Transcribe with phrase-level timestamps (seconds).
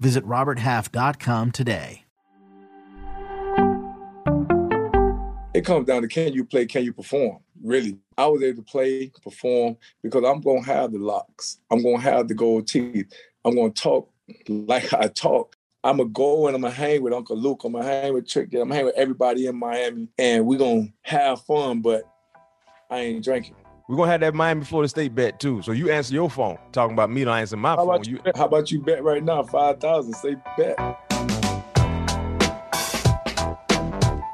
[0.00, 2.04] Visit RobertHalf.com today.
[5.54, 7.38] It comes down to can you play, can you perform?
[7.62, 11.60] Really, I was able to play, perform because I'm gonna have the locks.
[11.70, 13.12] I'm gonna have the gold teeth.
[13.44, 14.10] I'm gonna talk
[14.48, 15.56] like I talk.
[15.84, 17.62] I'm gonna go and I'm gonna hang with Uncle Luke.
[17.64, 18.52] I'm gonna hang with Trick.
[18.52, 21.82] I'm gonna hang with everybody in Miami, and we're gonna have fun.
[21.82, 22.02] But
[22.90, 23.54] I ain't drinking.
[23.86, 25.60] We're gonna have that Miami Florida State bet too.
[25.60, 27.88] So you answer your phone, talking about me, don't answer my how phone.
[27.88, 29.42] About you, how about you bet right now?
[29.42, 30.14] Five thousand.
[30.14, 30.78] Say bet.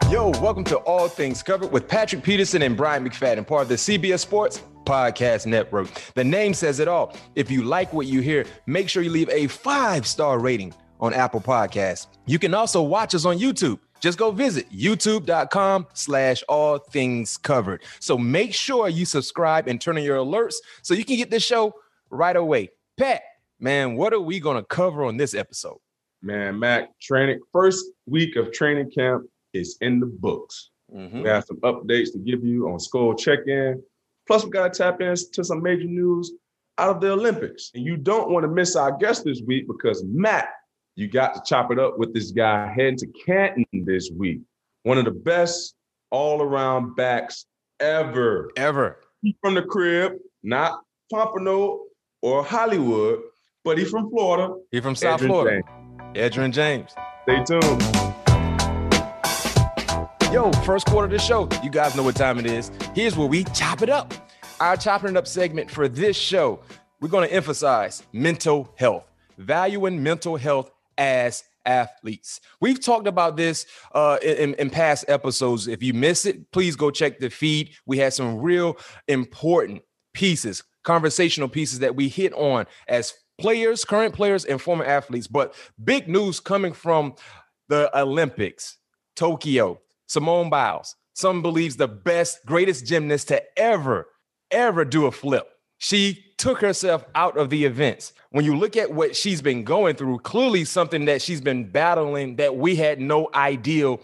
[0.09, 3.75] Yo, welcome to All Things Covered with Patrick Peterson and Bryant McFadden, part of the
[3.75, 5.89] CBS Sports Podcast Network.
[6.15, 7.17] The name says it all.
[7.35, 11.13] If you like what you hear, make sure you leave a five star rating on
[11.13, 12.07] Apple Podcasts.
[12.25, 17.83] You can also watch us on YouTube just go visit youtube.com slash all things covered.
[18.01, 21.45] So make sure you subscribe and turn on your alerts so you can get this
[21.45, 21.75] show
[22.11, 22.71] right away.
[22.99, 23.23] Pat,
[23.59, 25.79] man, what are we going to cover on this episode?
[26.23, 30.71] Man, Mac, training first week of training camp is in the books.
[30.95, 31.23] Mm-hmm.
[31.23, 33.83] We have some updates to give you on Skol check-in.
[34.27, 36.33] Plus, we got to tap into some major news
[36.79, 37.71] out of the Olympics.
[37.75, 40.49] And you don't want to miss our guest this week because Matt
[41.01, 44.41] you got to chop it up with this guy heading to Canton this week.
[44.83, 45.75] One of the best
[46.11, 47.47] all around backs
[47.81, 48.51] ever.
[48.57, 49.01] Ever.
[49.23, 50.13] He's from the crib,
[50.43, 51.85] not Pompano
[52.21, 53.21] or Hollywood,
[53.65, 54.55] but he's from Florida.
[54.71, 55.63] He's from South Edgerrin Florida.
[56.15, 56.37] James.
[56.37, 56.91] Edgerrin James.
[57.23, 57.83] Stay tuned.
[60.33, 61.49] Yo, first quarter of the show.
[61.63, 62.71] You guys know what time it is.
[62.95, 64.13] Here's where we chop it up.
[64.61, 66.61] Our chopping it up segment for this show,
[67.01, 72.41] we're going to emphasize mental health, valuing mental health as athletes.
[72.61, 75.67] We've talked about this uh, in, in past episodes.
[75.67, 77.73] If you miss it, please go check the feed.
[77.87, 78.77] We had some real
[79.09, 85.27] important pieces, conversational pieces that we hit on as players, current players, and former athletes.
[85.27, 87.15] But big news coming from
[87.69, 88.77] the Olympics,
[89.17, 90.97] Tokyo, Simone Biles.
[91.15, 94.07] Some believes the best, greatest gymnast to ever,
[94.51, 95.49] ever do a flip.
[95.79, 98.15] She took herself out of the events.
[98.31, 102.37] When you look at what she's been going through, clearly something that she's been battling
[102.37, 103.97] that we had no idea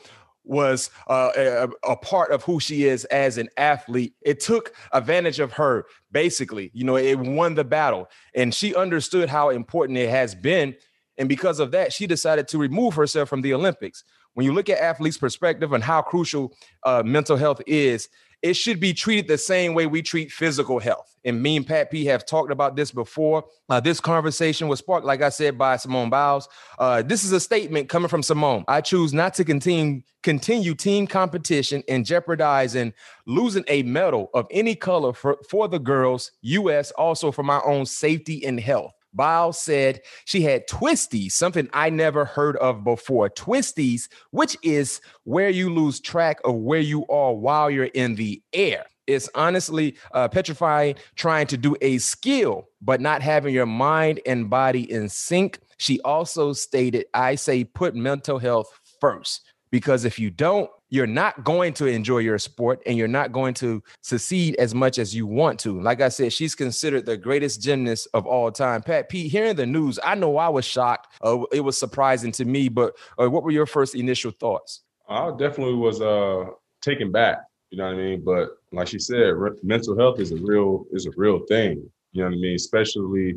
[0.44, 4.14] was uh, a, a, part of who she is as an athlete.
[4.20, 6.70] It took advantage of her, basically.
[6.74, 10.76] You know, it won the battle, and she understood how important it has been.
[11.18, 14.04] And because of that, she decided to remove herself from the Olympics.
[14.34, 16.52] When you look at athletes' perspective and how crucial
[16.84, 18.08] uh, mental health is,
[18.46, 21.16] it should be treated the same way we treat physical health.
[21.24, 23.44] And me and Pat P have talked about this before.
[23.68, 26.48] Uh, this conversation was sparked, like I said, by Simone Biles.
[26.78, 28.64] Uh, this is a statement coming from Simone.
[28.68, 32.92] I choose not to continue continue team competition and jeopardizing
[33.26, 37.86] losing a medal of any color for, for the girls, U.S., also for my own
[37.86, 38.92] safety and health.
[39.16, 43.30] Biles said she had twisties, something I never heard of before.
[43.30, 48.42] Twisties, which is where you lose track of where you are while you're in the
[48.52, 48.84] air.
[49.06, 54.50] It's honestly uh, petrifying trying to do a skill, but not having your mind and
[54.50, 55.60] body in sync.
[55.78, 58.68] She also stated, I say put mental health
[59.00, 63.32] first because if you don't, you're not going to enjoy your sport and you're not
[63.32, 65.80] going to succeed as much as you want to.
[65.80, 68.82] Like I said, she's considered the greatest gymnast of all time.
[68.82, 71.14] Pat Pete, hearing the news, I know I was shocked.
[71.22, 74.82] Uh, it was surprising to me, but uh, what were your first initial thoughts?
[75.08, 76.46] I definitely was uh,
[76.82, 77.38] taken back.
[77.70, 78.22] You know what I mean?
[78.24, 81.90] But like she said, re- mental health is a real is a real thing.
[82.12, 82.54] You know what I mean?
[82.54, 83.34] Especially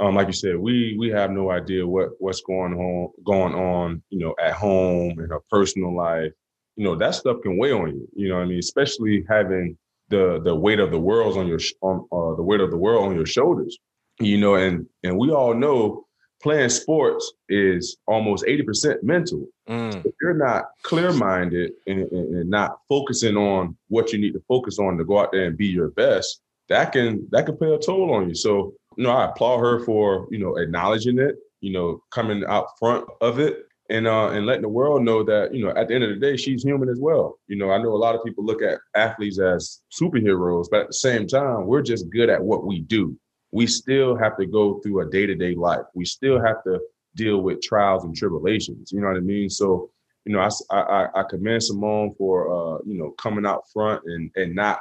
[0.00, 4.02] um, like you said, we we have no idea what what's going on going on,
[4.10, 6.32] you know, at home in her personal life
[6.80, 8.08] you know that stuff can weigh on you.
[8.16, 9.76] You know, I mean, especially having
[10.08, 13.04] the the weight of the world on your on uh, the weight of the world
[13.04, 13.76] on your shoulders.
[14.18, 16.06] You know, and and we all know
[16.42, 19.46] playing sports is almost 80% mental.
[19.68, 20.06] Mm.
[20.06, 24.42] If you're not clear minded and, and, and, not focusing on what you need to
[24.48, 26.40] focus on to go out there and be your best,
[26.70, 28.34] that can that can play a toll on you.
[28.34, 32.78] So, you know, I applaud her for, you know, acknowledging it, you know, coming out
[32.78, 35.94] front of it and uh, and letting the world know that you know at the
[35.94, 37.38] end of the day she's human as well.
[37.48, 40.86] You know, I know a lot of people look at athletes as superheroes, but at
[40.88, 43.18] the same time, we're just good at what we do.
[43.52, 45.84] We still have to go through a day to day life.
[45.94, 46.80] We still have to
[47.16, 48.92] deal with trials and tribulations.
[48.92, 49.50] You know what I mean?
[49.50, 49.90] So,
[50.24, 54.30] you know, I I, I commend Simone for uh, you know coming out front and
[54.36, 54.80] and not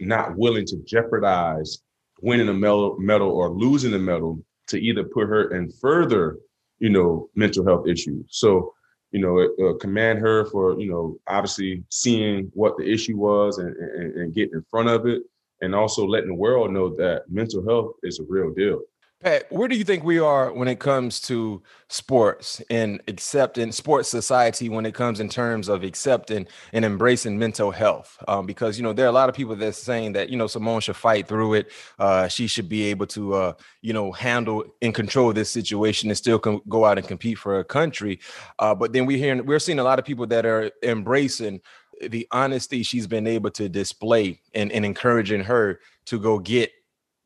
[0.00, 1.78] not willing to jeopardize
[2.20, 6.36] winning a medal, medal or losing a medal to either put her in further,
[6.78, 8.26] you know, mental health issues.
[8.30, 8.74] So,
[9.10, 13.74] you know, uh, commend her for you know obviously seeing what the issue was and,
[13.76, 15.22] and, and getting in front of it,
[15.62, 18.80] and also letting the world know that mental health is a real deal.
[19.20, 24.08] Pat, where do you think we are when it comes to sports and accepting sports
[24.08, 28.16] society when it comes in terms of accepting and embracing mental health?
[28.28, 30.46] Um, because you know there are a lot of people that's saying that you know
[30.46, 31.72] Simone should fight through it.
[31.98, 36.16] Uh, she should be able to uh, you know handle and control this situation and
[36.16, 38.20] still com- go out and compete for a country.
[38.60, 41.60] Uh, but then we're hearing we're seeing a lot of people that are embracing
[42.00, 46.70] the honesty she's been able to display and, and encouraging her to go get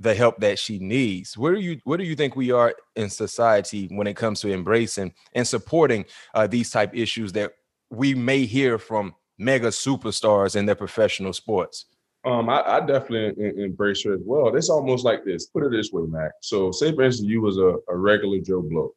[0.02, 1.38] the help that she needs.
[1.38, 4.52] Where do you where do you think we are in society when it comes to
[4.52, 6.04] embracing and supporting
[6.34, 7.52] uh, these type issues that
[7.90, 11.86] we may hear from mega superstars in their professional sports?
[12.24, 14.54] Um, I, I definitely embrace her as well.
[14.54, 15.46] It's almost like this.
[15.46, 16.32] Put it this way, Mac.
[16.40, 18.94] So, say for instance, you was a, a regular Joe Blow,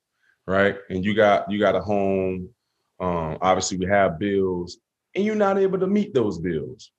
[0.47, 0.77] right?
[0.89, 2.49] And you got you got a home.
[2.99, 4.77] Um, obviously, we have bills,
[5.15, 6.91] and you're not able to meet those bills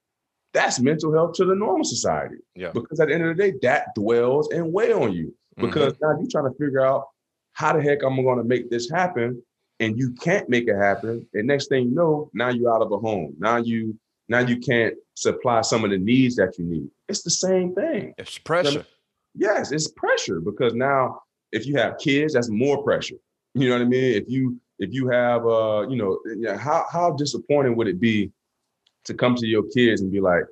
[0.56, 2.37] that's mental health to the normal society.
[2.55, 2.70] Yeah.
[2.73, 5.26] Because at the end of the day, that dwells and weigh on you.
[5.26, 5.67] Mm-hmm.
[5.67, 6.05] Because mm-hmm.
[6.06, 7.05] now you're trying to figure out
[7.53, 9.43] how the heck I'm going to make this happen,
[9.81, 11.26] and you can't make it happen.
[11.35, 13.35] And next thing you know, now you're out of a home.
[13.38, 13.99] Now you
[14.29, 16.88] now you can't supply some of the needs that you need.
[17.08, 18.14] It's the same thing.
[18.17, 18.85] It's pressure.
[19.35, 21.20] yes, it's pressure because now
[21.53, 23.17] if you have kids, that's more pressure.
[23.55, 24.14] You know what I mean?
[24.14, 28.32] If you if you have uh, you know, how how disappointing would it be
[29.06, 30.44] to come to your kids and be like,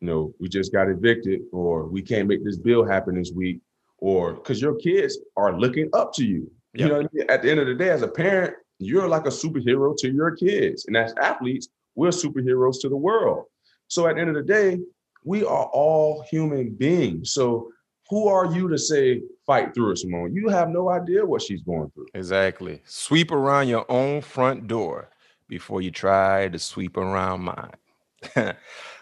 [0.00, 3.60] you know, we just got evicted, or we can't make this bill happen this week,
[3.98, 6.50] or because your kids are looking up to you.
[6.74, 6.80] Yep.
[6.80, 7.30] You know, I mean?
[7.30, 10.34] at the end of the day, as a parent, you're like a superhero to your
[10.34, 13.44] kids, and as athletes, we're superheroes to the world.
[13.88, 14.78] So at the end of the day,
[15.24, 17.32] we are all human beings.
[17.32, 17.70] So
[18.10, 20.34] who are you to say fight through it, Simone?
[20.34, 22.06] You have no idea what she's going through.
[22.14, 22.82] Exactly.
[22.84, 25.10] Sweep around your own front door
[25.48, 27.72] before you try to sweep around mine.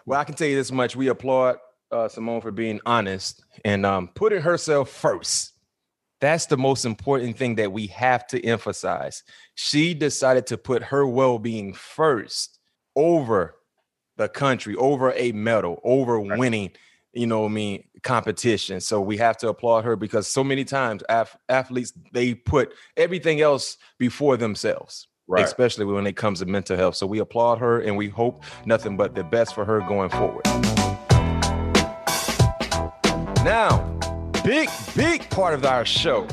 [0.07, 1.57] well, I can tell you this much: we applaud
[1.91, 5.53] uh, Simone for being honest and um, putting herself first.
[6.21, 9.23] That's the most important thing that we have to emphasize.
[9.55, 12.59] She decided to put her well-being first
[12.95, 13.57] over
[14.17, 16.73] the country, over a medal, over winning.
[17.13, 18.81] You know, I mean, competition.
[18.81, 23.41] So we have to applaud her because so many times af- athletes they put everything
[23.41, 25.45] else before themselves right.
[25.45, 26.97] especially when it comes to mental health.
[26.97, 30.45] So we applaud her and we hope nothing but the best for her going forward.
[33.45, 33.87] Now,
[34.45, 36.27] big, big part of our show.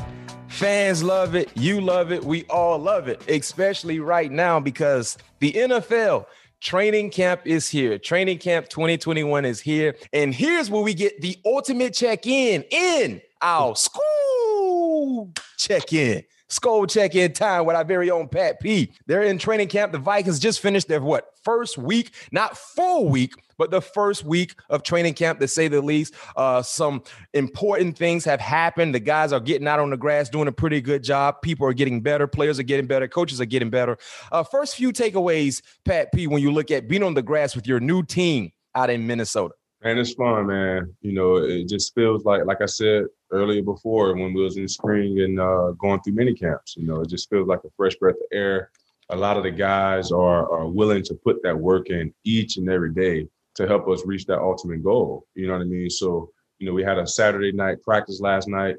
[0.48, 1.52] Fans love it.
[1.56, 2.24] You love it.
[2.24, 6.26] We all love it, especially right now because the NFL
[6.60, 8.00] training camp is here.
[8.00, 9.96] Training camp 2021 is here.
[10.12, 16.24] And here's where we get the ultimate check in in our Skol check in.
[16.50, 18.94] Skol check in time with our very own Pat P.
[19.06, 19.92] They're in training camp.
[19.92, 24.54] The Vikings just finished their what first week, not full week, but the first week
[24.70, 26.14] of training camp, to say the least.
[26.36, 27.04] Uh, some
[27.34, 28.96] important things have happened.
[28.96, 31.42] The guys are getting out on the grass, doing a pretty good job.
[31.42, 32.28] People are getting better.
[32.28, 33.08] Players are getting better.
[33.08, 33.98] Coaches are getting better.
[34.32, 37.68] Uh, first few takeaways, Pat P, when you look at being on the grass with
[37.68, 39.56] your new team out in Minnesota.
[39.88, 40.94] Man, it's fun, man.
[41.00, 44.68] You know, it just feels like, like I said earlier before, when we was in
[44.68, 46.76] spring and uh, going through mini camps.
[46.76, 48.70] You know, it just feels like a fresh breath of air.
[49.12, 52.70] A lot of the guys are are willing to put that work in each and
[52.70, 55.26] every day to help us reach that ultimate goal.
[55.36, 55.90] You know what I mean?
[55.90, 58.76] So, you know, we had a Saturday night practice last night,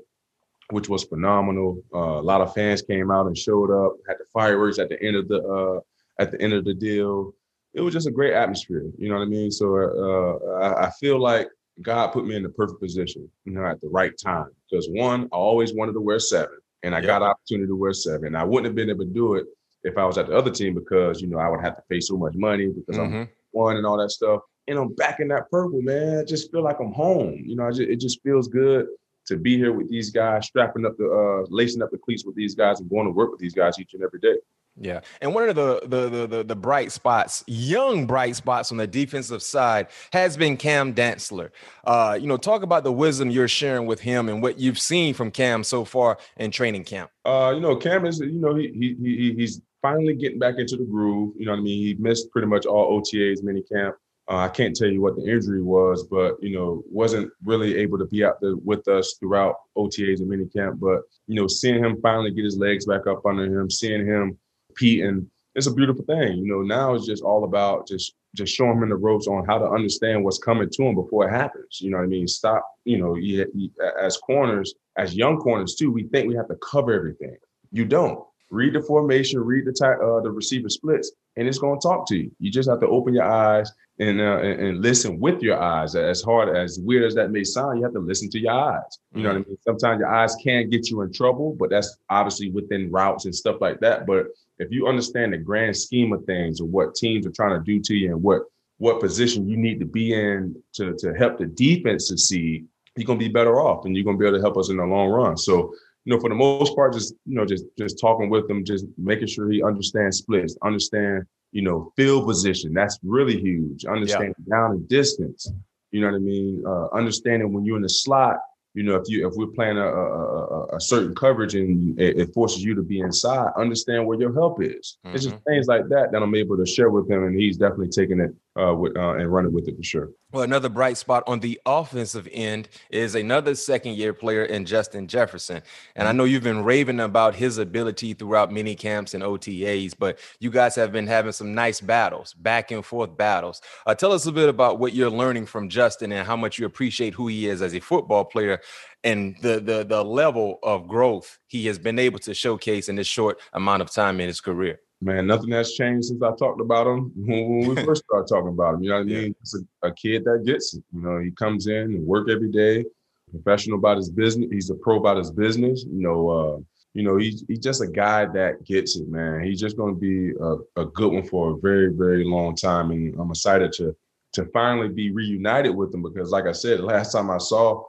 [0.73, 1.83] which was phenomenal.
[1.95, 3.97] Uh, a lot of fans came out and showed up.
[4.07, 5.81] Had the fireworks at the end of the uh,
[6.21, 7.33] at the end of the deal
[7.75, 8.85] it was just a great atmosphere.
[8.97, 9.51] You know what I mean?
[9.51, 11.49] So uh, I, I, feel like
[11.83, 14.49] God put me in the perfect position, you know, at the right time.
[14.71, 18.35] Because one, I always wanted to wear seven, and I got opportunity to wear seven.
[18.35, 19.47] I wouldn't have been able to do it
[19.85, 22.01] if I was at the other team because you know I would have to pay
[22.01, 23.17] so much money because mm-hmm.
[23.17, 24.41] I'm one and all that stuff.
[24.67, 26.19] And I'm back in that purple, man.
[26.19, 27.43] I just feel like I'm home.
[27.45, 28.87] You know, just, it just feels good
[29.27, 32.35] to be here with these guys, strapping up the, uh, lacing up the cleats with
[32.35, 34.37] these guys, and going to work with these guys each and every day.
[34.81, 38.79] Yeah, and one of the, the the the the, bright spots, young bright spots on
[38.79, 41.51] the defensive side, has been Cam Dantzler.
[41.85, 45.15] Uh, you know, talk about the wisdom you're sharing with him and what you've seen
[45.15, 47.11] from Cam so far in training camp.
[47.25, 50.77] Uh, you know, Cam is you know he he, he he's finally getting back into
[50.77, 51.35] the groove.
[51.37, 51.83] You know what I mean?
[51.83, 53.97] He missed pretty much all OTAs, mini camp.
[54.31, 57.99] Uh, I can't tell you what the injury was, but you know, wasn't really able
[57.99, 60.79] to be out there with us throughout OTAs and minicamp.
[60.79, 64.39] But you know, seeing him finally get his legs back up under him, seeing him
[64.79, 66.39] compete, and it's a beautiful thing.
[66.39, 69.59] You know, now it's just all about just just showing him the ropes on how
[69.59, 71.81] to understand what's coming to him before it happens.
[71.81, 72.29] You know what I mean?
[72.29, 72.65] Stop.
[72.85, 73.71] You know, you, you,
[74.01, 77.37] as corners, as young corners too, we think we have to cover everything.
[77.73, 78.25] You don't.
[78.51, 82.07] Read the formation, read the ty- uh, the receiver splits, and it's going to talk
[82.09, 82.31] to you.
[82.39, 85.95] You just have to open your eyes and, uh, and, and listen with your eyes.
[85.95, 88.99] As hard as weird as that may sound, you have to listen to your eyes.
[89.15, 89.51] You know what I mm-hmm.
[89.51, 89.59] mean?
[89.61, 93.57] Sometimes your eyes can get you in trouble, but that's obviously within routes and stuff
[93.61, 94.07] like that.
[94.07, 97.65] But if you understand the grand scheme of things or what teams are trying to
[97.65, 98.43] do to you and what
[98.79, 102.65] what position you need to be in to, to help the defense succeed,
[102.97, 104.85] you're gonna be better off and you're gonna be able to help us in the
[104.85, 105.37] long run.
[105.37, 105.75] So
[106.05, 108.87] you know, for the most part, just you know, just just talking with him, just
[108.97, 112.73] making sure he understands splits, understand, you know, field position.
[112.73, 113.85] That's really huge.
[113.85, 114.57] Understanding yeah.
[114.57, 115.53] down and distance.
[115.91, 116.65] You know what I mean?
[116.67, 118.39] Uh, understanding when you're in the slot,
[118.79, 122.33] you know, if you if we're playing a, a, a certain coverage and it, it,
[122.33, 124.99] forces you to be inside, understand where your help is.
[125.05, 125.17] Mm-hmm.
[125.17, 125.51] It's just mm-hmm.
[125.51, 128.33] things like that that I'm able to share with him, and he's definitely taking it
[128.59, 130.11] uh, with, uh, and running with it for sure.
[130.33, 135.07] Well, another bright spot on the offensive end is another second year player in Justin
[135.07, 135.63] Jefferson.
[135.97, 140.19] And I know you've been raving about his ability throughout mini camps and OTAs, but
[140.41, 143.63] you guys have been having some nice battles, back and forth battles.
[143.87, 146.67] Uh, tell us a bit about what you're learning from Justin and how much you
[146.67, 148.61] appreciate who he is as a football player
[149.05, 153.07] and the the the level of growth he has been able to showcase in this
[153.07, 154.81] short amount of time in his career.
[155.01, 158.75] Man, nothing has changed since I talked about him when we first started talking about
[158.75, 158.83] him.
[158.83, 159.35] You know what I mean?
[159.41, 160.83] It's a, a, kid that gets it.
[160.93, 162.85] You know, he comes in and work every day,
[163.31, 164.49] professional about his business.
[164.51, 165.85] He's a pro about his business.
[165.85, 166.59] You know, uh,
[166.95, 169.45] you know, he's he's just a guy that gets it, man.
[169.45, 172.91] He's just going to be a, a good one for a very, very long time,
[172.91, 173.95] and I'm excited to
[174.33, 177.85] to finally be reunited with him because, like I said, last time I saw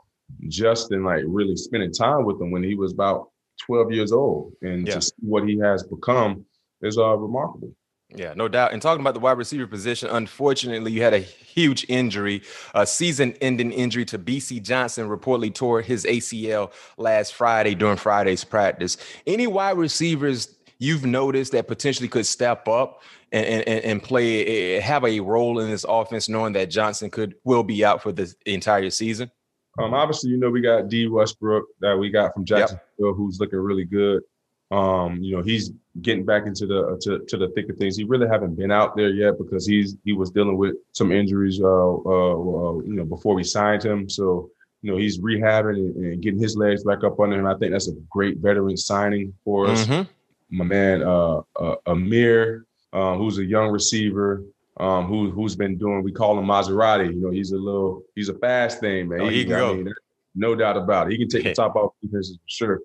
[0.48, 3.32] Justin like really spending time with him when he was about
[3.66, 4.96] 12 years old, and yeah.
[4.96, 6.46] to see what he has become
[6.82, 7.74] is uh, remarkable.
[8.16, 8.74] Yeah, no doubt.
[8.74, 12.42] And talking about the wide receiver position, unfortunately, you had a huge injury,
[12.74, 15.08] a season-ending injury to Bisi Johnson.
[15.08, 18.98] Reportedly tore his ACL last Friday during Friday's practice.
[19.28, 24.82] Any wide receivers you've noticed that potentially could step up and, and, and play, eh,
[24.82, 28.34] have a role in this offense, knowing that Johnson could will be out for the
[28.48, 29.30] entire season?
[29.78, 33.16] Um, obviously, you know we got D Westbrook that we got from Jacksonville, yep.
[33.16, 34.24] who's looking really good.
[34.72, 35.72] Um, you know, he's
[36.02, 37.98] getting back into the to, to the thick of things.
[37.98, 41.60] He really haven't been out there yet because he's he was dealing with some injuries,
[41.62, 44.10] uh, uh, uh you know, before we signed him.
[44.10, 47.46] So you know, he's rehabbing and, and, getting his legs back up under him.
[47.46, 49.86] I think that's a great veteran signing for us.
[49.86, 50.58] Mm-hmm.
[50.58, 54.44] My man, uh, uh Ihmir, uh, who's a young receiver.
[54.78, 56.04] Um, who who's been doing?
[56.04, 57.14] We call him Maserati.
[57.14, 59.22] You know, he's a little, he's a fast thing, man.
[59.22, 59.76] Oh, he, he can go.
[59.76, 59.94] Mean,
[60.36, 61.12] no doubt about it.
[61.12, 62.80] He can take the top off defenses for sure.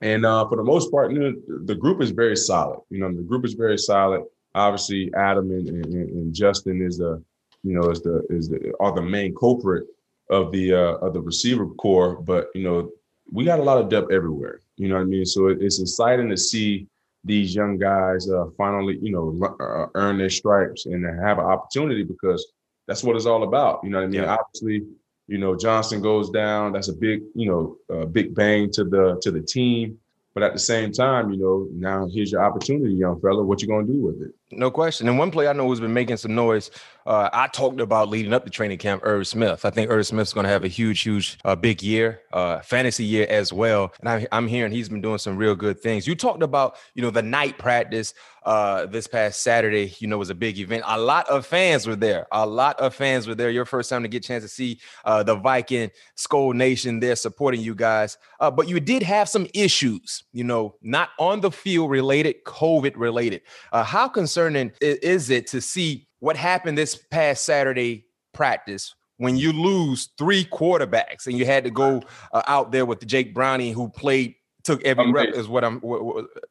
[0.00, 1.34] And uh, for the most part, you know,
[1.64, 2.80] the group is very solid.
[2.90, 4.24] You know, the group is very solid.
[4.54, 7.22] Obviously, Adam and, and, and Justin is the,
[7.62, 9.86] you know, is the is the are the main culprit
[10.30, 12.20] of the uh, of the receiver core.
[12.20, 12.90] But you know,
[13.30, 14.60] we got a lot of depth everywhere.
[14.76, 15.24] You know what I mean?
[15.24, 16.86] So it, it's exciting to see
[17.24, 22.04] these young guys uh, finally, you know, uh, earn their stripes and have an opportunity
[22.04, 22.46] because
[22.86, 23.80] that's what it's all about.
[23.82, 24.22] You know what I mean?
[24.22, 24.36] Yeah.
[24.36, 24.86] Obviously,
[25.28, 26.72] you know, Johnson goes down.
[26.72, 29.98] That's a big, you know, a big bang to the to the team.
[30.34, 33.42] But at the same time, you know, now here's your opportunity, young fella.
[33.42, 34.34] What you gonna do with it?
[34.52, 35.08] No question.
[35.08, 36.70] And one player I know who's been making some noise.
[37.04, 39.64] Uh, I talked about leading up to training camp, Irv Smith.
[39.64, 43.04] I think Irv Smith's going to have a huge, huge, uh, big year, uh, fantasy
[43.04, 43.92] year as well.
[44.00, 46.06] And I, I'm hearing he's been doing some real good things.
[46.06, 48.12] You talked about, you know, the night practice
[48.44, 50.84] uh, this past Saturday, you know, was a big event.
[50.86, 52.26] A lot of fans were there.
[52.30, 53.50] A lot of fans were there.
[53.50, 57.16] Your first time to get a chance to see uh, the Viking Skol Nation there
[57.16, 58.18] supporting you guys.
[58.38, 62.94] Uh, but you did have some issues, you know, not on the field related, COVID
[62.96, 63.42] related.
[63.72, 70.10] How concerning is it to see what happened this past Saturday practice when you lose
[70.18, 72.02] three quarterbacks and you had to go
[72.32, 75.80] uh, out there with Jake Browning who played took every rep is what I'm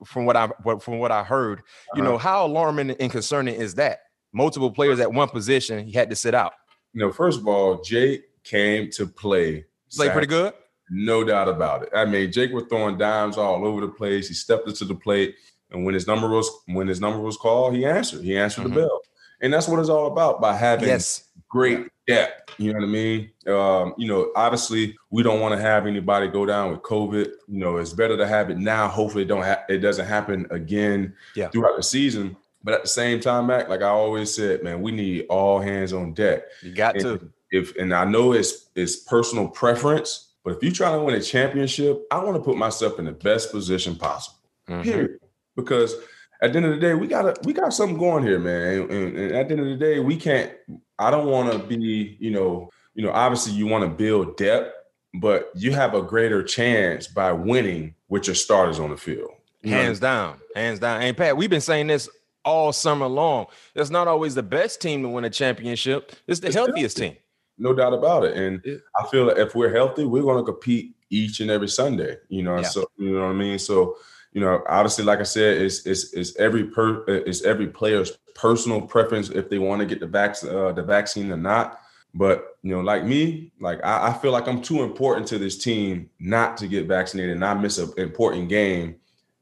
[0.04, 0.50] from what I
[0.80, 1.60] from what I heard.
[1.60, 1.98] Uh-huh.
[1.98, 4.00] You know how alarming and concerning is that?
[4.34, 6.54] Multiple players at one position, he had to sit out.
[6.94, 9.66] You know, first of all, Jake came to play.
[9.96, 10.54] Play pretty good.
[10.90, 11.90] No doubt about it.
[11.96, 14.28] I mean, Jake was throwing dimes all over the place.
[14.28, 15.36] He stepped into the plate,
[15.72, 18.22] and when his number was when his number was called, he answered.
[18.22, 18.76] He answered mm-hmm.
[18.76, 19.02] the bell,
[19.42, 21.26] and that's what it's all about by having yes.
[21.50, 22.54] great depth.
[22.58, 23.32] You know what I mean?
[23.48, 27.26] Um, you know, obviously we don't want to have anybody go down with COVID.
[27.48, 28.88] You know, it's better to have it now.
[28.88, 31.50] Hopefully, it don't ha- it doesn't happen again yeah.
[31.50, 32.38] throughout the season.
[32.64, 35.94] But at the same time, Mac, like I always said, man, we need all hands
[35.94, 36.44] on deck.
[36.64, 37.32] You got and to.
[37.52, 41.22] If and I know it's it's personal preference, but if you try to win a
[41.22, 44.40] championship, I want to put myself in the best position possible.
[44.68, 44.82] Mm-hmm.
[44.82, 45.20] Period.
[45.56, 45.96] Because
[46.42, 48.90] at the end of the day, we got we got something going here, man.
[48.90, 50.52] And, and, at the end of the day, we can't.
[51.00, 53.12] I don't want to be, you know, you know.
[53.12, 54.74] Obviously, you want to build depth,
[55.16, 59.32] but you have a greater chance by winning with your starters on the field.
[59.64, 60.08] Hands know?
[60.08, 61.02] down, hands down.
[61.02, 62.10] And Pat, we've been saying this
[62.44, 63.48] all summer long.
[63.74, 66.14] It's not always the best team to win a championship.
[66.28, 67.16] It's the it's healthiest healthy.
[67.16, 67.22] team.
[67.58, 68.38] No doubt about it.
[68.38, 68.76] And yeah.
[68.98, 72.18] I feel like if we're healthy, we're going to compete each and every Sunday.
[72.30, 72.64] You know, yeah.
[72.64, 73.60] so you know what I mean.
[73.60, 73.98] So
[74.36, 78.82] you know, obviously, like I said, it's it's, it's every per it's every player's personal
[78.82, 81.80] preference if they want to get the vac- uh, the vaccine or not.
[82.14, 85.58] But you know, like me, like I, I, feel like I'm too important to this
[85.58, 88.98] team not to get vaccinated, and not miss an important game.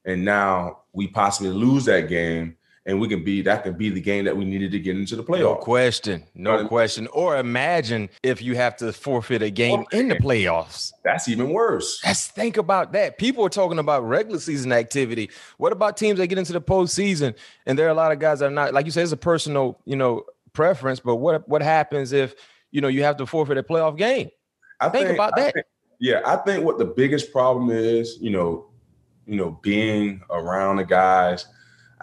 [0.05, 4.01] And now we possibly lose that game and we can be that could be the
[4.01, 5.39] game that we needed to get into the playoff.
[5.39, 6.67] No question, no right.
[6.67, 7.07] question.
[7.07, 10.91] Or imagine if you have to forfeit a game oh, in the playoffs.
[11.03, 12.01] That's even worse.
[12.05, 13.17] Let's think about that.
[13.17, 15.29] People are talking about regular season activity.
[15.57, 17.35] What about teams that get into the postseason?
[17.65, 19.17] And there are a lot of guys that are not, like you said, it's a
[19.17, 20.99] personal, you know, preference.
[20.99, 22.35] But what what happens if
[22.71, 24.29] you know you have to forfeit a playoff game?
[24.81, 25.53] I think, think about I that.
[25.53, 25.65] Think,
[25.99, 28.67] yeah, I think what the biggest problem is, you know,
[29.25, 31.45] you know, being around the guys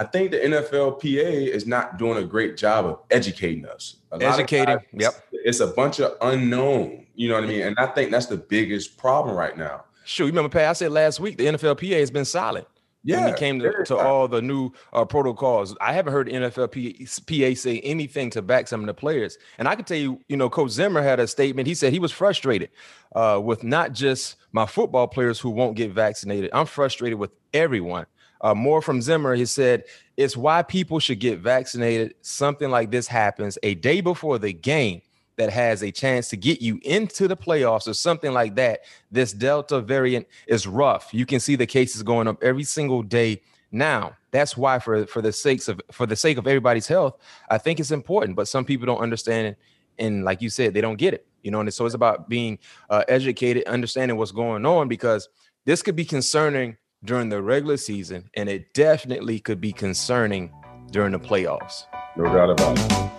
[0.01, 3.97] I think the NFLPA is not doing a great job of educating us.
[4.13, 5.13] A educating, yep.
[5.31, 7.07] It's a bunch of unknown.
[7.15, 7.61] You know what I mean?
[7.61, 9.85] And I think that's the biggest problem right now.
[10.07, 10.25] Sure.
[10.25, 10.71] You remember, Pat?
[10.71, 12.67] I said last week the NFLPA has been silent.
[13.03, 15.77] Yeah, when it came to, to all the new uh, protocols.
[15.81, 19.37] I haven't heard the NFLPA say anything to back some of the players.
[19.59, 21.67] And I can tell you, you know, Coach Zimmer had a statement.
[21.67, 22.71] He said he was frustrated
[23.15, 26.51] uh, with not just my football players who won't get vaccinated.
[26.53, 28.07] I'm frustrated with everyone.
[28.41, 29.85] Uh, more from Zimmer, he said,
[30.17, 32.15] it's why people should get vaccinated.
[32.23, 35.03] Something like this happens a day before the game
[35.37, 38.81] that has a chance to get you into the playoffs or something like that.
[39.11, 41.09] This Delta variant is rough.
[41.13, 43.41] You can see the cases going up every single day
[43.73, 44.15] now.
[44.33, 47.17] That's why, for for the sakes of for the sake of everybody's health,
[47.49, 48.37] I think it's important.
[48.37, 49.59] But some people don't understand it,
[49.99, 51.27] and like you said, they don't get it.
[51.43, 52.59] You know, and so it's about being
[52.91, 55.29] uh, educated, understanding what's going on because
[55.65, 60.53] this could be concerning during the regular season, and it definitely could be concerning
[60.91, 61.85] during the playoffs.
[62.17, 63.11] No doubt about it.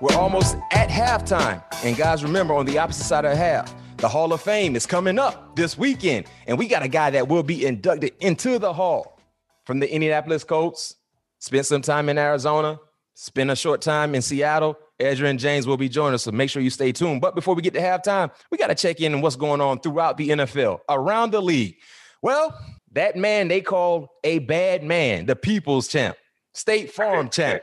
[0.00, 1.62] We're almost at halftime.
[1.84, 5.18] And guys, remember on the opposite side of half, the Hall of Fame is coming
[5.18, 6.26] up this weekend.
[6.46, 9.20] And we got a guy that will be inducted into the Hall
[9.64, 10.96] from the Indianapolis Colts,
[11.38, 12.80] spent some time in Arizona,
[13.14, 16.62] spent a short time in Seattle, Edgerrin James will be joining us, so make sure
[16.62, 17.20] you stay tuned.
[17.20, 19.80] But before we get to halftime, we got to check in on what's going on
[19.80, 21.76] throughout the NFL, around the league.
[22.22, 22.56] Well,
[22.92, 26.16] that man they call a bad man, the people's champ,
[26.54, 27.62] State Farm champ.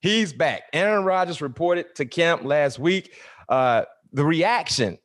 [0.00, 0.64] He's back.
[0.72, 3.14] Aaron Rodgers reported to camp last week.
[3.48, 4.98] Uh, the reaction,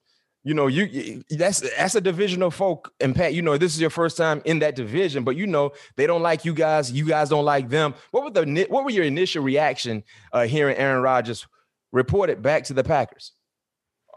[0.44, 2.92] you know, you that's that's a division of folk.
[3.00, 5.72] And Pat, you know, this is your first time in that division, but you know
[5.96, 6.92] they don't like you guys.
[6.92, 7.94] You guys don't like them.
[8.12, 10.04] What were the what were your initial reaction
[10.34, 11.48] uh, hearing Aaron Rodgers
[11.92, 13.34] reported back to the Packers?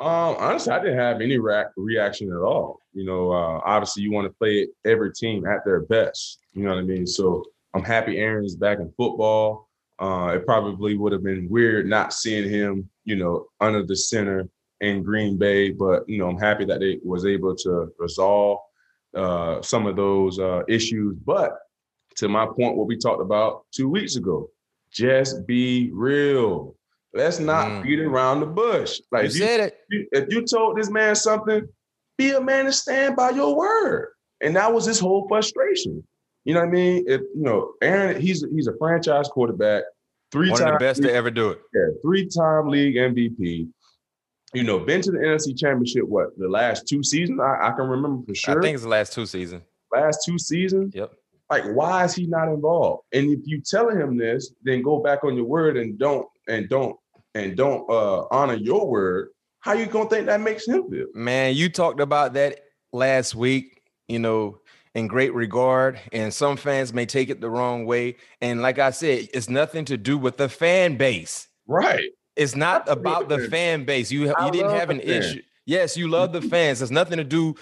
[0.01, 2.81] Um, honestly, I didn't have any re- reaction at all.
[2.93, 6.41] You know, uh, obviously, you want to play every team at their best.
[6.53, 7.07] You know what I mean?
[7.07, 9.69] So I'm happy Aaron's back in football.
[10.01, 14.49] Uh, it probably would have been weird not seeing him, you know, under the center
[14.81, 18.59] in Green Bay, but you know, I'm happy that they was able to resolve
[19.15, 21.17] uh, some of those uh, issues.
[21.25, 21.57] But
[22.17, 24.51] to my point, what we talked about two weeks ago,
[24.91, 26.77] just be real.
[27.14, 27.83] Let's not mm.
[27.85, 29.00] beat around the bush.
[29.12, 29.79] Like you, you said it.
[30.11, 31.66] If you told this man something,
[32.18, 34.12] be a man and stand by your word.
[34.40, 36.03] And that was his whole frustration.
[36.44, 37.05] You know what I mean?
[37.07, 39.85] If you know, Aaron, he's he's a franchise quarterback,
[40.31, 41.61] three one of the best league, to ever do it.
[41.72, 43.68] Yeah, three-time league MVP.
[44.53, 46.07] You know, been to the NFC Championship.
[46.07, 47.40] What the last two seasons?
[47.40, 48.59] I, I can remember for sure.
[48.59, 49.62] I think it's the last two seasons.
[49.90, 50.94] Last two seasons.
[50.94, 51.12] Yep.
[51.50, 53.05] Like, why is he not involved?
[53.12, 56.68] And if you telling him this, then go back on your word and don't and
[56.68, 56.96] don't
[57.35, 61.07] and don't uh, honor your word, how you gonna think that makes him feel?
[61.14, 62.61] Man, you talked about that
[62.92, 64.59] last week, you know,
[64.94, 68.16] in great regard, and some fans may take it the wrong way.
[68.40, 71.49] And like I said, it's nothing to do with the fan base.
[71.66, 72.11] Right.
[72.37, 74.11] It's not about the fan base.
[74.11, 75.42] You you didn't have an issue.
[75.66, 76.83] Yes, you love the fans.
[76.83, 77.55] It's nothing to do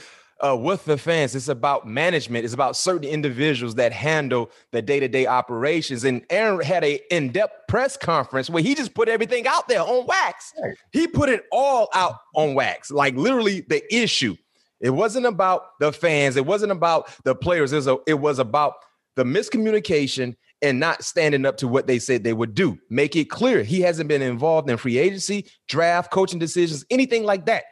[0.42, 1.34] uh, with the fans.
[1.34, 2.44] It's about management.
[2.44, 6.04] It's about certain individuals that handle the day to day operations.
[6.04, 9.80] And Aaron had a in depth press conference where he just put everything out there
[9.80, 10.52] on wax.
[10.90, 14.36] He put it all out on wax, like literally the issue.
[14.80, 16.36] It wasn't about the fans.
[16.36, 17.72] It wasn't about the players.
[17.72, 18.74] It was, a, it was about
[19.14, 22.78] the miscommunication and not standing up to what they said they would do.
[22.90, 27.46] Make it clear he hasn't been involved in free agency, draft, coaching decisions, anything like
[27.46, 27.64] that.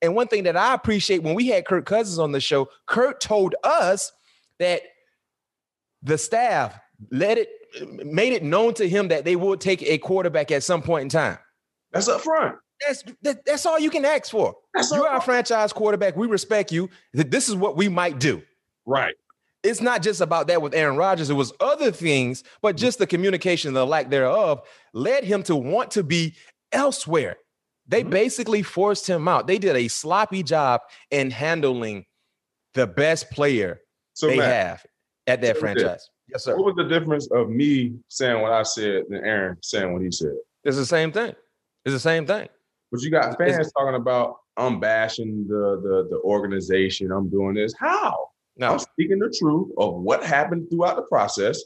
[0.00, 3.20] And one thing that I appreciate when we had Kirk Cousins on the show, Kirk
[3.20, 4.12] told us
[4.58, 4.82] that
[6.02, 6.78] the staff
[7.10, 7.48] let it
[8.04, 11.08] made it known to him that they would take a quarterback at some point in
[11.08, 11.38] time.
[11.92, 12.56] That's up front.
[12.86, 14.54] That's that, that's all you can ask for.
[14.74, 16.16] That's You're our franchise quarterback.
[16.16, 16.88] We respect you.
[17.12, 18.42] This is what we might do.
[18.86, 19.14] Right.
[19.64, 21.30] It's not just about that with Aaron Rodgers.
[21.30, 25.90] It was other things, but just the communication, the lack thereof, led him to want
[25.92, 26.36] to be
[26.70, 27.36] elsewhere.
[27.88, 28.10] They Mhm.
[28.10, 29.46] basically forced him out.
[29.46, 32.04] They did a sloppy job in handling
[32.74, 33.80] the best player
[34.12, 34.86] So they Matt, have
[35.26, 36.08] at that franchise.
[36.28, 36.54] Yes, sir.
[36.56, 40.10] what was the difference of me saying what I said and Aaron saying what he
[40.10, 40.36] said?
[40.64, 41.34] It's the same thing.
[41.86, 42.48] It's the same thing.
[42.92, 47.12] But you got It's- fans talking about I'm bashing the the the organization.
[47.12, 47.72] I'm doing this.
[47.78, 48.30] How?
[48.56, 51.62] No, I'm speaking the truth of what happened throughout the process,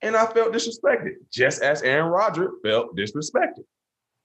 [0.00, 3.64] and I felt disrespected, just as Aaron Rodgers felt disrespected.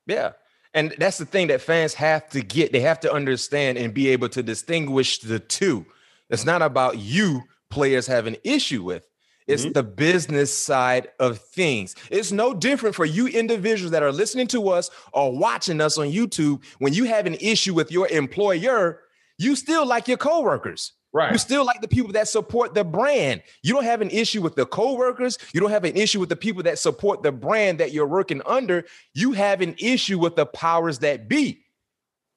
[0.05, 0.33] Yeah.
[0.73, 2.71] And that's the thing that fans have to get.
[2.71, 5.85] They have to understand and be able to distinguish the two.
[6.29, 9.05] It's not about you players have an issue with.
[9.47, 9.73] It's Mhm.
[9.73, 11.95] the business side of things.
[12.09, 16.07] It's no different for you individuals that are listening to us or watching us on
[16.07, 16.61] YouTube.
[16.79, 19.01] When you have an issue with your employer,
[19.37, 20.93] you still like your coworkers.
[21.13, 21.31] Right.
[21.31, 23.43] You still like the people that support the brand.
[23.63, 25.37] You don't have an issue with the coworkers.
[25.53, 28.41] You don't have an issue with the people that support the brand that you're working
[28.45, 28.85] under.
[29.13, 31.65] You have an issue with the powers that be.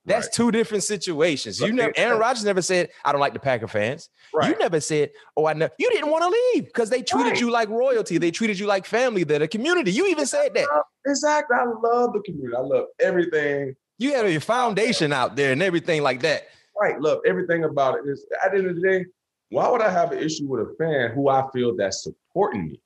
[0.07, 0.33] That's Right.
[0.35, 1.61] two different situations.
[1.61, 4.51] You never, Aaron Rodgers never said, "I don't like the Packer fans." Right.
[4.51, 7.41] You never said, "Oh, I know." You didn't want to leave because they treated Right.
[7.41, 8.19] you like royalty.
[8.19, 9.25] They treated you like family.
[9.25, 9.93] They're the community.
[9.93, 10.67] You even said that.
[11.07, 11.57] Exactly.
[11.59, 12.55] I love the community.
[12.55, 13.77] I love everything.
[13.99, 16.49] You had your foundation out there and everything like that.
[16.81, 17.01] Right.
[17.01, 18.09] Love everything about it.
[18.09, 19.07] Is at the end of the day,
[19.51, 22.81] why would I have an issue with a fan who I feel that's supporting me?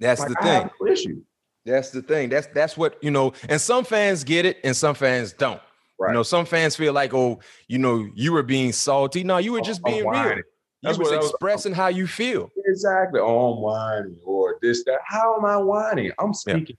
[0.00, 0.70] That's Like, the thing.
[0.80, 1.22] no issue.
[1.64, 2.28] That's the thing.
[2.28, 3.32] That's that's what you know.
[3.48, 5.60] And some fans get it, and some fans don't.
[6.00, 6.08] Right.
[6.08, 9.22] You know, some fans feel like, oh, you know, you were being salty.
[9.22, 10.12] No, you were oh, just I'm being real.
[10.12, 10.38] whining.
[10.38, 10.44] You
[10.82, 12.50] That's was what I was- expressing how you feel.
[12.66, 13.20] Exactly.
[13.20, 14.98] Oh, I'm whining or this, that.
[15.06, 16.10] How am I whining?
[16.18, 16.76] I'm speaking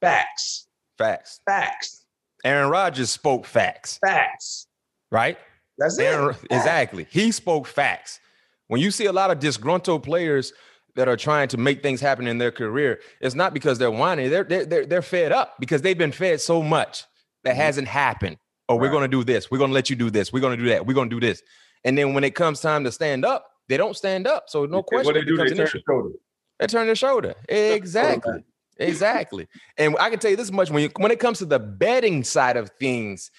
[0.00, 0.66] facts.
[0.98, 1.40] Facts.
[1.46, 2.04] Facts.
[2.44, 4.66] Aaron Rodgers spoke facts, Facts.
[5.12, 5.38] right?
[5.78, 6.04] That's it.
[6.04, 6.46] Aaron, Facts.
[6.50, 7.06] exactly.
[7.10, 8.20] He spoke facts.
[8.68, 10.52] When you see a lot of disgruntled players
[10.96, 14.30] that are trying to make things happen in their career, it's not because they're whining.
[14.30, 17.04] They're they're they're, they're fed up because they've been fed so much
[17.44, 17.58] that Mhm.
[17.58, 18.36] hasn't happened.
[18.68, 19.50] Oh, we're going to do this.
[19.50, 20.32] We're going to let you do this.
[20.32, 20.86] We're going to do that.
[20.86, 21.42] We're going to do this.
[21.84, 24.44] And then when it comes time to stand up, they don't stand up.
[24.48, 25.04] So no question.
[25.06, 25.78] What they do, they turn issue.
[25.78, 26.14] the shoulder.
[26.58, 27.34] They turn their shoulder.
[27.48, 28.42] Exactly.
[28.78, 29.46] Exactly.
[29.76, 32.24] And I can tell you this much when you, when it comes to the betting
[32.24, 33.30] side of things,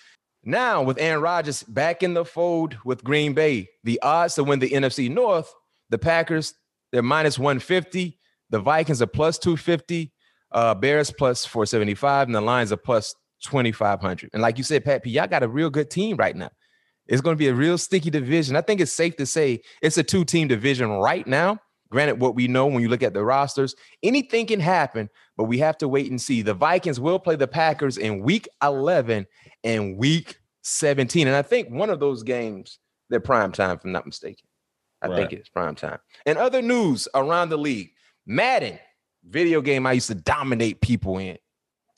[0.45, 4.59] now with Aaron Rodgers back in the fold with Green Bay, the odds to win
[4.59, 5.53] the NFC North,
[5.89, 6.53] the Packers,
[6.91, 8.17] they're minus 150.
[8.51, 10.13] The Vikings are plus 250.
[10.51, 12.29] Uh, Bears plus 475.
[12.29, 14.29] And the Lions are plus 2,500.
[14.31, 16.49] And like you said, Pat P, y'all got a real good team right now.
[17.07, 18.55] It's going to be a real sticky division.
[18.55, 21.59] I think it's safe to say it's a two team division right now.
[21.91, 25.59] Granted, what we know when you look at the rosters, anything can happen, but we
[25.59, 26.41] have to wait and see.
[26.41, 29.27] The Vikings will play the Packers in week 11
[29.65, 31.27] and week 17.
[31.27, 34.47] And I think one of those games, they're prime time, if I'm not mistaken.
[35.01, 35.99] I think it's prime time.
[36.25, 37.91] And other news around the league
[38.25, 38.79] Madden,
[39.27, 41.37] video game I used to dominate people in.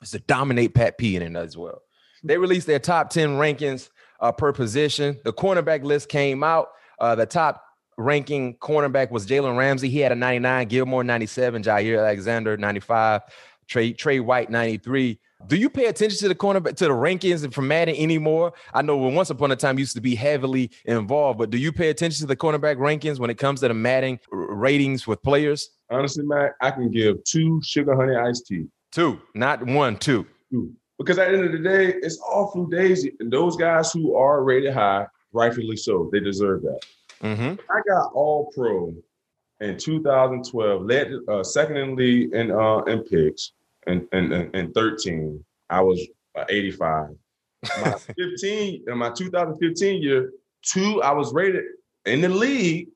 [0.01, 1.81] Used to dominate Pat P in it as well.
[2.23, 5.19] They released their top 10 rankings uh, per position.
[5.23, 6.69] The cornerback list came out.
[6.99, 7.63] Uh, the top
[7.97, 9.89] ranking cornerback was Jalen Ramsey.
[9.89, 13.21] He had a 99, Gilmore 97, Jaire Alexander 95,
[13.67, 15.19] Trey, Trey White 93.
[15.45, 18.53] Do you pay attention to the cornerback to the rankings from Madden anymore?
[18.73, 21.71] I know when once upon a time used to be heavily involved, but do you
[21.71, 25.69] pay attention to the cornerback rankings when it comes to the Madden ratings with players?
[25.91, 28.65] Honestly, Matt, I can give two sugar honey iced tea.
[28.91, 30.25] Two, not one, two.
[30.51, 30.73] Two.
[30.97, 33.13] Because at the end of the day, it's all through Daisy.
[33.19, 36.79] And those guys who are rated high, rightfully so, they deserve that.
[37.21, 37.61] Mm-hmm.
[37.71, 38.93] I got all pro
[39.59, 43.53] in 2012, led uh, second in league in uh in picks
[43.87, 45.43] and and and, and 13.
[45.69, 46.05] I was
[46.37, 47.09] uh, 85.
[47.81, 51.63] My 15 in my 2015 year, two I was rated
[52.05, 52.89] in the league,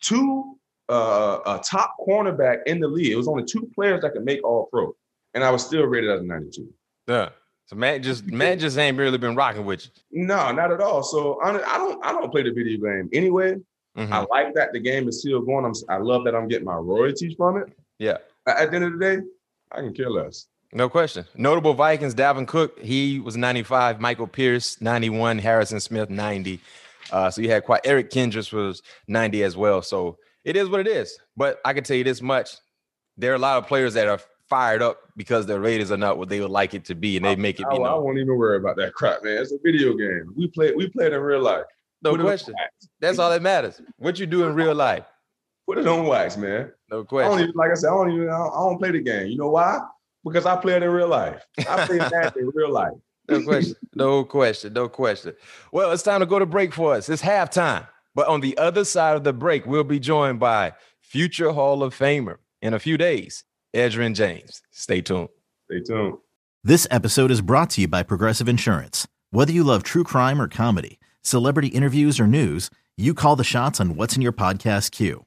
[0.00, 0.56] two
[0.88, 3.12] uh a top cornerback in the league.
[3.12, 4.94] It was only two players that could make all pro,
[5.32, 6.68] and I was still rated as a 92.
[7.08, 7.30] Yeah.
[7.66, 10.26] So man just man just ain't really been rocking with you.
[10.26, 11.02] No, not at all.
[11.02, 13.56] So I don't I don't, I don't play the video game anyway.
[13.96, 14.10] Mhm.
[14.10, 15.64] I like that the game is still going.
[15.64, 17.72] I'm, I love that I'm getting my royalties from it.
[17.98, 18.18] Yeah.
[18.46, 19.22] At the end of the day,
[19.74, 20.46] I can care less.
[20.72, 21.24] No question.
[21.36, 26.60] Notable Vikings, Dalvin Cook, he was 95, Michael Pierce, 91, Harrison Smith, 90.
[27.12, 29.82] Uh, so you had quite Eric Kendricks was 90 as well.
[29.82, 31.16] So it is what it is.
[31.36, 32.56] But I can tell you this much.
[33.16, 36.18] there are a lot of players that are fired up because their Raiders are not
[36.18, 37.66] what they would like it to be, and they make it.
[37.70, 39.38] I, You I won't even worry about that crap, man.
[39.38, 40.32] It's a video game.
[40.36, 40.72] We play.
[40.74, 41.64] We play it in real life.
[42.02, 42.54] no on question.
[43.00, 43.80] That's all that matters.
[43.98, 45.04] What you do in real life,
[45.66, 46.72] Put it on wax, man.
[46.90, 47.40] no I don't question.
[47.40, 48.28] even, like I said, I don't even.
[48.28, 49.28] I don't, I don't play the game.
[49.28, 49.80] You know why?
[50.24, 51.42] Because I play it in real life.
[51.58, 52.92] I play that in real life.
[53.28, 53.76] No question.
[53.94, 54.72] No question.
[54.74, 55.34] No question.
[55.72, 57.08] Well, it's time to go to break for us.
[57.08, 57.86] It's halftime.
[58.14, 61.94] But on the other side of the break, we'll be joined by future Hall of
[61.96, 64.62] Famer in a few days, Edgerrin James.
[64.70, 65.28] Stay tuned.
[65.70, 66.18] Stay tuned.
[66.62, 69.06] This episode is brought to you by Progressive Insurance.
[69.30, 73.80] Whether you love true crime or comedy, celebrity interviews or news, you call the shots
[73.80, 75.26] on what's in your podcast queue.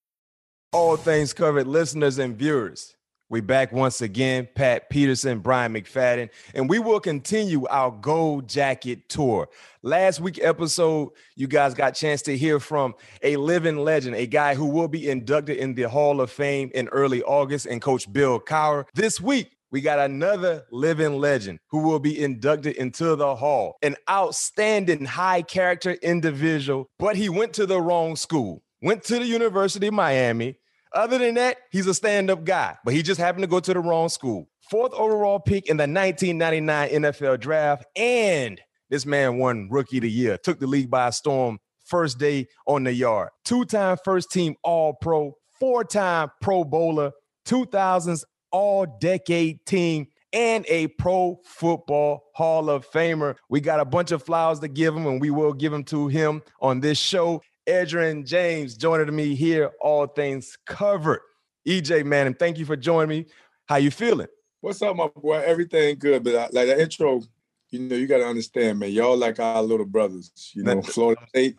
[0.73, 2.95] All things covered, listeners and viewers.
[3.27, 9.09] We back once again, Pat Peterson, Bryant McFadden, and we will continue our Gold Jacket
[9.09, 9.49] tour.
[9.83, 14.55] Last week episode, you guys got chance to hear from a living legend, a guy
[14.55, 18.39] who will be inducted in the Hall of Fame in early August, and Coach Bill
[18.39, 18.85] Cowher.
[18.93, 23.97] This week, we got another living legend who will be inducted into the Hall, an
[24.09, 29.87] outstanding high character individual, but he went to the wrong school, went to the University
[29.87, 30.55] of Miami.
[30.93, 33.73] Other than that, he's a stand up guy, but he just happened to go to
[33.73, 34.49] the wrong school.
[34.69, 40.11] Fourth overall pick in the 1999 NFL draft, and this man won Rookie of the
[40.11, 43.29] Year, took the league by storm first day on the yard.
[43.45, 47.11] Two time first team All Pro, Bowler,
[47.45, 53.35] 2000s All Decade Team, and a Pro Football Hall of Famer.
[53.49, 56.07] We got a bunch of flowers to give him, and we will give them to
[56.07, 57.41] him on this show.
[57.67, 61.21] Edgerrin James joining me here, all things covered.
[61.67, 63.25] EJ Manning, thank you for joining me.
[63.67, 64.27] How you feeling?
[64.61, 65.41] What's up, my boy?
[65.45, 67.21] Everything good, but I, like the intro,
[67.69, 68.91] you know, you got to understand, man.
[68.91, 70.31] Y'all like our little brothers.
[70.53, 71.57] You know, Florida State.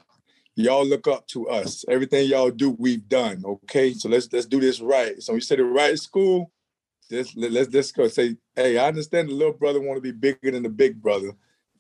[0.55, 1.85] Y'all look up to us.
[1.89, 3.43] Everything y'all do, we've done.
[3.45, 5.23] Okay, so let's let's do this right.
[5.23, 6.53] So we said the right school.
[7.11, 10.51] Let's let's let's go say, hey, I understand the little brother want to be bigger
[10.51, 11.33] than the big brother,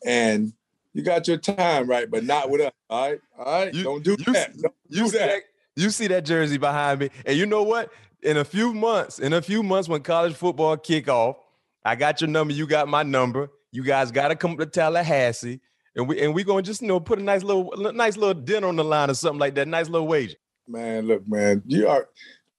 [0.06, 0.52] and
[0.94, 2.72] you got your time right, but not with us.
[2.90, 3.74] All right, all right.
[3.74, 4.57] You- Don't do you- that.
[4.57, 5.26] Don't You do see that.
[5.26, 5.42] that,
[5.76, 7.11] you see that jersey behind me.
[7.26, 7.90] And you know what?
[8.22, 11.37] In a few months, in a few months when college football kick off,
[11.85, 13.50] I got your number, you got my number.
[13.72, 15.61] You guys got to come to Tallahassee.
[15.96, 18.68] And we and we gonna just you know put a nice little nice little dinner
[18.68, 19.68] on the line or something like that.
[19.68, 20.37] Nice little wager.
[20.68, 22.09] Man, look, man, you are.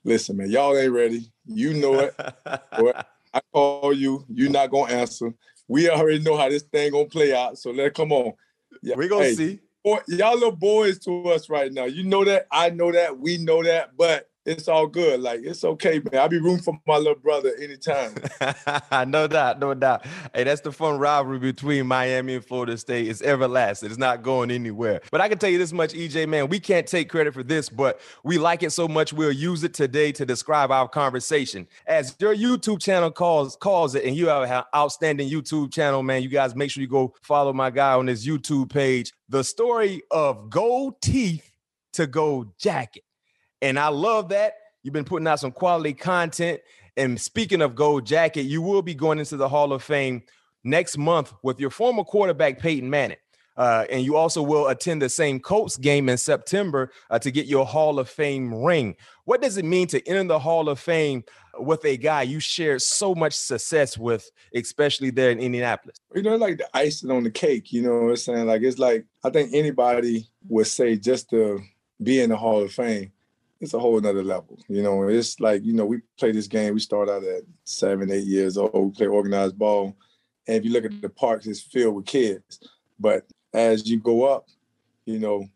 [0.04, 1.32] Listen, man, y'all ain't ready.
[1.46, 2.16] You know it.
[3.34, 5.34] I call you, You're not gonna answer.
[5.68, 7.58] We already know how this thing gonna play out.
[7.58, 8.34] So let come on.
[8.82, 9.60] Yeah, we gonna hey, see.
[9.84, 11.86] boy, y'all little boys to us right now.
[11.86, 12.48] You know that.
[12.52, 13.18] I know that.
[13.18, 13.96] We know that.
[13.98, 15.22] But it's all good.
[15.22, 16.22] Like it's okay, man.
[16.22, 18.14] I'll be rooting for my little brother anytime.
[19.10, 20.06] no doubt, no doubt.
[20.34, 23.08] Hey, that's the fun rivalry between Miami and Florida State.
[23.08, 23.90] It's everlasting.
[23.90, 25.02] It's not going anywhere.
[25.12, 27.70] But I can tell you this much, EJ, man, we can't take credit for this,
[27.70, 31.68] but we like it so much we'll use it today to describe our conversation.
[31.88, 36.22] As your YouTube channel calls calls it, and you have an outstanding YouTube channel, man.
[36.22, 39.14] You guys make sure you go follow my guy on his YouTube page.
[39.30, 41.50] The story of gold teeth
[41.94, 43.04] to gold jacket.
[43.64, 44.56] And I love that.
[44.84, 46.60] You've been putting out some quality content.
[46.98, 50.22] And speaking of gold jacket, you will be going into the Hall of Fame
[50.66, 53.18] next month with your former quarterback, Peyton Manning.
[53.56, 57.46] Uh, and you also will attend the same Colts game in September uh, to get
[57.46, 58.98] your Hall of Fame ring.
[59.24, 61.24] What does it mean to enter the Hall of Fame
[61.58, 65.96] with a guy you shared so much success with, especially there in Indianapolis?
[66.14, 68.48] you know, like the icing on the cake, you know what I'm saying?
[68.48, 71.62] Like it's like I think anybody would say just to
[72.02, 73.13] be in the Hall of Fame,
[73.64, 74.60] it's a whole nother level.
[74.68, 78.12] You know, it's like, you know, we play this game, we start out at seven,
[78.12, 79.96] eight years old, we play organized ball.
[80.48, 82.60] And if you look at the parks, it's filled with kids.
[83.00, 84.48] But as you go up,
[85.06, 85.48] you know,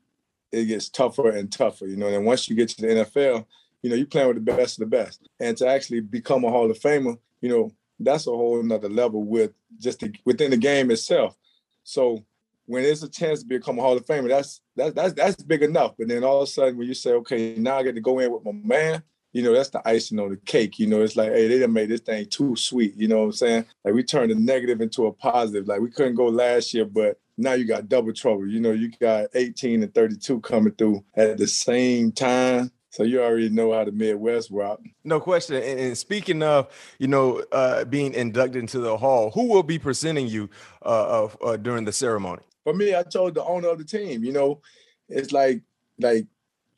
[0.52, 2.08] it gets tougher and tougher, you know.
[2.08, 3.46] And once you get to the NFL,
[3.82, 5.28] you know, you're playing with the best of the best.
[5.39, 9.24] And to actually become a Hall of Famer, you know, that's a whole nother level
[9.24, 11.36] with just the, within the game itself.
[11.84, 12.24] So
[12.65, 15.63] when there's a chance to become a Hall of Famer, that's that's that's that's big
[15.63, 15.96] enough.
[15.98, 18.20] But then all of a sudden, when you say, okay, now I get to go
[18.20, 20.80] in with my man, you know, that's the icing on the cake.
[20.80, 22.96] You know, it's like, hey, they done made this thing too sweet.
[22.96, 23.66] You know what I'm saying?
[23.84, 25.68] Like we turned a negative into a positive.
[25.68, 28.48] Like we couldn't go last year, but now you got double trouble.
[28.48, 32.72] You know, you got 18 and 32 coming through at the same time.
[32.90, 34.80] So you already know how the Midwest rock.
[35.04, 35.58] No question.
[35.58, 39.78] And, and speaking of, you know, uh, being inducted into the hall, who will be
[39.78, 40.50] presenting you
[40.84, 42.42] uh, uh, during the ceremony?
[42.67, 44.25] For me, I told the owner of the team.
[44.25, 44.60] You know,
[45.08, 45.62] it's like
[46.01, 46.27] like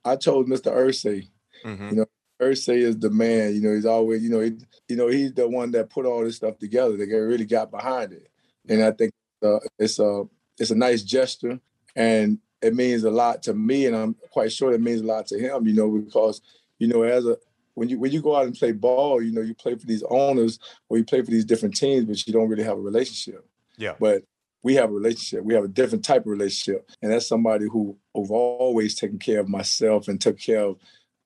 [0.05, 0.71] I told Mr.
[0.71, 1.27] Irsay.
[1.65, 1.89] Mm-hmm.
[1.89, 2.05] You know,
[2.39, 3.55] Irsay is the man.
[3.55, 4.51] You know, he's always, you know, he,
[4.87, 6.95] you know, he's the one that put all this stuff together.
[6.95, 8.29] They really got behind it,
[8.67, 10.25] and I think uh, it's a
[10.59, 11.59] it's a nice gesture,
[11.95, 15.25] and it means a lot to me, and I'm quite sure it means a lot
[15.29, 15.65] to him.
[15.65, 16.39] You know, because
[16.77, 17.35] you know, as a
[17.73, 20.03] when you when you go out and play ball, you know, you play for these
[20.07, 23.43] owners or you play for these different teams, but you don't really have a relationship.
[23.75, 23.95] Yeah.
[23.99, 24.21] But
[24.63, 25.43] we have a relationship.
[25.43, 29.39] We have a different type of relationship, and that's somebody who who've always taken care
[29.39, 30.77] of myself and took care of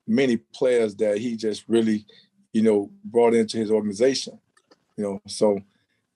[0.08, 2.06] many players that he just really,
[2.52, 4.40] you know, brought into his organization.
[4.98, 5.60] You know, so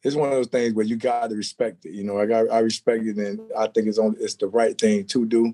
[0.04, 1.94] it's one of those things where you got to respect it.
[1.94, 4.80] You know, I got I respect it, and I think it's on it's the right
[4.80, 5.54] thing to do.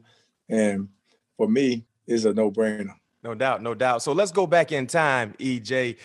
[0.50, 0.90] And
[1.38, 2.96] for me, it's a no brainer.
[3.24, 4.02] No doubt, no doubt.
[4.02, 5.98] So let's go back in time, EJ.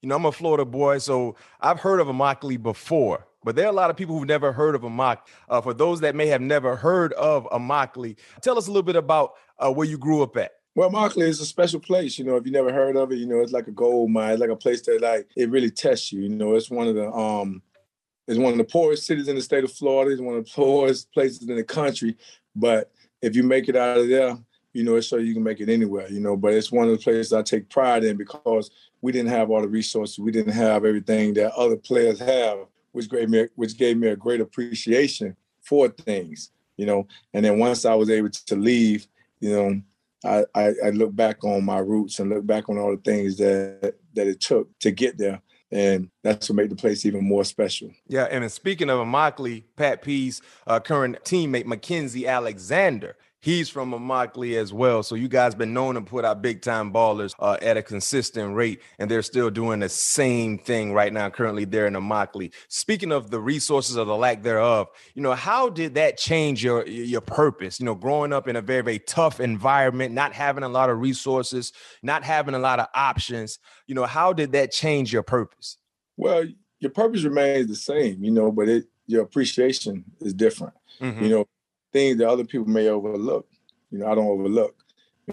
[0.00, 3.70] You know, I'm a Florida boy, so I've heard of Immokalee before, but there are
[3.70, 5.18] a lot of people who've never heard of Immokalee.
[5.48, 8.96] Uh, for those that may have never heard of Immokalee, tell us a little bit
[8.96, 10.52] about uh, where you grew up at.
[10.74, 12.18] Well, Immokalee is a special place.
[12.18, 14.38] You know, if you never heard of it, you know, it's like a gold mine.
[14.38, 16.22] Like a place that like it really tests you.
[16.22, 17.62] You know, it's one of the um
[18.26, 20.12] it's one of the poorest cities in the state of Florida.
[20.12, 22.16] It's one of the poorest places in the country.
[22.54, 24.38] But if you make it out of there,
[24.72, 26.36] you know, it's so you can make it anywhere, you know.
[26.36, 28.70] But it's one of the places I take pride in because
[29.02, 30.18] we didn't have all the resources.
[30.18, 32.58] We didn't have everything that other players have,
[32.92, 37.06] which gave me which gave me a great appreciation for things, you know.
[37.34, 39.06] And then once I was able to leave,
[39.40, 39.82] you know,
[40.24, 43.36] I, I, I look back on my roots and look back on all the things
[43.38, 45.40] that that it took to get there.
[45.70, 47.90] And that's what made the place even more special.
[48.06, 54.56] Yeah, and speaking of Immokalee, Pat P's uh, current teammate Mackensie Alexander, He's from Immokalee
[54.56, 55.02] as well.
[55.02, 58.54] So you guys been known to put out big time ballers uh, at a consistent
[58.54, 62.54] rate, and they're still doing the same thing right now, currently there in Immokalee.
[62.68, 66.86] Speaking of the resources or the lack thereof, you know, how did that change your
[66.86, 67.80] your purpose?
[67.80, 71.00] You know, growing up in a very, very tough environment, not having a lot of
[71.00, 75.78] resources, not having a lot of options, you know, how did that change your purpose?
[76.16, 76.44] Well,
[76.78, 80.74] your purpose remains the same, you know, but it your appreciation is different.
[81.00, 81.24] Mm-hmm.
[81.24, 81.48] You know,
[81.92, 83.46] things that other people may overlook.
[83.90, 84.74] You know, I don't overlook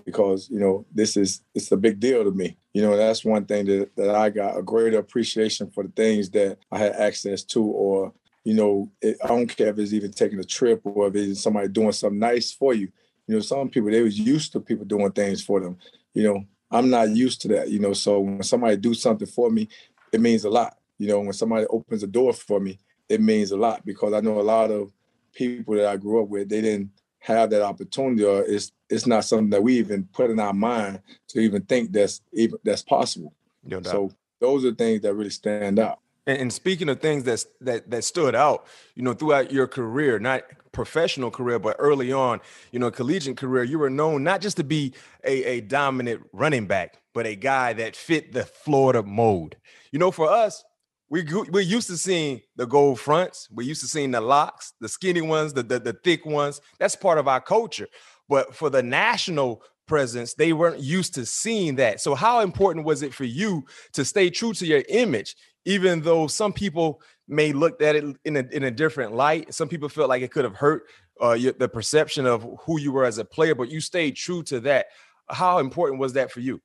[0.06, 2.58] because you know this is it's a big deal to me.
[2.74, 6.30] You know, that's one thing that that I got a greater appreciation for the things
[6.32, 10.12] that I had access to, or you know, it, I don't care if it's even
[10.12, 12.92] taking a trip or if it's somebody doing something nice for you.
[13.28, 15.78] You know, some people they was used to people doing things for them.
[16.14, 17.70] You know, I'm not used to that.
[17.70, 19.70] You know, so when somebody do something for me,
[20.12, 20.78] it means a lot.
[20.98, 24.20] You know, when somebody opens a door for me, it means a lot because I
[24.20, 24.92] know a lot of
[25.34, 29.26] people that I grew up with, they didn't have that opportunity, or it's it's not
[29.26, 33.34] something that we even put in our mind to even think that's even that's possible.
[33.64, 36.00] No so those are things that really stand out.
[36.26, 40.44] And, speaking of things that's that that stood out, you know, throughout your career, not
[40.72, 42.40] professional career, but early on,
[42.72, 46.68] you know, collegiate career, you were known not just to be a, a dominant running
[46.68, 49.56] back, but a guy that fit the Florida mold.
[49.92, 50.64] You know, for us,
[51.10, 53.48] we we're used to seeing the gold fronts.
[53.52, 56.62] We're used to seeing the locks, the skinny ones, the, the the thick ones.
[56.80, 57.88] That's part of our culture.
[58.28, 62.00] But for the national presence, they weren't used to seeing that.
[62.00, 66.28] So how important was it for you to stay true to your image, even though
[66.28, 69.52] some people may look at it in a, in a different light?
[69.54, 70.84] Some people felt like it could have hurt
[71.22, 74.44] uh, your, the perception of who you were as a player, but you stayed true
[74.44, 74.86] to that.
[75.28, 76.62] How important was that for you?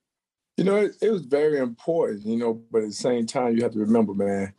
[0.56, 3.62] You know, it, it, was very important, you know, but at the same time, you
[3.62, 4.52] have to remember, man,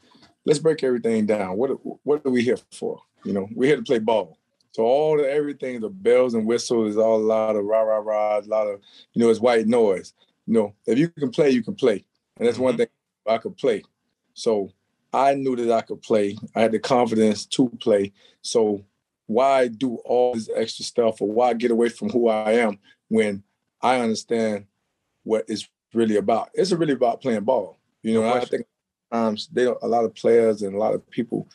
[0.46, 1.58] let's break everything down.
[1.58, 1.70] What
[2.04, 3.00] what are we here for?
[3.24, 4.38] You know, we're here to play ball.
[4.72, 8.00] So all the everything, the bells and whistles is all a lot of rah rah
[8.00, 8.82] rah, a lot of,
[9.14, 10.14] you know, it's white noise.
[10.46, 12.04] You know, if you can play, you can play.
[12.38, 12.64] And that's mm-hmm.
[12.66, 12.88] one thing
[13.26, 13.84] I could play.
[14.34, 14.70] So
[15.14, 16.38] I knew that I could play.
[16.54, 18.12] I had the confidence to play.
[18.42, 18.84] So
[19.28, 23.44] why do all this extra stuff or why get away from who I am when
[23.82, 24.66] I understand
[25.24, 26.50] what is really about.
[26.54, 27.78] It's really about playing ball.
[28.04, 28.68] You know, I think
[29.12, 31.48] times they a lot of players and a lot of people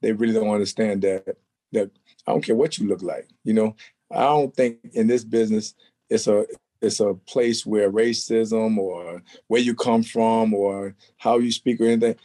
[0.00, 1.36] they really don't understand that
[1.72, 1.90] that
[2.26, 3.28] I don't care what you look like.
[3.44, 3.76] You know,
[4.10, 5.74] I don't think in this business
[6.08, 6.46] it's a
[6.80, 11.84] it's a place where racism or where you come from or how you speak or
[11.84, 12.16] anything.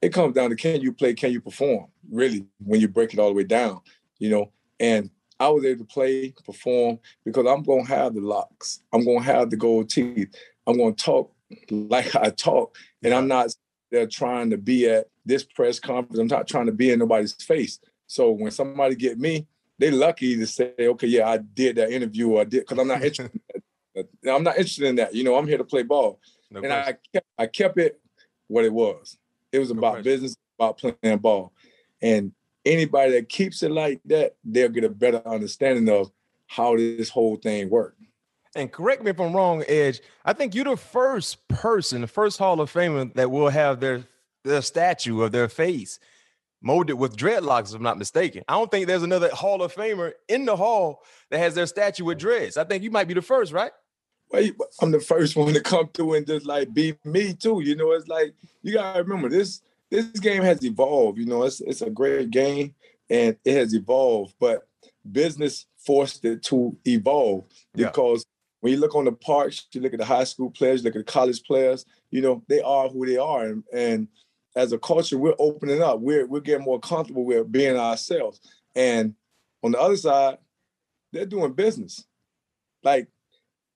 [0.00, 1.86] It comes down to can you play, can you perform?
[2.10, 3.80] Really, when you break it all the way down.
[4.18, 5.10] you know, and
[5.40, 8.80] I was able to play, perform because I'm gonna have the locks.
[8.92, 10.34] I'm gonna have the gold teeth.
[10.68, 11.32] I'm gonna talk
[11.70, 13.54] like I talk, and I'm not
[13.90, 16.18] there trying to be at this press conference.
[16.18, 17.80] I'm not trying to be in nobody's face.
[18.06, 19.46] So when somebody get me,
[19.78, 22.88] they lucky to say, okay, yeah, I did that interview or I did because I'm
[22.88, 23.40] not interested.
[24.28, 25.14] I'm not interested in that.
[25.14, 26.20] You know, I'm here to play ball.
[26.50, 28.00] No and I kept, I kept it
[28.46, 29.16] what it was.
[29.52, 31.52] It was about business, about playing ball.
[32.02, 32.32] And
[32.64, 36.10] anybody that keeps it like that, they'll get a better understanding of
[36.46, 37.96] how this whole thing works.
[38.58, 40.00] And correct me if I'm wrong, Edge.
[40.24, 44.02] I think you're the first person, the first Hall of Famer that will have their
[44.44, 46.00] their statue of their face
[46.60, 48.42] molded with dreadlocks, if I'm not mistaken.
[48.48, 52.04] I don't think there's another Hall of Famer in the hall that has their statue
[52.04, 52.56] with dreads.
[52.56, 53.70] I think you might be the first, right?
[54.30, 54.50] Well,
[54.82, 57.60] I'm the first one to come through and just like be me too.
[57.62, 59.62] You know, it's like you gotta remember this.
[59.88, 61.18] This game has evolved.
[61.18, 62.74] You know, it's it's a great game
[63.08, 64.66] and it has evolved, but
[65.12, 68.26] business forced it to evolve because.
[68.60, 70.96] When you look on the parks, you look at the high school players, you look
[70.96, 71.84] at the college players.
[72.10, 74.08] You know, they are who they are, and, and
[74.56, 76.00] as a culture, we're opening up.
[76.00, 78.40] We're we're getting more comfortable with being ourselves.
[78.74, 79.14] And
[79.62, 80.38] on the other side,
[81.12, 82.04] they're doing business.
[82.82, 83.08] Like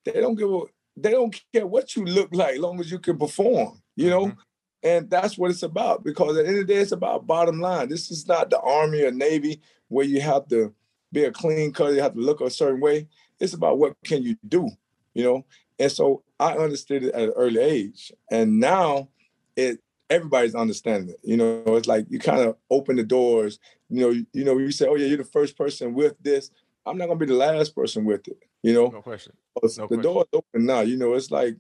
[0.05, 0.61] they don't give a
[0.97, 3.81] they don't care what you look like, long as you can perform.
[3.97, 4.27] You know.
[4.27, 4.41] Mm-hmm.
[4.85, 7.61] And that's what it's about because at the end of the day, it's about bottom
[7.61, 7.89] line.
[7.89, 10.75] This is not the Army or Navy where you have to
[11.13, 13.07] be a clean cut, you have to look a certain way.
[13.43, 14.71] It's about what can you do,
[15.15, 15.45] you know?
[15.79, 18.13] And so I understood it at an early age.
[18.31, 19.09] And now
[19.57, 21.21] it everybody's understanding it.
[21.25, 23.59] You know, it's like you kind of open the doors.
[23.91, 26.51] You know, you, you know, you say, "Oh yeah, you're the first person with this."
[26.87, 28.39] I'm not gonna be the last person with it.
[28.63, 29.33] You know, no question.
[29.57, 30.03] No the question.
[30.03, 30.81] door's open now.
[30.81, 31.57] You know, it's like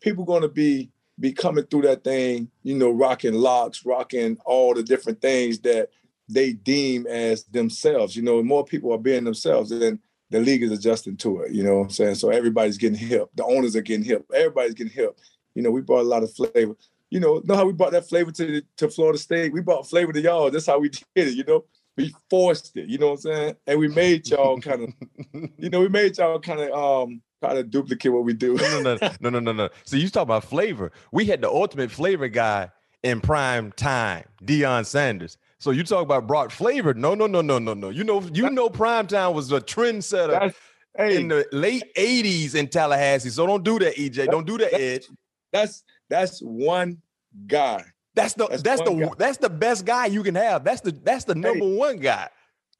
[0.00, 2.50] people gonna be be coming through that thing.
[2.62, 5.88] You know, rocking locks, rocking all the different things that
[6.28, 8.14] they deem as themselves.
[8.14, 9.98] You know, more people are being themselves, and
[10.30, 11.52] the league is adjusting to it.
[11.52, 12.14] You know what I'm saying?
[12.16, 13.28] So everybody's getting hip.
[13.34, 14.26] The owners are getting hip.
[14.34, 15.18] Everybody's getting hip.
[15.54, 16.76] You know, we brought a lot of flavor
[17.14, 19.52] you know, know how we brought that flavor to to Florida State?
[19.52, 20.50] We brought flavor to y'all.
[20.50, 21.64] That's how we did it, you know.
[21.96, 23.56] We forced it, you know what I'm saying?
[23.68, 24.92] And we made y'all kind of,
[25.58, 28.56] you know, we made y'all kind of um try to duplicate what we do.
[28.56, 29.68] no, no, no, no, no, no, no.
[29.84, 30.90] So you talk about flavor.
[31.12, 32.70] We had the ultimate flavor guy
[33.04, 35.38] in prime time, Deion Sanders.
[35.58, 36.94] So you talk about brought flavor.
[36.94, 37.90] No, no, no, no, no, no.
[37.90, 40.52] You know, you know, primetime was a trendsetter
[40.96, 43.30] hey, in the late 80s in Tallahassee.
[43.30, 44.26] So don't do that, EJ.
[44.30, 45.08] Don't do that, Edge.
[45.52, 47.00] That's that's one
[47.46, 47.84] guy.
[48.14, 49.10] That's the that's, that's the guy.
[49.18, 50.64] that's the best guy you can have.
[50.64, 52.28] That's the that's the number hey, one guy.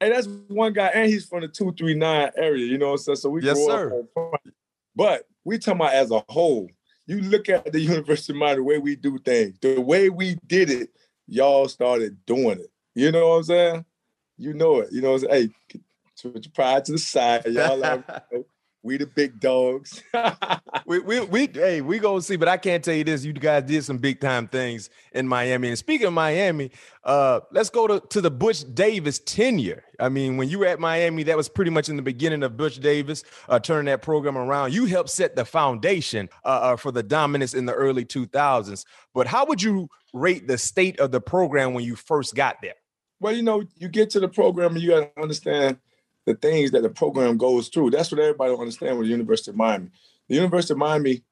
[0.01, 2.67] And that's one guy, and he's from the two three nine area.
[2.67, 3.17] You know what I'm saying?
[3.17, 4.05] So we yes, sir.
[4.97, 6.69] But we talking about as a whole.
[7.07, 10.39] You look at the University of Miami, the way we do things, the way we
[10.47, 10.91] did it,
[11.27, 12.71] y'all started doing it.
[12.95, 13.85] You know what I'm saying?
[14.39, 14.93] You know it.
[14.93, 15.55] You know what I'm saying?
[15.71, 15.81] Hey,
[16.23, 17.47] put your pride to the side.
[17.47, 18.05] Y'all are,
[18.85, 20.03] we the big dogs.
[20.87, 23.25] we, we, we, hey, we gonna see, but I can't tell you this.
[23.25, 25.69] You guys did some big time things in Miami.
[25.69, 26.71] And speaking of Miami,
[27.03, 29.85] uh, let's go to, to the Butch Davis tenure.
[29.99, 32.59] I mean, when you were at Miami, that was pretty much in the beginning of
[32.59, 34.75] Butch Davis uh, turning that program around.
[34.75, 38.85] You helped set the foundation uh, uh for the dominance in the early 2000s.
[39.15, 42.75] But how would you rate the state of the program when you first got there?
[43.19, 45.79] Well, you know, you get to the program and you got to understand–
[46.27, 47.91] the things that the program goes through.
[47.91, 49.91] That's what everybody don't understand with the University of Miami.
[50.29, 51.23] The University of Miami,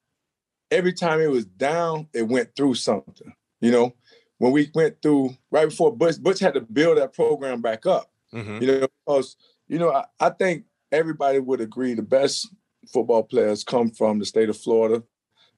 [0.69, 3.33] every time it was down, it went through something.
[3.59, 3.95] You know,
[4.37, 8.11] when we went through right before Butch, Butch had to build that program back up.
[8.33, 8.61] Mm-hmm.
[8.61, 9.35] You know, because
[9.67, 12.49] you know, I, I think everybody would agree the best
[12.91, 15.03] football players come from the state of Florida,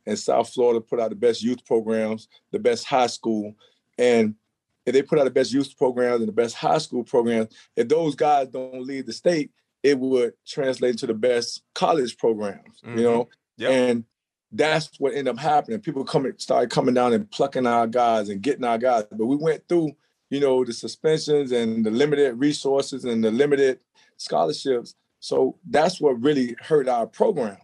[0.06, 3.56] and South Florida put out the best youth programs, the best high school,
[3.98, 4.36] and
[4.86, 7.88] if they put out the best youth programs and the best high school programs, if
[7.88, 9.52] those guys don't leave the state,
[9.84, 12.98] it would translate to the best college programs, mm-hmm.
[12.98, 13.30] you know?
[13.58, 13.72] Yep.
[13.72, 14.04] And
[14.52, 15.80] that's what ended up happening.
[15.80, 19.06] People coming started coming down and plucking our guys and getting our guys.
[19.12, 19.92] But we went through,
[20.30, 23.80] you know, the suspensions and the limited resources and the limited
[24.18, 24.96] scholarships.
[25.20, 27.58] So that's what really hurt our program.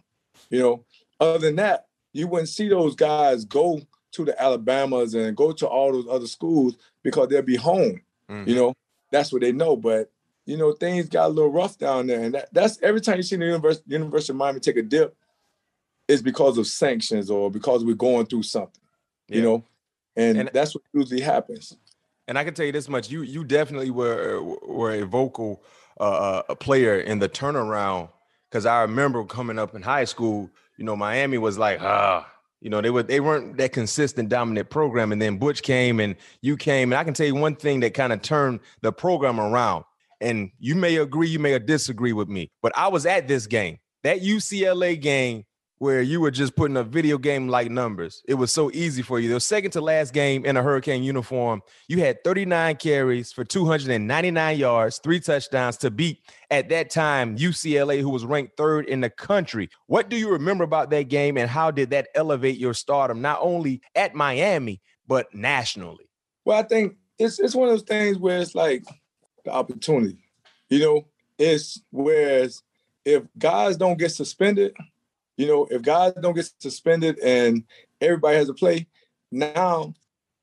[0.50, 0.84] You know,
[1.20, 3.80] other than that, you wouldn't see those guys go
[4.12, 8.00] to the Alabamas and go to all those other schools because they'll be home.
[8.30, 8.48] Mm-hmm.
[8.48, 8.74] You know,
[9.10, 9.76] that's what they know.
[9.76, 10.10] But
[10.46, 13.22] you know, things got a little rough down there, and that, that's every time you
[13.22, 15.16] see the University, University of Miami take a dip,
[16.08, 18.80] it's because of sanctions or because we're going through something.
[19.28, 19.36] Yeah.
[19.36, 19.64] You know,
[20.16, 21.76] and, and that's what usually happens.
[22.28, 25.62] And I can tell you this much: you you definitely were were a vocal
[26.00, 28.10] uh, uh a player in the turnaround.
[28.50, 32.30] Because I remember coming up in high school, you know, Miami was like, ah,
[32.62, 35.10] you know, they were they weren't that consistent dominant program.
[35.12, 36.92] And then Butch came and you came.
[36.92, 39.84] And I can tell you one thing that kind of turned the program around.
[40.22, 43.78] and you may agree, you may disagree with me, but I was at this game,
[44.04, 45.44] that UCLA game
[45.82, 48.22] where you were just putting up video game like numbers.
[48.28, 49.28] It was so easy for you.
[49.28, 51.60] The second to last game in a Hurricane uniform.
[51.88, 56.20] You had 39 carries for 299 yards, three touchdowns to beat
[56.52, 59.70] at that time UCLA, who was ranked third in the country.
[59.88, 63.40] What do you remember about that game and how did that elevate your stardom, not
[63.40, 66.08] only at Miami, but nationally?
[66.44, 68.84] Well, I think it's it's one of those things where it's like
[69.44, 70.30] the opportunity.
[70.70, 71.08] You know,
[71.38, 72.62] it's whereas
[73.04, 74.76] if guys don't get suspended,
[75.42, 77.64] you know, if guys don't get suspended and
[78.00, 78.86] everybody has to play,
[79.32, 79.92] now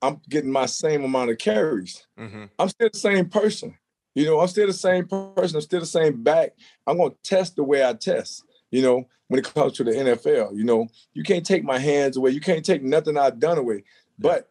[0.01, 2.05] I'm getting my same amount of carries.
[2.19, 2.45] Mm-hmm.
[2.59, 3.77] I'm still the same person.
[4.13, 5.55] You know, I'm still the same person.
[5.55, 6.49] I'm still the same back.
[6.85, 9.91] I'm going to test the way I test, you know, when it comes to the
[9.91, 10.57] NFL.
[10.57, 12.31] You know, you can't take my hands away.
[12.31, 13.85] You can't take nothing I've done away.
[14.17, 14.47] But at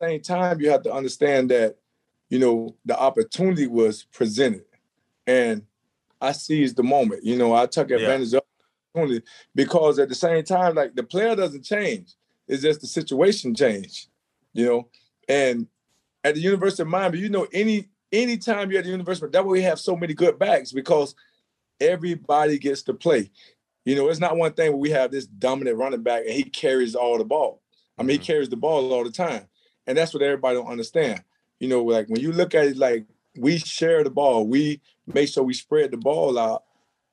[0.00, 1.76] the same time, you have to understand that,
[2.30, 4.64] you know, the opportunity was presented.
[5.26, 5.66] And
[6.18, 7.26] I seized the moment.
[7.26, 8.38] You know, I took advantage yeah.
[8.38, 8.44] of
[8.94, 9.24] opportunity
[9.54, 12.14] because at the same time, like the player doesn't change.
[12.48, 14.08] It's just the situation change,
[14.52, 14.88] you know.
[15.28, 15.66] And
[16.24, 19.52] at the University of Miami, you know, any anytime you're at the university, that way
[19.52, 21.14] we have so many good backs because
[21.80, 23.30] everybody gets to play.
[23.84, 26.44] You know, it's not one thing where we have this dominant running back and he
[26.44, 27.62] carries all the ball.
[27.98, 28.22] I mean, mm-hmm.
[28.22, 29.46] he carries the ball all the time.
[29.86, 31.22] And that's what everybody don't understand.
[31.58, 35.28] You know, like when you look at it, like we share the ball, we make
[35.28, 36.62] sure we spread the ball out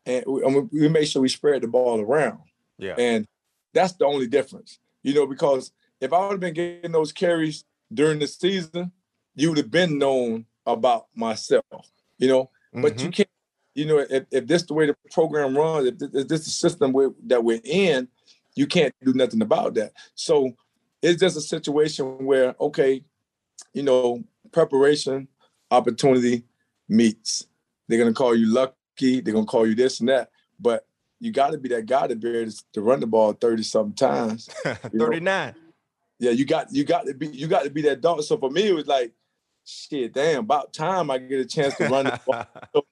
[0.10, 2.40] and we, we make sure we spread the ball around.
[2.78, 2.96] Yeah.
[2.98, 3.28] And
[3.74, 7.66] that's the only difference, you know, because if I would have been getting those carries
[7.94, 8.92] during the season,
[9.36, 11.64] you would have been known about myself,
[12.18, 12.44] you know.
[12.44, 12.82] Mm-hmm.
[12.82, 13.12] But you mm-hmm.
[13.12, 13.30] can't,
[13.76, 16.52] you know, if, if this the way the program runs, if this, if this the
[16.52, 18.08] system we that we're in,
[18.56, 19.92] you can't do nothing about that.
[20.16, 20.52] So
[21.02, 23.04] it's just a situation where, okay,
[23.74, 25.28] you know, preparation,
[25.72, 26.44] opportunity
[26.88, 27.48] meets.
[27.88, 30.32] They're gonna call you luck they're gonna call you this and that.
[30.60, 30.86] But
[31.20, 33.96] you got to be that guy to be able to run the ball thirty something
[33.96, 34.50] times.
[34.98, 35.56] Thirty nine.
[36.20, 38.22] Yeah, you got you got to be you got to be that dog.
[38.24, 39.14] So for me, it was like,
[39.66, 42.46] shit, damn, about time I get a chance to run the ball.
[42.74, 42.86] So,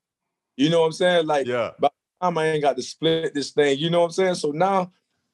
[0.56, 1.28] you know what I'm saying?
[1.28, 1.72] Like, yeah.
[1.78, 3.78] about time I ain't got to split this thing.
[3.78, 4.36] You know what I'm saying?
[4.36, 4.92] So now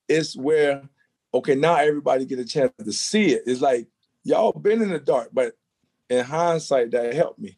[0.09, 0.84] it's where,
[1.34, 3.43] okay, now everybody get a chance to see it.
[3.45, 3.88] It's like
[4.24, 5.55] y'all been in the dark, but
[6.09, 7.57] in hindsight, that helped me.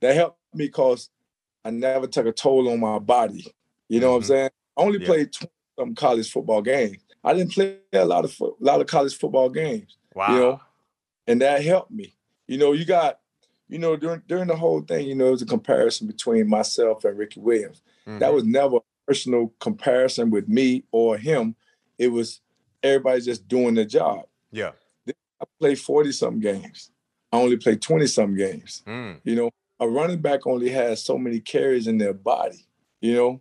[0.00, 1.08] That helped me because
[1.64, 3.46] I never took a toll on my body.
[3.88, 4.12] You know mm-hmm.
[4.12, 4.28] what I'm mm-hmm.
[4.28, 4.50] saying?
[4.76, 5.06] I only yeah.
[5.06, 5.34] played
[5.78, 6.98] some college football games.
[7.22, 9.96] I didn't play a lot of fo- lot of college football games.
[10.14, 10.34] Wow.
[10.34, 10.60] You know,
[11.26, 12.14] and that helped me.
[12.46, 13.20] You know, you got,
[13.68, 17.04] you know, during during the whole thing, you know, it was a comparison between myself
[17.04, 17.82] and Ricky Williams.
[18.06, 18.18] Mm-hmm.
[18.18, 21.56] That was never a personal comparison with me or him.
[21.98, 22.40] It was
[22.82, 24.24] everybody just doing their job.
[24.52, 24.72] Yeah.
[25.08, 26.90] I played 40 something games.
[27.32, 28.82] I only played 20 something games.
[28.86, 29.20] Mm.
[29.24, 29.50] You know,
[29.80, 32.66] a running back only has so many carries in their body.
[33.00, 33.40] You know,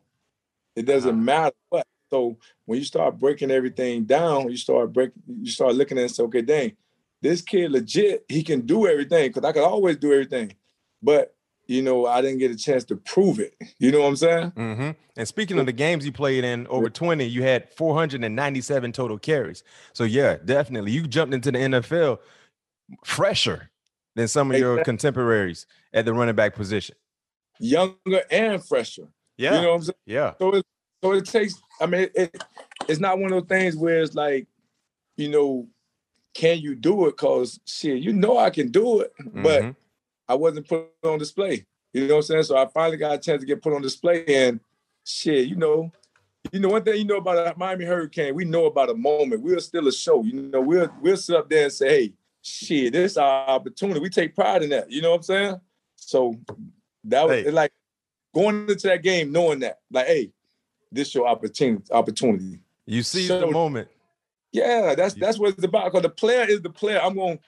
[0.75, 1.19] it doesn't uh-huh.
[1.19, 1.87] matter what.
[2.09, 6.11] So when you start breaking everything down, you start break, you start looking at and
[6.11, 6.73] say, okay, dang,
[7.21, 10.53] this kid legit, he can do everything because I could always do everything,
[11.01, 13.55] but you know, I didn't get a chance to prove it.
[13.79, 14.51] You know what I'm saying?
[14.51, 14.91] Mm-hmm.
[15.15, 19.63] And speaking of the games you played in, over 20, you had 497 total carries.
[19.93, 22.19] So yeah, definitely, you jumped into the NFL
[23.03, 23.69] fresher
[24.15, 26.95] than some of your contemporaries at the running back position.
[27.59, 29.07] Younger and fresher.
[29.37, 29.55] Yeah.
[29.55, 29.95] You know what I'm saying?
[30.05, 30.33] Yeah.
[30.39, 30.65] So it,
[31.03, 32.43] so it takes, I mean, it,
[32.87, 34.47] it's not one of those things where it's like,
[35.17, 35.67] you know,
[36.33, 37.17] can you do it?
[37.17, 39.71] Cause shit, you know I can do it, but mm-hmm.
[40.27, 41.65] I wasn't put on display.
[41.93, 42.43] You know what I'm saying?
[42.43, 44.59] So I finally got a chance to get put on display and
[45.05, 45.91] shit, you know,
[46.51, 49.41] you know, one thing you know about a Miami Hurricane, we know about a moment.
[49.41, 50.23] We're still a show.
[50.23, 53.99] You know, we'll we'll sit up there and say, hey, shit, this is our opportunity.
[53.99, 54.91] We take pride in that.
[54.91, 55.61] You know what I'm saying?
[56.09, 56.35] So
[57.05, 57.51] that was hey.
[57.51, 57.71] like
[58.33, 60.31] going into that game knowing that, like, hey,
[60.91, 61.83] this your opportunity.
[61.91, 62.59] Opportunity.
[62.85, 63.87] You see so, the moment.
[64.51, 65.85] Yeah, that's that's what it's about.
[65.85, 66.99] Because the player is the player.
[67.01, 67.39] I'm going.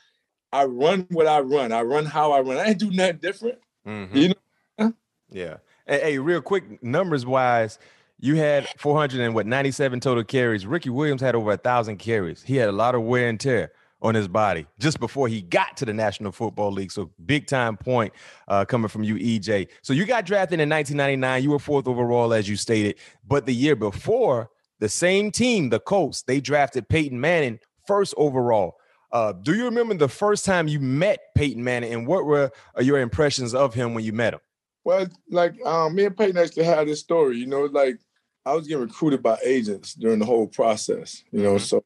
[0.51, 1.72] I run what I run.
[1.72, 2.58] I run how I run.
[2.58, 3.60] I ain't do nothing different.
[3.86, 4.18] Mm-hmm.
[4.18, 4.93] You know.
[5.30, 5.58] Yeah.
[5.86, 7.78] Hey, hey, real quick, numbers wise,
[8.20, 10.66] you had 400 and what 97 total carries.
[10.66, 12.41] Ricky Williams had over a thousand carries.
[12.41, 13.72] He had a lot of wear and tear
[14.06, 16.91] on his body just before he got to the National Football League.
[16.91, 18.14] So big time point
[18.47, 19.70] uh, coming from you, EJ.
[19.82, 21.43] So you got drafted in 1999.
[21.43, 22.95] You were fourth overall, as you stated.
[23.28, 28.78] But the year before, the same team, the Colts, they drafted Peyton Manning first overall.
[29.12, 32.82] Uh, do you remember the first time you met Peyton Manning, and what were uh,
[32.82, 34.41] your impressions of him when you met him?
[34.84, 37.38] Well, like um, me and Peyton actually had this story.
[37.38, 37.97] You know, like
[38.45, 41.24] I was getting recruited by agents during the whole process.
[41.32, 41.64] You know, mm-hmm.
[41.64, 41.84] so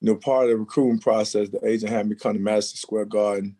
[0.00, 3.06] you know, part of the recruiting process, the agent had me come to Madison Square
[3.06, 3.56] Garden,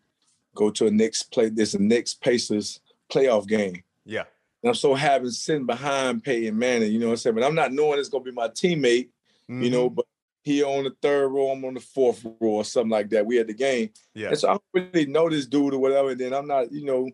[0.54, 1.48] go to a Knicks play.
[1.48, 2.80] There's a Knicks Pacers
[3.10, 3.82] playoff game.
[4.04, 4.24] Yeah.
[4.62, 7.36] And I'm so happy sitting behind Peyton Manning, you know what I'm saying?
[7.36, 9.08] But I'm not knowing it's gonna be my teammate,
[9.48, 9.62] mm-hmm.
[9.62, 9.96] you know, mm-hmm.
[9.96, 10.06] but
[10.42, 13.26] he on the third row, I'm on the fourth row or something like that.
[13.26, 13.90] We had the game.
[14.14, 14.28] Yeah.
[14.28, 14.62] And so I don't
[14.94, 16.10] really know this dude or whatever.
[16.10, 17.10] And then I'm not, you know,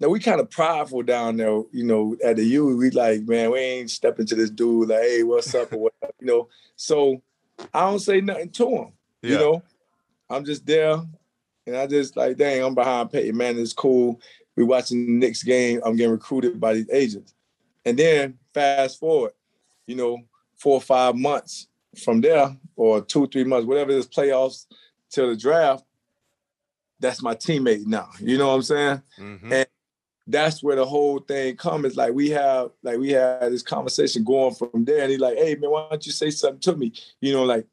[0.00, 2.76] now we kind of prideful down there, you know, at the U.
[2.76, 6.12] We like, man, we ain't stepping to this dude like, hey, what's up or whatever,
[6.20, 6.48] you know.
[6.76, 7.22] So
[7.72, 8.92] I don't say nothing to him.
[9.22, 9.30] Yeah.
[9.30, 9.62] You know,
[10.30, 11.00] I'm just there,
[11.66, 13.58] and I just like, dang, I'm behind Peyton Man.
[13.58, 14.20] It's cool.
[14.56, 15.80] We watching the Knicks game.
[15.84, 17.34] I'm getting recruited by these agents,
[17.84, 19.32] and then fast forward,
[19.86, 20.18] you know,
[20.56, 21.68] four or five months
[22.04, 24.66] from there, or two, three months, whatever it is, playoffs
[25.10, 25.84] till the draft.
[27.00, 28.08] That's my teammate now.
[28.18, 29.02] You know what I'm saying?
[29.20, 29.52] Mm-hmm.
[29.52, 29.66] And
[30.28, 31.96] that's where the whole thing comes.
[31.96, 35.56] Like we have, like we had this conversation going from there, and he's like, "Hey
[35.56, 37.66] man, why don't you say something to me?" You know, like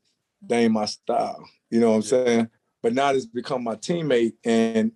[0.47, 1.47] that ain't my style.
[1.69, 2.49] You know what I'm saying?
[2.81, 4.91] But now it's become my teammate, and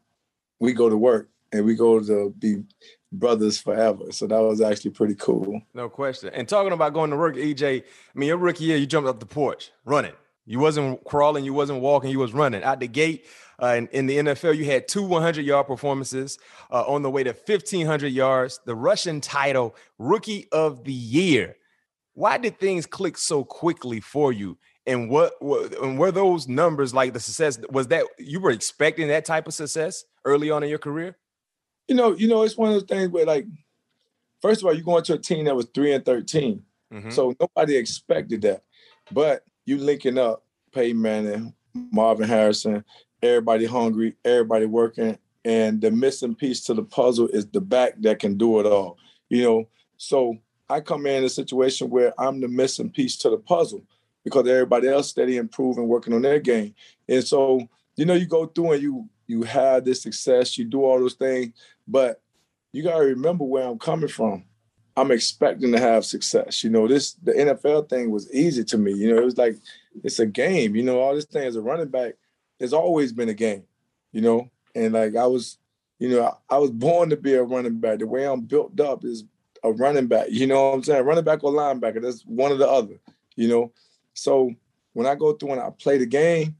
[0.59, 2.63] we go to work and we go to be
[3.11, 4.11] brothers forever.
[4.11, 5.61] So that was actually pretty cool.
[5.73, 6.29] No question.
[6.33, 9.19] And talking about going to work, EJ, I mean, your rookie year, you jumped up
[9.19, 10.13] the porch running.
[10.45, 13.25] You wasn't crawling, you wasn't walking, you was running out the gate.
[13.61, 16.37] Uh, in, in, the NFL, you had two 100 yard performances
[16.71, 21.55] uh, on the way to 1,500 yards, the rushing title, Rookie of the Year.
[22.13, 24.57] Why did things click so quickly for you?
[24.85, 25.33] And what,
[25.81, 27.59] and were those numbers like the success?
[27.69, 31.15] Was that you were expecting that type of success early on in your career?
[31.87, 33.45] You know, you know, it's one of those things where like,
[34.41, 36.63] first of all, you're going to a team that was three and 13.
[36.93, 37.09] Mm-hmm.
[37.11, 38.63] So nobody expected that.
[39.11, 40.43] But you linking up
[40.73, 42.83] Peyton Manning, Marvin Harrison,
[43.21, 48.19] everybody hungry, everybody working, and the missing piece to the puzzle is the back that
[48.19, 48.97] can do it all.
[49.29, 50.37] You know, so
[50.69, 53.83] I come in a situation where I'm the missing piece to the puzzle
[54.23, 56.75] because everybody else steady improving, working on their game.
[57.07, 60.83] And so, you know, you go through and you you have this success, you do
[60.83, 61.53] all those things,
[61.87, 62.21] but
[62.71, 64.43] you gotta remember where I'm coming from.
[64.97, 66.63] I'm expecting to have success.
[66.63, 68.93] You know, this the NFL thing was easy to me.
[68.93, 69.57] You know, it was like
[70.03, 70.75] it's a game.
[70.75, 72.15] You know, all this thing as a running back,
[72.59, 73.63] it's always been a game,
[74.11, 74.49] you know.
[74.75, 75.57] And like I was,
[75.97, 77.99] you know, I, I was born to be a running back.
[77.99, 79.23] The way I'm built up is
[79.63, 80.27] a running back.
[80.29, 81.05] You know what I'm saying?
[81.05, 82.01] Running back or linebacker.
[82.01, 82.99] That's one or the other.
[83.35, 83.71] You know.
[84.13, 84.53] So
[84.93, 86.55] when I go through and I play the game,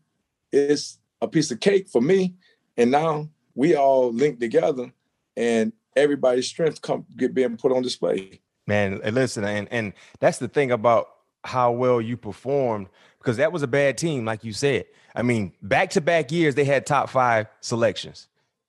[0.51, 2.35] it's a piece of cake for me.
[2.77, 4.91] And now we all link together,
[5.35, 8.39] and everybody's strength come get being put on display.
[8.67, 11.09] Man, listen, and and that's the thing about
[11.43, 12.87] how well you performed
[13.19, 14.85] because that was a bad team, like you said.
[15.15, 18.27] I mean, back to back years, they had top five selections.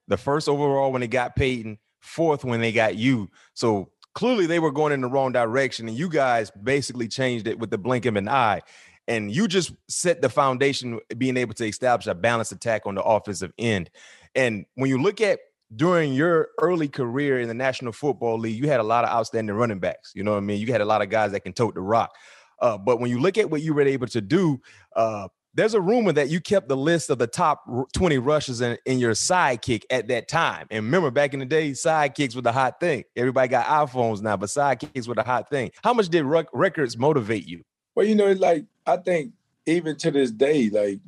[0.09, 3.30] The first overall when they got Peyton, fourth when they got you.
[3.55, 7.59] So clearly they were going in the wrong direction, and you guys basically changed it
[7.59, 8.62] with the blink of an eye.
[9.07, 13.03] And you just set the foundation, being able to establish a balanced attack on the
[13.03, 13.90] offensive end.
[14.34, 15.40] And when you look at
[15.74, 19.55] during your early career in the National Football League, you had a lot of outstanding
[19.55, 20.12] running backs.
[20.14, 20.61] You know what I mean?
[20.61, 22.14] You had a lot of guys that can tote the rock.
[22.61, 24.61] Uh, but when you look at what you were able to do,
[24.96, 28.78] uh, there's a rumor that you kept the list of the top 20 rushes in,
[28.86, 30.66] in your sidekick at that time.
[30.70, 33.04] And remember, back in the day, sidekicks were the hot thing.
[33.16, 35.72] Everybody got iPhones now, but sidekicks were the hot thing.
[35.82, 37.64] How much did rec- records motivate you?
[37.94, 39.32] Well, you know, like I think
[39.66, 41.00] even to this day, like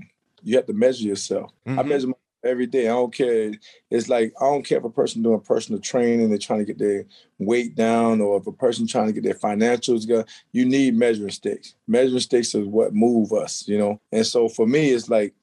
[0.43, 1.53] you have to measure yourself.
[1.67, 1.79] Mm-hmm.
[1.79, 2.09] I measure
[2.45, 2.87] every day.
[2.87, 3.53] I don't care.
[3.91, 6.79] It's like I don't care if a person doing personal training, they're trying to get
[6.79, 7.05] their
[7.39, 10.25] weight down, or if a person trying to get their financials going.
[10.53, 11.75] You need measuring sticks.
[11.87, 14.01] Measuring sticks is what move us, you know.
[14.11, 15.35] And so for me, it's like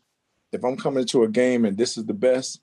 [0.52, 2.62] if I'm coming to a game and this is the best,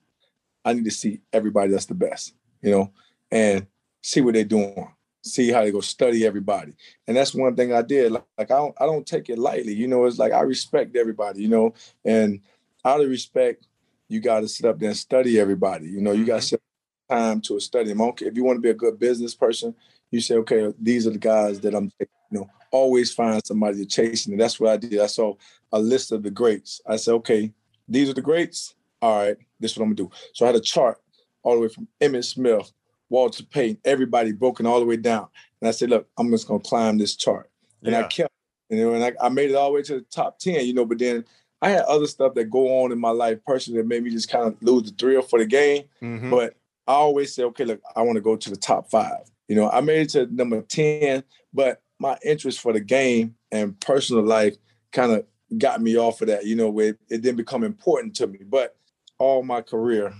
[0.64, 2.92] I need to see everybody that's the best, you know,
[3.30, 3.66] and
[4.02, 4.88] see what they're doing.
[5.22, 6.74] See how they go study everybody,
[7.08, 8.12] and that's one thing I did.
[8.12, 9.74] Like, like I don't, I don't take it lightly.
[9.74, 11.42] You know, it's like I respect everybody.
[11.42, 11.74] You know,
[12.04, 12.42] and
[12.84, 13.66] out of respect,
[14.08, 15.86] you got to sit up there and study everybody.
[15.88, 17.08] You know, you got to mm-hmm.
[17.08, 17.92] set time to a study.
[17.92, 19.74] Okay, if you want to be a good business person,
[20.10, 23.86] you say, okay, these are the guys that I'm, you know, always find somebody to
[23.86, 24.26] chase.
[24.26, 25.00] And that's what I did.
[25.00, 25.34] I saw
[25.72, 26.80] a list of the greats.
[26.86, 27.52] I said, okay,
[27.88, 28.74] these are the greats.
[29.02, 30.16] All right, this is what I'm gonna do.
[30.32, 30.98] So I had a chart
[31.42, 32.72] all the way from Emmitt Smith,
[33.08, 35.28] Walter Payton, everybody broken all the way down.
[35.60, 37.50] And I said, look, I'm just gonna climb this chart.
[37.82, 38.00] And yeah.
[38.00, 38.32] I kept,
[38.68, 40.74] you know, and I, I made it all the way to the top 10, you
[40.74, 41.24] know, but then
[41.62, 44.30] I had other stuff that go on in my life personally that made me just
[44.30, 45.84] kind of lose the thrill for the game.
[46.02, 46.30] Mm-hmm.
[46.30, 46.54] But
[46.86, 49.30] I always say, okay, look, I want to go to the top five.
[49.48, 53.78] You know, I made it to number 10, but my interest for the game and
[53.80, 54.56] personal life
[54.92, 55.24] kind of
[55.58, 58.40] got me off of that, you know, where it didn't become important to me.
[58.44, 58.76] But
[59.18, 60.12] all my career,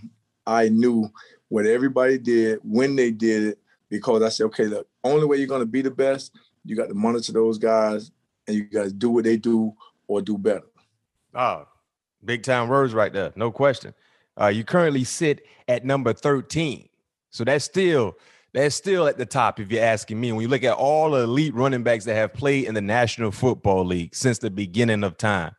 [0.46, 1.10] I knew
[1.48, 3.58] what everybody did, when they did it,
[3.88, 6.34] because I said, okay, the only way you're going to be the best,
[6.64, 8.10] you got to monitor those guys
[8.46, 9.72] and you got to do what they do
[10.08, 10.64] or do better.
[11.36, 11.68] Oh,
[12.24, 13.32] big time words right there.
[13.36, 13.94] No question.
[14.40, 16.88] Uh, you currently sit at number 13.
[17.30, 18.16] So that's still
[18.54, 20.32] They're still at the top, if you're asking me.
[20.32, 23.30] When you look at all the elite running backs that have played in the National
[23.30, 25.54] Football League since the beginning of time,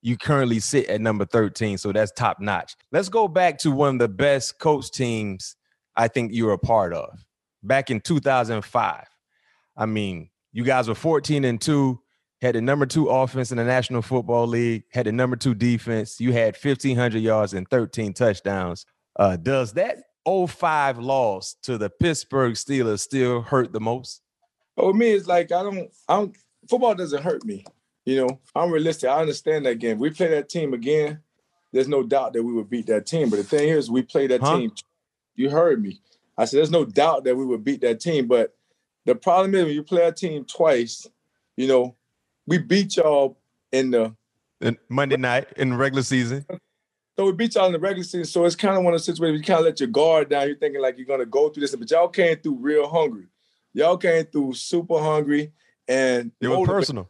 [0.00, 1.76] you currently sit at number 13.
[1.76, 2.74] So that's top notch.
[2.90, 5.56] Let's go back to one of the best coach teams
[5.94, 7.22] I think you were a part of
[7.62, 9.04] back in 2005.
[9.76, 12.00] I mean, you guys were 14 and 2,
[12.40, 16.20] had the number two offense in the National Football League, had the number two defense.
[16.20, 18.86] You had 1,500 yards and 13 touchdowns.
[19.18, 24.22] Uh, does that 05 loss to the Pittsburgh Steelers still hurt the most?
[24.76, 26.36] Oh, me, it's like I don't, I don't.
[26.68, 27.64] Football doesn't hurt me.
[28.04, 29.10] You know, I'm realistic.
[29.10, 29.98] I understand that game.
[29.98, 31.20] We play that team again.
[31.72, 33.28] There's no doubt that we would beat that team.
[33.28, 34.56] But the thing is, we play that huh?
[34.56, 34.72] team.
[35.34, 36.00] You heard me.
[36.36, 38.26] I said, there's no doubt that we would beat that team.
[38.26, 38.54] But
[39.04, 41.06] the problem is, when you play a team twice,
[41.56, 41.96] you know,
[42.48, 43.38] we beat y'all
[43.72, 44.14] in the
[44.60, 46.44] in Monday night in the regular season.
[47.16, 48.24] So we beat y'all in the regular season.
[48.24, 50.46] So it's kind of one of those situations you kind of let your guard down.
[50.48, 53.26] You're thinking like you're gonna go through this, but y'all came through real hungry.
[53.74, 55.52] Y'all came through super hungry
[55.86, 57.08] and it was personal.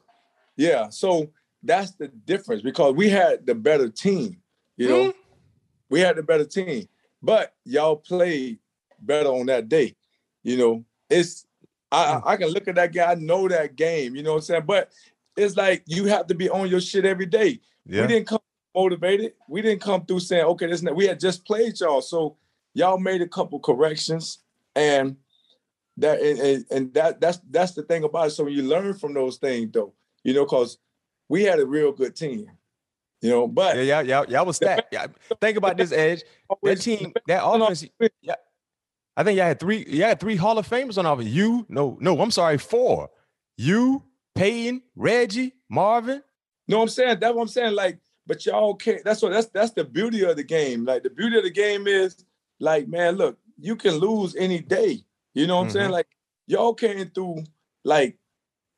[0.57, 0.89] Yeah.
[0.89, 1.30] So
[1.62, 4.39] that's the difference because we had the better team.
[4.76, 5.18] You know, mm-hmm.
[5.91, 6.89] we had the better team,
[7.22, 8.59] but y'all played
[9.01, 9.95] better on that day.
[10.43, 11.47] You know, it's
[11.91, 12.20] I.
[12.24, 14.14] I can look at that guy, I know that game.
[14.14, 14.62] You know what I'm saying?
[14.66, 14.91] But
[15.39, 17.61] it's like you have to be on your shit every day.
[17.86, 18.03] Yeah.
[18.03, 18.41] We didn't come
[18.74, 19.32] motivated.
[19.49, 22.01] We didn't come through saying, okay, this we had just played y'all.
[22.01, 22.36] So
[22.74, 24.39] y'all made a couple corrections
[24.76, 25.16] and
[25.97, 28.30] that and, and that that's that's the thing about it.
[28.30, 30.78] So you learn from those things though, you know, because
[31.28, 32.51] we had a real good team.
[33.20, 34.93] You know, but yeah, yeah, yeah, y'all was stacked.
[34.93, 35.09] Yeah.
[35.41, 36.22] Think about this edge.
[36.62, 37.84] That team, that offense,
[38.22, 38.36] yeah.
[39.16, 41.28] I think y'all had three, you had three Hall of Famers on offense.
[41.28, 43.11] You, no, no, I'm sorry, four.
[43.57, 44.05] You,
[44.39, 46.22] Peyton, Reggie, Marvin.
[46.66, 47.74] No, I'm saying that's what I'm saying.
[47.74, 49.03] Like but y'all can't.
[49.05, 50.84] That's what that's that's the beauty of the game.
[50.84, 52.24] Like the beauty of the game is
[52.61, 55.01] like, man, look, you can lose any day.
[55.34, 55.78] You know what I'm mm-hmm.
[55.78, 55.91] saying?
[55.91, 56.09] Like
[56.47, 57.45] y'all came through
[57.84, 58.18] like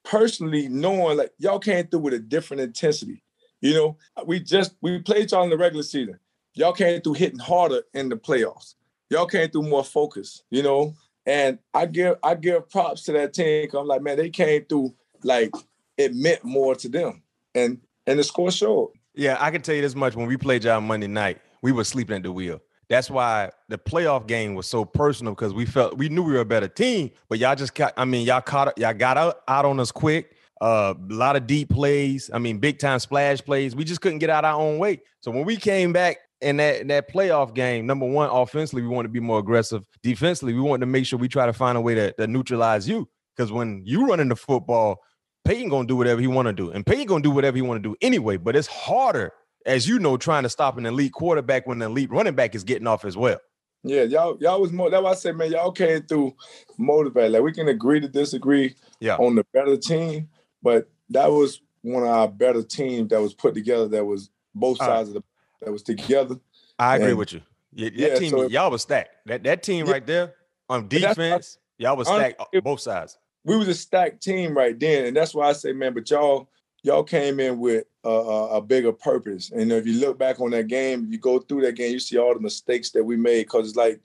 [0.05, 3.23] personally knowing like y'all came through with a different intensity.
[3.61, 6.19] You know, we just we played y'all in the regular season.
[6.55, 8.75] Y'all came through hitting harder in the playoffs.
[9.11, 10.95] Y'all came through more focus, you know.
[11.27, 13.69] And I give I give props to that team.
[13.75, 14.95] I'm like, man, they came through
[15.25, 15.51] like
[15.97, 17.23] it meant more to them.
[17.55, 18.93] And and the score showed.
[19.15, 20.15] Yeah, I can tell you this much.
[20.17, 22.61] When we played y'all Monday night, we were sleeping at the wheel.
[22.89, 26.41] That's why the playoff game was so personal because we felt we knew we were
[26.41, 27.95] a better team, but y'all just got.
[27.97, 30.37] I mean, y'all caught y'all got out, out on us quick.
[30.61, 32.31] Uh, a lot of deep plays.
[32.35, 33.75] I mean, big time splash plays.
[33.75, 35.03] We just couldn't get out our own way.
[35.21, 38.89] So when we came back in that in that playoff game, number one, offensively, we
[38.89, 39.85] wanted to be more aggressive.
[40.03, 42.89] Defensively, we wanted to make sure we try to find a way to, to neutralize
[42.89, 43.09] you.
[43.37, 45.01] Because when you run into football,
[45.45, 47.83] Peyton gonna do whatever he want to do, and Peyton gonna do whatever he want
[47.83, 48.37] to do anyway.
[48.37, 49.33] But it's harder,
[49.67, 52.65] as you know, trying to stop an elite quarterback when the elite running back is
[52.65, 53.39] getting off as well.
[53.83, 54.91] Yeah, y'all, y'all was more.
[54.91, 56.37] That's why I said, man, y'all came through
[56.77, 57.33] motivated.
[57.33, 59.17] Like we can agree to disagree yeah.
[59.17, 60.29] on the better team,
[60.63, 63.89] but that was one of our better teams that was put together.
[63.89, 65.23] That was both uh, sides of the
[65.63, 66.37] that was together.
[66.79, 67.41] I agree and, with you.
[67.73, 69.17] Yeah, that yeah, team, so y'all was stacked.
[69.27, 70.35] That that team yeah, right there
[70.69, 75.07] on defense, y'all was stacked uh, both sides we was a stacked team right then,
[75.07, 75.95] and that's why I say, man.
[75.95, 76.49] But y'all,
[76.83, 79.51] y'all came in with a, a, a bigger purpose.
[79.51, 82.19] And if you look back on that game, you go through that game, you see
[82.19, 83.49] all the mistakes that we made.
[83.49, 84.01] Cause it's like,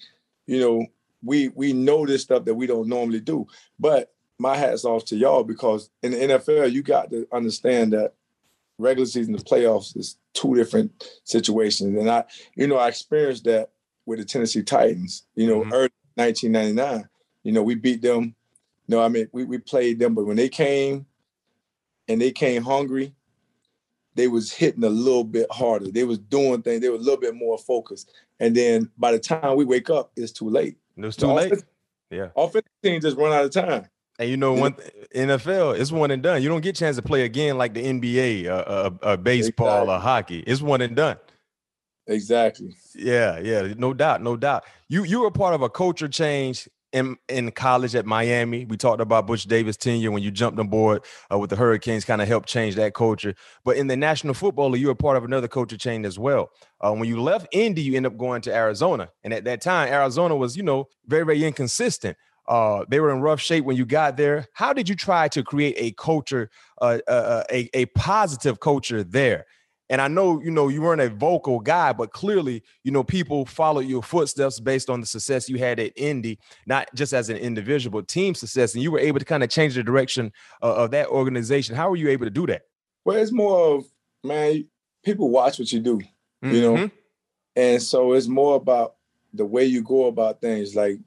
[0.47, 0.85] you know,
[1.23, 3.47] we we know this stuff that we don't normally do.
[3.79, 8.13] But my hat's off to y'all because in the NFL, you got to understand that
[8.77, 10.91] regular season and playoffs is two different
[11.23, 11.97] situations.
[11.97, 12.25] And I,
[12.55, 13.69] you know, I experienced that
[14.05, 15.25] with the Tennessee Titans.
[15.35, 15.73] You know, mm-hmm.
[15.73, 17.09] early 1999.
[17.43, 18.35] You know, we beat them
[18.87, 21.05] no, I mean we, we played them, but when they came
[22.07, 23.13] and they came hungry,
[24.15, 25.91] they was hitting a little bit harder.
[25.91, 26.81] They was doing things.
[26.81, 28.11] They were a little bit more focused.
[28.39, 30.77] And then by the time we wake up, it's too late.
[30.97, 31.53] It was too late.
[32.11, 32.29] Yeah.
[32.35, 33.87] Offensive team just run out of time.
[34.17, 34.75] And you know, one
[35.13, 36.41] NFL, it's one and done.
[36.41, 39.67] You don't get a chance to play again like the NBA, uh, uh, uh, baseball,
[39.67, 39.93] exactly.
[39.93, 40.39] or hockey.
[40.47, 41.17] It's one and done.
[42.07, 42.75] Exactly.
[42.93, 44.63] Yeah, yeah, no doubt, no doubt.
[44.87, 48.63] You you were part of a culture change in, in college at Miami.
[48.65, 52.05] We talked about Butch Davis' tenure when you jumped on board uh, with the Hurricanes,
[52.05, 53.35] kind of helped change that culture.
[53.65, 56.51] But in the National Football League, you were part of another culture change as well.
[56.79, 59.91] Uh, when you left Indy, you end up going to Arizona, and at that time,
[59.91, 62.17] Arizona was, you know, very very inconsistent.
[62.47, 64.47] Uh, they were in rough shape when you got there.
[64.53, 69.03] How did you try to create a culture, uh, uh, uh a, a positive culture
[69.03, 69.45] there?
[69.89, 73.45] And I know, you know, you weren't a vocal guy, but clearly, you know, people
[73.45, 77.37] followed your footsteps based on the success you had at Indy, not just as an
[77.37, 78.73] individual, but team success.
[78.73, 80.31] And you were able to kind of change the direction
[80.61, 81.75] of, of that organization.
[81.75, 82.63] How were you able to do that?
[83.03, 83.85] Well, it's more of,
[84.23, 84.67] man,
[85.03, 86.01] people watch what you do,
[86.41, 86.75] you mm-hmm.
[86.75, 86.89] know?
[87.55, 88.95] And so it's more about
[89.33, 90.75] the way you go about things.
[90.75, 90.97] Like,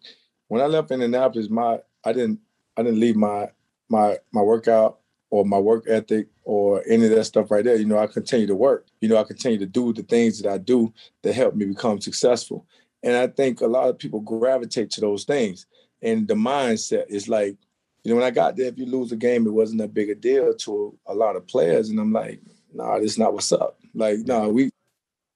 [0.46, 2.40] when I left Indianapolis, my I didn't
[2.76, 3.50] I didn't leave my
[3.88, 5.00] my my workout
[5.30, 7.76] or my work ethic or any of that stuff right there.
[7.76, 8.86] You know, I continue to work.
[9.02, 12.00] You know, I continue to do the things that I do that help me become
[12.00, 12.66] successful.
[13.02, 15.66] And I think a lot of people gravitate to those things.
[16.00, 17.58] And the mindset is like,
[18.02, 20.18] you know, when I got there, if you lose a game, it wasn't a big
[20.22, 21.90] deal to a lot of players.
[21.90, 22.40] And I'm like,
[22.72, 23.78] nah, this not what's up.
[23.92, 24.70] Like, nah, we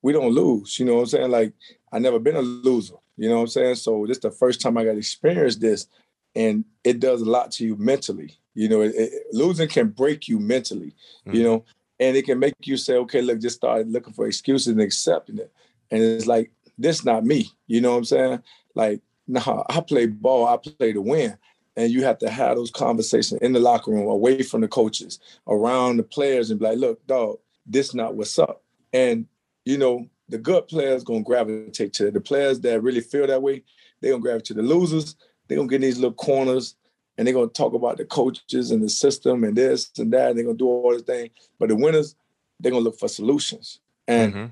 [0.01, 0.79] we don't lose.
[0.79, 1.31] You know what I'm saying?
[1.31, 1.53] Like,
[1.93, 2.95] I never been a loser.
[3.19, 3.75] You know what I'm saying?
[3.75, 5.89] So this is the first time I got to experience this.
[6.35, 8.39] And it does a lot to you mentally.
[8.55, 10.95] You know, it, it, losing can break you mentally,
[11.27, 11.37] mm-hmm.
[11.37, 11.65] you know,
[12.01, 15.39] and it can make you say, okay, look, just start looking for excuses and accepting
[15.39, 15.53] it.
[15.91, 17.51] And it's like, this not me.
[17.67, 18.43] You know what I'm saying?
[18.75, 21.37] Like, nah, I play ball, I play to win.
[21.77, 25.21] And you have to have those conversations in the locker room, away from the coaches,
[25.49, 28.63] around the players, and be like, look, dog, this not what's up.
[28.93, 29.27] And,
[29.65, 32.15] you know, the good players gonna gravitate to it.
[32.15, 33.63] The players that really feel that way,
[34.01, 35.17] they gonna gravitate to the losers.
[35.49, 36.75] They gonna get in these little corners
[37.17, 40.31] and they're gonna talk about the coaches and the system and this and that.
[40.31, 41.31] And they're gonna do all this thing.
[41.59, 42.15] But the winners,
[42.61, 43.81] they're gonna look for solutions.
[44.09, 44.47] And mm-hmm.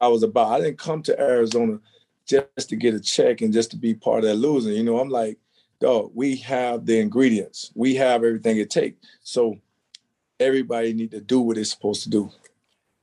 [0.00, 1.78] I was about, I didn't come to Arizona
[2.26, 4.74] just to get a check and just to be part of that losing.
[4.74, 5.38] You know, I'm like,
[5.80, 7.70] dog, we have the ingredients.
[7.74, 8.96] We have everything it takes.
[9.22, 9.58] So
[10.40, 12.30] everybody need to do what it's supposed to do.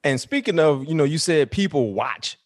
[0.03, 2.37] And speaking of, you know, you said people watch,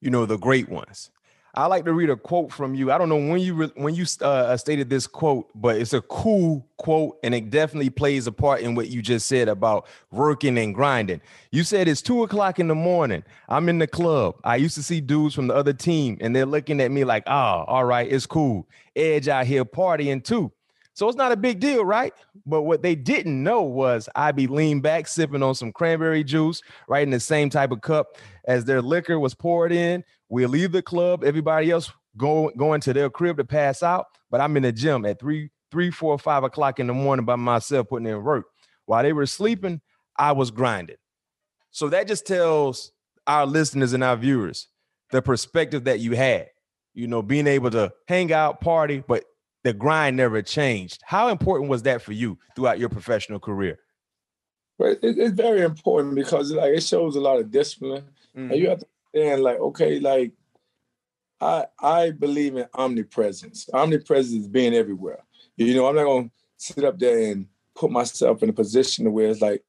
[0.00, 1.10] you know, the great ones.
[1.56, 2.90] I like to read a quote from you.
[2.90, 5.92] I don't know when you re- when you uh, uh, stated this quote, but it's
[5.92, 9.86] a cool quote, and it definitely plays a part in what you just said about
[10.10, 11.20] working and grinding.
[11.52, 13.22] You said it's two o'clock in the morning.
[13.48, 14.34] I'm in the club.
[14.42, 17.22] I used to see dudes from the other team, and they're looking at me like,
[17.26, 20.50] "Ah, oh, all right, it's cool." Edge out here partying too.
[20.94, 22.12] So it's not a big deal, right?
[22.46, 26.62] But what they didn't know was I'd be lean back sipping on some cranberry juice,
[26.88, 30.04] right in the same type of cup as their liquor was poured in.
[30.34, 34.06] We'll leave the club, everybody else go going to their crib to pass out.
[34.32, 37.36] But I'm in the gym at three, three, four, five o'clock in the morning by
[37.36, 38.46] myself putting in work.
[38.86, 39.80] While they were sleeping,
[40.16, 40.96] I was grinding.
[41.70, 42.90] So that just tells
[43.28, 44.66] our listeners and our viewers
[45.12, 46.48] the perspective that you had.
[46.94, 49.22] You know, being able to hang out, party, but
[49.62, 51.00] the grind never changed.
[51.04, 53.78] How important was that for you throughout your professional career?
[54.78, 58.02] Well, it, it's very important because like it shows a lot of discipline,
[58.36, 58.50] mm-hmm.
[58.50, 60.32] and you have to understand like okay, like
[61.40, 63.68] I I believe in omnipresence.
[63.72, 65.24] Omnipresence being everywhere.
[65.56, 69.28] You know, I'm not gonna sit up there and put myself in a position where
[69.28, 69.62] it's like,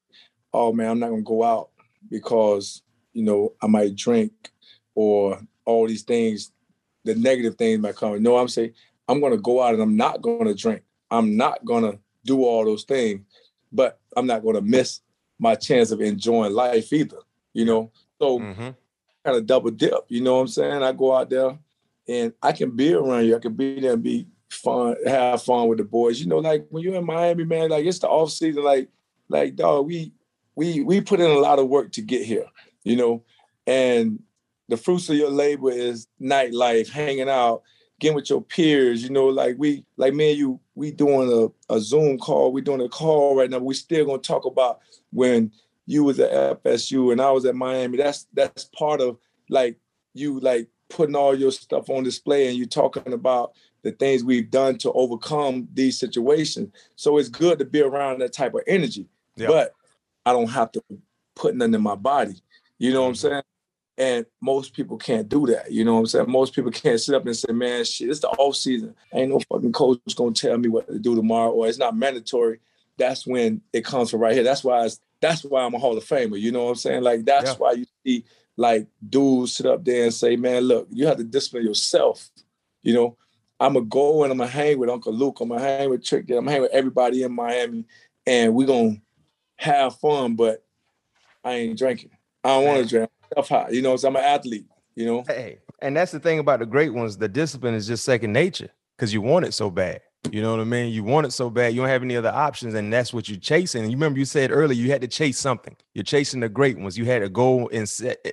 [0.54, 1.70] oh man, I'm not gonna go out
[2.10, 2.82] because
[3.14, 4.32] you know I might drink
[4.94, 6.52] or all these things,
[7.04, 8.22] the negative things might come.
[8.22, 8.74] No, I'm saying
[9.08, 10.84] I'm to go out and I'm not to drink.
[11.12, 13.22] I'm not to do all those things,
[13.72, 15.02] but I'm not to miss
[15.38, 17.18] my chance of enjoying life either,
[17.54, 17.92] you know?
[18.20, 18.70] So mm-hmm.
[19.26, 20.84] Kind of double dip, you know what I'm saying?
[20.84, 21.58] I go out there
[22.08, 23.36] and I can be around you.
[23.36, 26.20] I can be there and be fun, have fun with the boys.
[26.20, 28.90] You know, like when you're in Miami, man, like it's the off season, like,
[29.28, 30.14] like dog, we
[30.56, 32.46] we we put in a lot of work to get here,
[32.84, 33.24] you know,
[33.66, 34.22] and
[34.70, 37.64] the fruits of your labor is nightlife, hanging out,
[38.00, 41.32] getting with your peers, you know, like we, like me and you, we doing
[41.70, 43.60] a, a Zoom call, we doing a call right now.
[43.60, 44.80] We still gonna talk about
[45.12, 45.52] when
[45.86, 47.98] you was at FSU and I was at Miami.
[47.98, 49.18] That's that's part of
[49.50, 49.78] like
[50.14, 54.50] you like putting all your stuff on display and you talking about the things we've
[54.50, 56.72] done to overcome these situations.
[56.96, 59.08] So it's good to be around that type of energy.
[59.36, 59.48] Yeah.
[59.48, 59.74] But
[60.26, 60.84] I don't have to
[61.36, 62.42] put nothing in my body.
[62.80, 63.28] You know what I'm mm-hmm.
[63.28, 63.44] saying?
[63.98, 65.72] And most people can't do that.
[65.72, 66.32] You know what I'm saying?
[66.32, 68.94] Most people can't sit up and say, man, shit, it's the off season.
[69.14, 72.60] Ain't no fucking coach gonna tell me what to do tomorrow, or it's not mandatory.
[72.98, 74.44] That's when it comes from right here.
[74.44, 76.40] That's why it's, that's why I'm a Hall of Famer.
[76.40, 77.04] You know what I'm saying?
[77.04, 77.58] Like that's yeah.
[77.58, 78.26] why you see
[78.58, 82.30] like dudes sit up there and say, man, look, you have to discipline yourself.
[82.84, 83.18] You know,
[83.60, 85.40] I'm gonna go and I'm gonna hang with Uncle Luke.
[85.42, 86.30] I'm gonna hang with Trick.
[86.30, 87.86] I'm gonna hang with everybody in Miami,
[88.28, 88.98] and we're gonna
[89.58, 90.36] have fun.
[90.36, 90.64] But
[91.44, 92.12] I ain't drinking.
[92.44, 93.70] I don't want to drink tough high.
[93.72, 94.68] You know, so I'm an athlete.
[94.96, 95.24] You know.
[95.28, 97.18] Hey, and that's the thing about the great ones.
[97.18, 100.02] The discipline is just second nature because you want it so bad.
[100.32, 100.92] You know what I mean?
[100.92, 103.40] You want it so bad, you don't have any other options, and that's what you're
[103.40, 103.84] chasing.
[103.84, 105.76] You remember you said earlier you had to chase something.
[105.94, 106.98] You're chasing the great ones.
[106.98, 108.26] You had a goal and set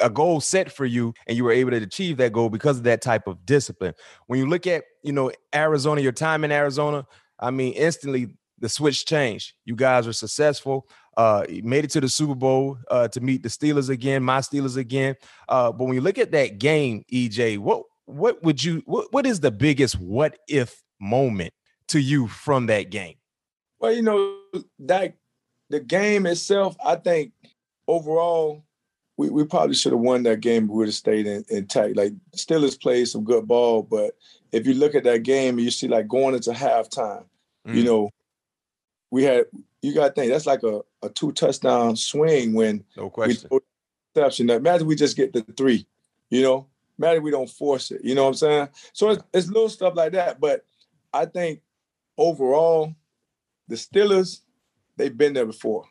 [0.00, 2.84] a goal set for you, and you were able to achieve that goal because of
[2.84, 3.94] that type of discipline.
[4.26, 7.06] When you look at you know Arizona, your time in Arizona,
[7.38, 8.28] I mean, instantly
[8.58, 9.54] the switch changed.
[9.64, 10.88] You guys were successful.
[11.16, 14.76] Uh, made it to the Super Bowl uh, to meet the Steelers again, my Steelers
[14.76, 15.16] again.
[15.48, 19.26] Uh, but when you look at that game, EJ, what what would you what, what
[19.26, 21.52] is the biggest what if moment
[21.88, 23.14] to you from that game?
[23.78, 24.36] Well, you know
[24.80, 25.14] that
[25.70, 27.32] the game itself, I think
[27.86, 28.64] overall
[29.16, 30.66] we, we probably should have won that game.
[30.66, 31.96] We would have stayed in, intact.
[31.96, 34.16] Like Steelers played some good ball, but
[34.52, 37.24] if you look at that game, you see like going into halftime,
[37.66, 37.74] mm.
[37.74, 38.10] you know,
[39.10, 39.44] we had
[39.82, 43.48] you got to think that's like a, a two touchdown swing when no question.
[43.50, 43.58] We.
[44.16, 45.86] Imagine we just get the three,
[46.30, 46.66] you know.
[46.98, 48.00] Imagine we don't force it.
[48.04, 48.68] You know what I'm saying?
[48.92, 50.40] So it's, it's little stuff like that.
[50.40, 50.64] But
[51.12, 51.60] I think
[52.16, 52.94] overall,
[53.68, 54.40] the Steelers,
[54.96, 55.84] they've been there before.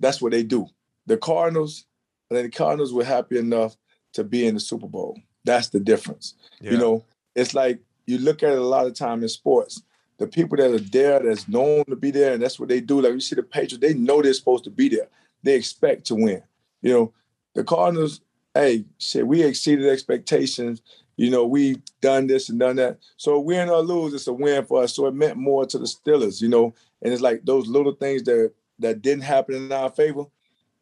[0.00, 0.66] That's what they do.
[1.06, 1.84] The Cardinals,
[2.30, 3.76] I think the Cardinals were happy enough
[4.14, 5.18] to be in the Super Bowl.
[5.44, 6.34] That's the difference.
[6.60, 6.72] Yeah.
[6.72, 7.04] You know,
[7.34, 9.82] it's like you look at it a lot of time in sports
[10.18, 13.00] the people that are there that's known to be there and that's what they do.
[13.00, 15.08] Like you see the Patriots, they know they're supposed to be there.
[15.42, 16.42] They expect to win.
[16.82, 17.12] You know,
[17.54, 18.20] the Cardinals,
[18.54, 20.82] hey, shit, we exceeded expectations.
[21.16, 22.98] You know, we've done this and done that.
[23.16, 24.94] So win or lose, it's a win for us.
[24.94, 26.74] So it meant more to the Steelers, you know.
[27.02, 30.24] And it's like those little things that that didn't happen in our favor.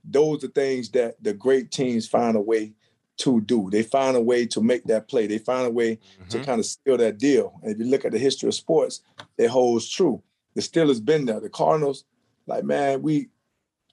[0.05, 2.73] Those are things that the great teams find a way
[3.19, 3.69] to do.
[3.71, 5.27] They find a way to make that play.
[5.27, 6.29] They find a way mm-hmm.
[6.29, 7.53] to kind of steal that deal.
[7.63, 9.03] And if you look at the history of sports,
[9.37, 10.23] it holds true.
[10.55, 11.41] The Steelers been there.
[11.41, 12.05] The Cardinals,
[12.47, 13.29] like man, we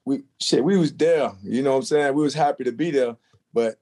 [0.06, 1.32] we shit, we was there.
[1.44, 2.14] You know what I'm saying?
[2.16, 3.18] We was happy to be there,
[3.54, 3.80] but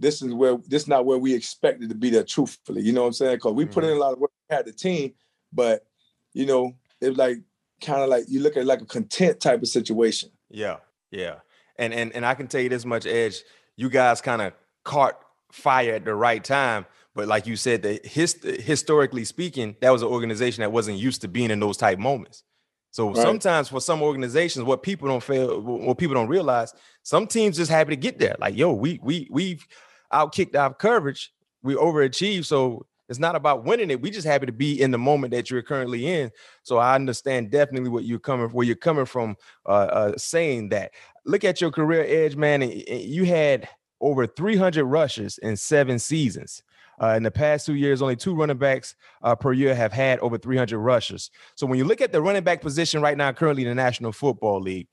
[0.00, 2.24] this is where this not where we expected to be there.
[2.24, 3.36] Truthfully, you know what I'm saying?
[3.36, 3.74] Because we mm-hmm.
[3.74, 5.12] put in a lot of work, had the team,
[5.52, 5.86] but
[6.32, 7.38] you know it was like
[7.80, 10.30] kind of like you look at like a content type of situation.
[10.48, 10.78] Yeah,
[11.10, 11.36] yeah,
[11.76, 13.42] and and and I can tell you this much, Edge.
[13.76, 14.52] You guys kind of
[14.84, 15.18] caught
[15.52, 16.86] fire at the right time.
[17.14, 21.22] But like you said, the hist- historically speaking, that was an organization that wasn't used
[21.22, 22.44] to being in those type moments.
[22.92, 23.16] So right.
[23.16, 27.70] sometimes for some organizations, what people don't fail, what people don't realize, some teams just
[27.70, 28.36] happy to get there.
[28.38, 29.66] Like, yo, we we we've
[30.12, 31.32] outkicked our coverage,
[31.62, 32.46] we overachieved.
[32.46, 34.00] So it's not about winning it.
[34.00, 36.30] We just happy to be in the moment that you're currently in.
[36.62, 39.36] So I understand definitely what you're coming where you're coming from,
[39.66, 40.92] uh, uh, saying that.
[41.24, 42.62] Look at your career edge, man.
[42.62, 43.68] You had
[44.00, 46.62] over 300 rushes in seven seasons.
[47.02, 50.18] Uh, in the past two years, only two running backs uh, per year have had
[50.20, 51.30] over 300 rushes.
[51.54, 54.12] So when you look at the running back position right now, currently in the National
[54.12, 54.86] Football League,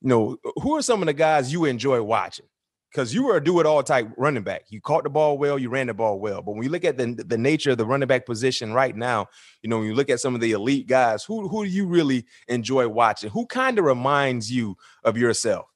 [0.00, 2.46] you know who are some of the guys you enjoy watching?
[2.90, 4.64] Because you were a do-it-all type running back.
[4.70, 6.40] You caught the ball well, you ran the ball well.
[6.40, 9.26] But when you look at the, the nature of the running back position right now,
[9.62, 11.86] you know when you look at some of the elite guys, who who do you
[11.86, 13.30] really enjoy watching?
[13.30, 15.66] Who kind of reminds you of yourself?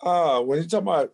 [0.00, 1.12] Uh, when you talk about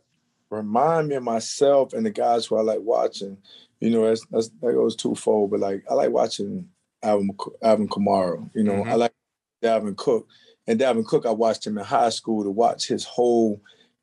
[0.51, 3.39] remind me of myself and the guys who I like watching.
[3.79, 5.51] You know, that's, that's that goes twofold.
[5.51, 6.69] But like I like watching
[7.03, 7.31] Alvin
[7.63, 8.51] Alvin Kamara.
[8.55, 8.91] You know, mm-hmm.
[8.91, 9.13] I like
[9.63, 10.27] Dalvin Cook.
[10.67, 13.61] And Dalvin Cook, I watched him in high school to watch his whole,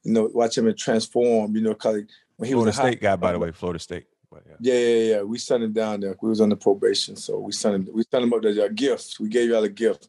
[0.08, 1.54] you know, watch him transform.
[1.56, 2.02] You know, cause
[2.38, 4.06] when he Florida was a State guy, by the way, Florida State.
[4.32, 4.40] Yeah.
[4.60, 4.74] yeah.
[4.74, 6.16] yeah, yeah, We sent him down there.
[6.22, 7.90] We was on the probation, so we sent him.
[7.94, 9.20] We sent him up there a gift.
[9.20, 10.08] We gave y'all a gift.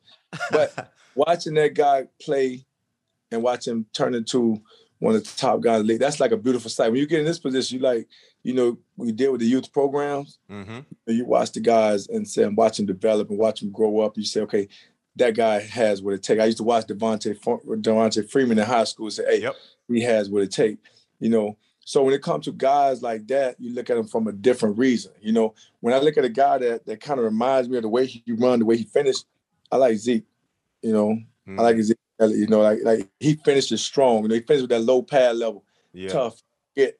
[0.52, 2.64] But watching that guy play
[3.32, 4.62] and watch him turn into
[5.00, 6.00] one of the top guys league.
[6.00, 6.90] That's like a beautiful sight.
[6.90, 8.08] When you get in this position, you like,
[8.42, 10.38] you know, we deal with the youth programs.
[10.50, 10.80] Mm-hmm.
[11.06, 14.16] You watch the guys and say, and watch them develop and watch them grow up.
[14.16, 14.68] You say, okay,
[15.16, 16.40] that guy has what it takes.
[16.40, 19.56] I used to watch Devonta Devonta Freeman in high school and say, hey, yep.
[19.88, 20.80] He has what it takes.
[21.20, 24.28] You know, so when it comes to guys like that, you look at them from
[24.28, 25.12] a different reason.
[25.20, 27.82] You know, when I look at a guy that that kind of reminds me of
[27.82, 29.26] the way he run, the way he finished,
[29.72, 30.24] I like Zeke.
[30.82, 31.58] You know, mm-hmm.
[31.58, 34.22] I like Zeke you know, like like he finishes strong.
[34.22, 36.08] You know, he finished with that low pad level, yeah.
[36.08, 36.42] tough,
[36.74, 36.98] get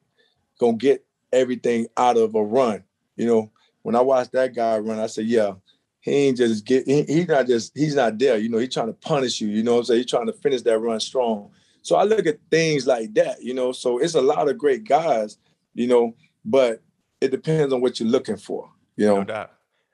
[0.59, 2.83] gonna get everything out of a run.
[3.15, 5.53] You know, when I watch that guy run, I say, yeah,
[5.99, 8.37] he ain't just get he, he's not just he's not there.
[8.37, 9.49] You know, he's trying to punish you.
[9.49, 9.99] You know what I'm saying?
[10.01, 11.51] He's trying to finish that run strong.
[11.81, 13.43] So I look at things like that.
[13.43, 15.37] You know, so it's a lot of great guys.
[15.73, 16.15] You know,
[16.45, 16.81] but
[17.21, 18.69] it depends on what you're looking for.
[18.95, 19.15] You know.
[19.17, 19.51] No doubt.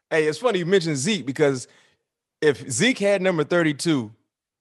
[0.10, 1.68] Hey, it's funny you mentioned Zeke because
[2.42, 4.12] if Zeke had number 32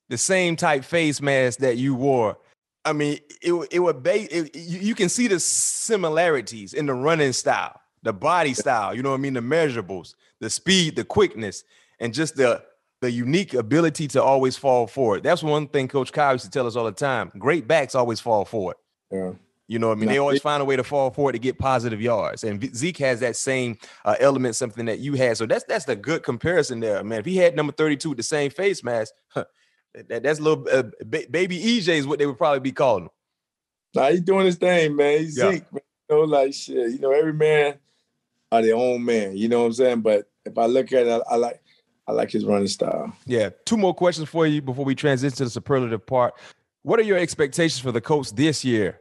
[0.08, 2.38] the same type face mask that you wore.
[2.84, 7.32] I mean, it it would be it, you can see the similarities in the running
[7.32, 8.94] style, the body style.
[8.94, 9.34] You know what I mean?
[9.34, 11.64] The measurables, the speed, the quickness,
[11.98, 12.62] and just the
[13.04, 15.22] the unique ability to always fall forward.
[15.22, 17.30] That's one thing Coach Kyle used to tell us all the time.
[17.38, 18.76] Great backs always fall forward.
[19.10, 19.32] Yeah.
[19.66, 22.00] You know, I mean, they always find a way to fall forward to get positive
[22.00, 25.38] yards, and Zeke has that same uh, element, something that you had.
[25.38, 27.20] So that's that's the good comparison there, man.
[27.20, 29.46] If he had number thirty-two with the same face mask, huh,
[29.94, 33.10] that, that's little uh, baby EJ is what they would probably be calling him.
[33.94, 35.20] Nah, he's doing his thing, man.
[35.20, 35.52] He's yeah.
[35.52, 35.82] Zeke, man.
[36.10, 36.90] You know, like shit.
[36.90, 37.76] You know, every man
[38.52, 39.34] are their own man.
[39.34, 40.00] You know what I'm saying?
[40.02, 41.62] But if I look at it, I, I like
[42.06, 43.16] I like his running style.
[43.26, 43.50] Yeah.
[43.64, 46.34] Two more questions for you before we transition to the superlative part.
[46.82, 49.00] What are your expectations for the Colts this year?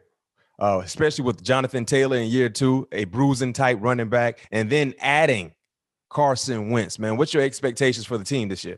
[0.60, 4.93] Uh, especially with Jonathan Taylor in year two, a bruising type running back, and then
[4.99, 5.51] adding
[6.10, 7.18] Carson Wentz, man.
[7.18, 8.78] What's your expectations for the team this year?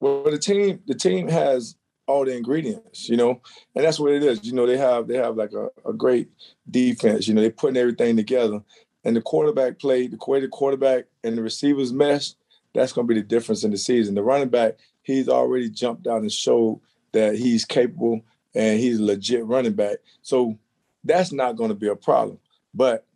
[0.00, 3.40] Well, the team the team has all the ingredients, you know,
[3.76, 4.44] and that's what it is.
[4.44, 6.30] You know, they have they have like a, a great
[6.70, 7.28] defense.
[7.28, 8.62] You know, they're putting everything together,
[9.04, 12.34] and the quarterback play, the way the quarterback and the receivers mesh,
[12.74, 14.14] that's going to be the difference in the season.
[14.14, 16.80] The running back, he's already jumped out and showed
[17.12, 18.20] that he's capable
[18.54, 19.98] and he's a legit running back.
[20.22, 20.58] So
[21.04, 22.38] that's not going to be a problem.
[22.74, 23.06] But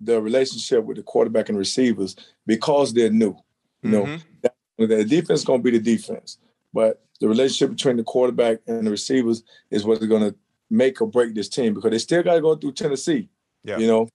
[0.00, 3.36] the relationship with the quarterback and receivers, because they're new,
[3.82, 4.86] you know, mm-hmm.
[4.86, 6.38] the defense is going to be the defense.
[6.72, 10.36] But the relationship between the quarterback and the receivers is what's going to
[10.70, 13.28] make or break this team because they still got to go through Tennessee,
[13.64, 13.78] yeah.
[13.78, 14.08] you know.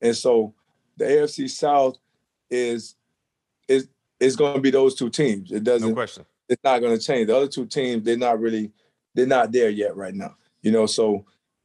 [0.00, 0.54] And so
[0.96, 1.98] the AFC South
[2.50, 2.94] is
[4.20, 5.52] is going to be those two teams.
[5.52, 5.88] It doesn't.
[5.88, 6.24] No question.
[6.48, 7.26] It's not going to change.
[7.26, 8.72] The other two teams, they're not really,
[9.14, 10.36] they're not there yet right now.
[10.62, 11.24] You know, so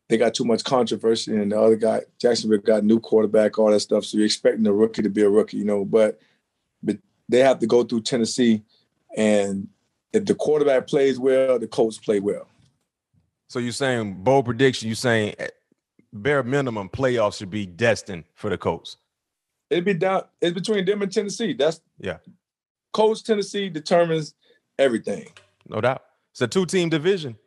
[0.09, 3.79] they got too much controversy, and the other guy, Jacksonville, got new quarterback, all that
[3.79, 4.05] stuff.
[4.05, 6.19] So you're expecting a rookie to be a rookie, you know, but
[6.83, 6.97] but
[7.29, 8.61] they have to go through Tennessee,
[9.15, 9.67] and
[10.11, 12.47] if the quarterback plays well, the coach play well.
[13.49, 14.87] So you're saying bold prediction?
[14.87, 15.47] You're saying eh,
[16.11, 18.97] bare minimum playoffs should be destined for the Colts.
[19.69, 20.23] It'd be down.
[20.41, 21.53] It's between them and Tennessee.
[21.53, 22.17] That's yeah.
[22.93, 24.33] Colts Tennessee determines
[24.79, 25.27] everything.
[25.67, 26.03] No doubt.
[26.31, 27.37] It's a two-team division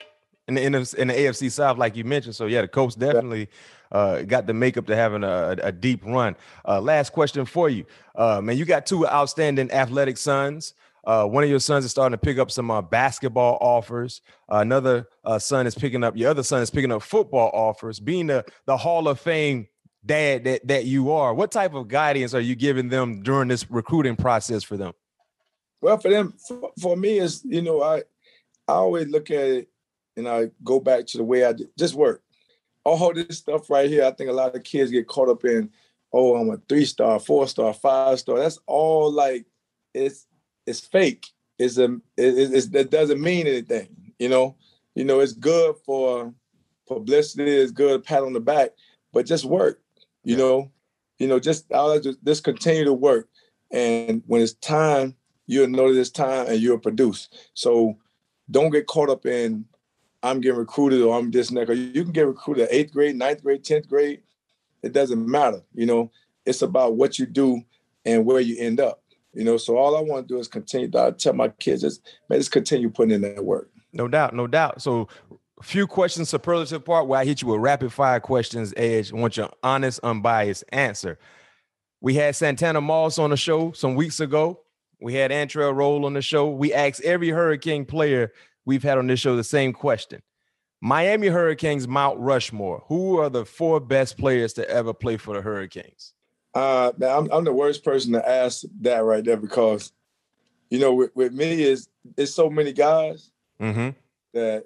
[0.49, 2.35] in the, in the, in the AFC South, like you mentioned.
[2.35, 3.49] So yeah, the Colts definitely
[3.91, 6.37] uh, got the makeup to having a, a deep run.
[6.67, 7.85] Uh, last question for you,
[8.15, 8.57] uh, man.
[8.57, 10.75] You got two outstanding athletic sons.
[11.05, 14.23] Uh, one of your sons is starting to pick up some uh, basketball offers.
[14.51, 16.17] Uh, another uh, son is picking up.
[16.17, 18.01] Your other son is picking up football offers.
[18.01, 19.69] Being the the Hall of Fame
[20.05, 23.71] dad that that you are, what type of guidance are you giving them during this
[23.71, 24.93] recruiting process for them?
[25.81, 27.99] Well, for them, for, for me, is you know, I
[28.69, 29.69] I always look at it
[30.17, 32.23] and I go back to the way I did, just work.
[32.85, 35.71] All this stuff right here, I think a lot of kids get caught up in.
[36.13, 38.39] Oh, I'm a three star, four star, five star.
[38.39, 39.45] That's all like
[39.93, 40.27] it's
[40.67, 41.27] it's fake.
[41.59, 43.89] It's a it, it's, it doesn't mean anything.
[44.19, 44.57] You know,
[44.95, 46.33] you know it's good for
[46.87, 47.51] publicity.
[47.57, 48.71] It's good pat on the back,
[49.13, 49.83] but just work.
[50.23, 50.45] You yeah.
[50.45, 50.71] know,
[51.19, 53.29] you know just I'll just, just continue to work,
[53.73, 55.16] and when it's time,
[55.47, 57.29] you'll know this time, and you'll produce.
[57.55, 57.97] So
[58.51, 59.65] don't get caught up in
[60.27, 61.69] I'm getting recruited or I'm this neck.
[61.69, 61.77] that.
[61.77, 64.23] You can get recruited eighth grade, ninth grade, tenth grade.
[64.83, 65.63] It doesn't matter.
[65.75, 66.11] You know,
[66.45, 67.63] it's about what you do
[68.05, 69.03] and where you end up.
[69.33, 70.91] You know, so all I want to do is continue.
[70.99, 73.71] I tell my kids, just man, just continue putting in that work.
[73.93, 74.81] No doubt, no doubt.
[74.81, 75.09] So,
[75.63, 78.73] few questions, superlative part where I hit you with rapid fire questions.
[78.77, 81.19] Edge, I want your honest, unbiased answer.
[82.01, 84.61] We had Santana Moss on the show some weeks ago.
[85.01, 86.49] We had Antrel Rolle on the show.
[86.49, 88.33] We asked every Hurricane player
[88.65, 90.23] we've had on this show the same question.
[90.81, 92.83] Miami Hurricanes Mount Rushmore.
[92.87, 96.13] Who are the four best players to ever play for the Hurricanes?
[96.55, 99.93] Uh, man, I'm, I'm the worst person to ask that right there because,
[100.71, 103.31] you know, with, with me is it's so many guys
[103.61, 103.91] mm-hmm.
[104.33, 104.65] that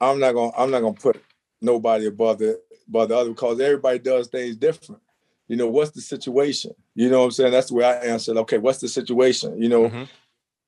[0.00, 1.22] I'm not gonna I'm not gonna put
[1.60, 5.02] nobody above the above the other because everybody does things different.
[5.50, 6.72] You know, what's the situation?
[6.94, 7.52] You know what I'm saying?
[7.52, 8.36] That's the way I answered.
[8.36, 9.60] Okay, what's the situation?
[9.60, 10.04] You know, mm-hmm.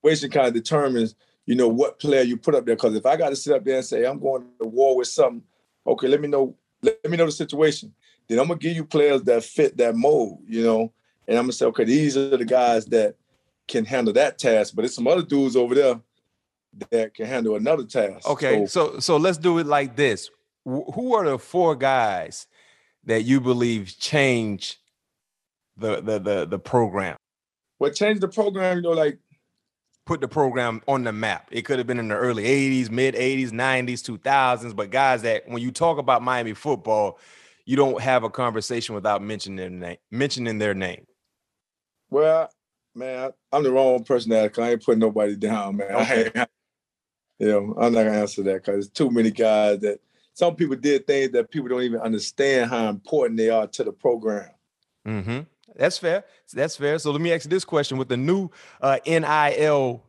[0.03, 1.15] situation kind of determines,
[1.45, 2.75] you know, what player you put up there.
[2.75, 5.07] Because if I got to sit up there and say I'm going to war with
[5.07, 5.41] something,
[5.87, 6.55] okay, let me know.
[6.81, 7.93] Let me know the situation
[8.27, 10.91] then I'm gonna give you players that fit that mold, you know,
[11.27, 13.15] and I'm gonna say, okay, these are the guys that
[13.67, 15.99] can handle that task, but it's some other dudes over there
[16.89, 18.27] that can handle another task.
[18.27, 20.29] Okay, so so, so let's do it like this.
[20.65, 22.47] Who are the four guys
[23.05, 24.79] that you believe change
[25.77, 27.17] the the the, the program?
[27.77, 28.77] What changed the program?
[28.77, 29.19] You know, like
[30.05, 31.47] put the program on the map.
[31.51, 35.47] It could have been in the early 80s, mid 80s, 90s, 2000s, but guys that
[35.47, 37.19] when you talk about Miami football,
[37.65, 39.97] you don't have a conversation without mentioning their name.
[40.11, 41.05] Mentioning their name.
[42.09, 42.49] Well,
[42.93, 44.59] man, I'm the wrong person to ask.
[44.59, 45.91] I ain't putting nobody down, man.
[45.91, 46.31] Okay.
[47.39, 49.99] you know, I'm not gonna answer that because there's too many guys that
[50.33, 53.91] some people did things that people don't even understand how important they are to the
[53.91, 54.49] program.
[55.07, 55.39] Mm-hmm.
[55.75, 56.23] That's fair.
[56.53, 56.99] That's fair.
[56.99, 58.49] So let me ask you this question: With the new
[58.81, 60.03] uh, NIL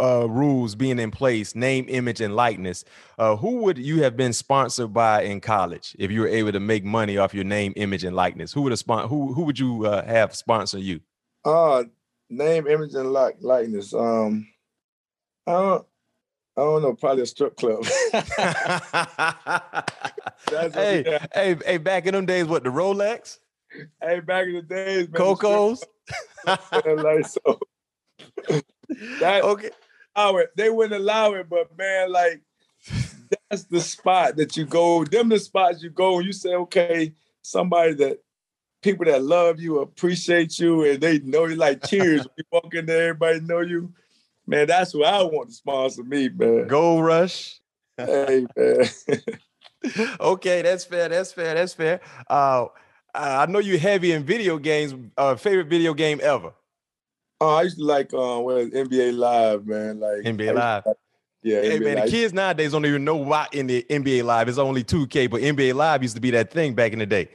[0.00, 2.84] uh, rules being in place, name, image, and likeness,
[3.18, 6.60] uh, who would you have been sponsored by in college if you were able to
[6.60, 8.52] make money off your name, image, and likeness?
[8.52, 11.00] Who would have spon- Who who would you uh, have sponsor you?
[11.44, 11.84] Uh
[12.30, 13.92] name, image, and like likeness.
[13.92, 14.46] Um,
[15.46, 15.86] I don't.
[16.60, 17.82] I don't know, probably a strip club.
[20.74, 23.38] hey, hey, hey, back in them days, what the Rolex?
[24.02, 25.82] Hey, back in the days, man, Cocos.
[26.44, 27.58] like so.
[29.20, 29.70] that okay.
[30.16, 30.50] it.
[30.54, 32.42] They wouldn't allow it, but man, like
[33.48, 35.02] that's the spot that you go.
[35.04, 38.18] Them the spots you go and you say, okay, somebody that
[38.82, 42.26] people that love you, appreciate you, and they know you like cheers.
[42.36, 43.94] you walk in there, everybody know you.
[44.50, 46.66] Man, that's what I want to sponsor me, man.
[46.66, 47.60] Gold Rush.
[47.96, 48.84] hey man.
[50.20, 51.08] okay, that's fair.
[51.08, 51.54] That's fair.
[51.54, 52.00] That's fair.
[52.28, 52.66] Uh,
[53.14, 54.92] I know you're heavy in video games.
[55.16, 56.52] Uh, favorite video game ever?
[57.40, 60.00] Oh, I used to like um, well, NBA Live, man.
[60.00, 60.82] Like NBA Live.
[61.44, 64.48] yeah, Hey NBA man, the kids nowadays don't even know why in the NBA Live
[64.48, 67.28] it's only 2K, but NBA Live used to be that thing back in the day.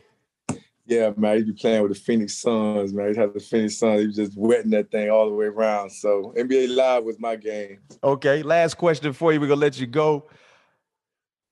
[0.88, 3.14] Yeah, man, to be playing with the Phoenix Suns, man.
[3.14, 4.02] He had the Phoenix Suns.
[4.02, 5.90] He was just wetting that thing all the way around.
[5.90, 7.80] So NBA Live was my game.
[8.04, 9.40] Okay, last question for you.
[9.40, 10.28] We're gonna let you go.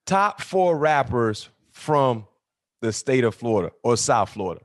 [0.06, 2.28] Top four rappers from
[2.82, 4.62] the state of Florida or South Florida.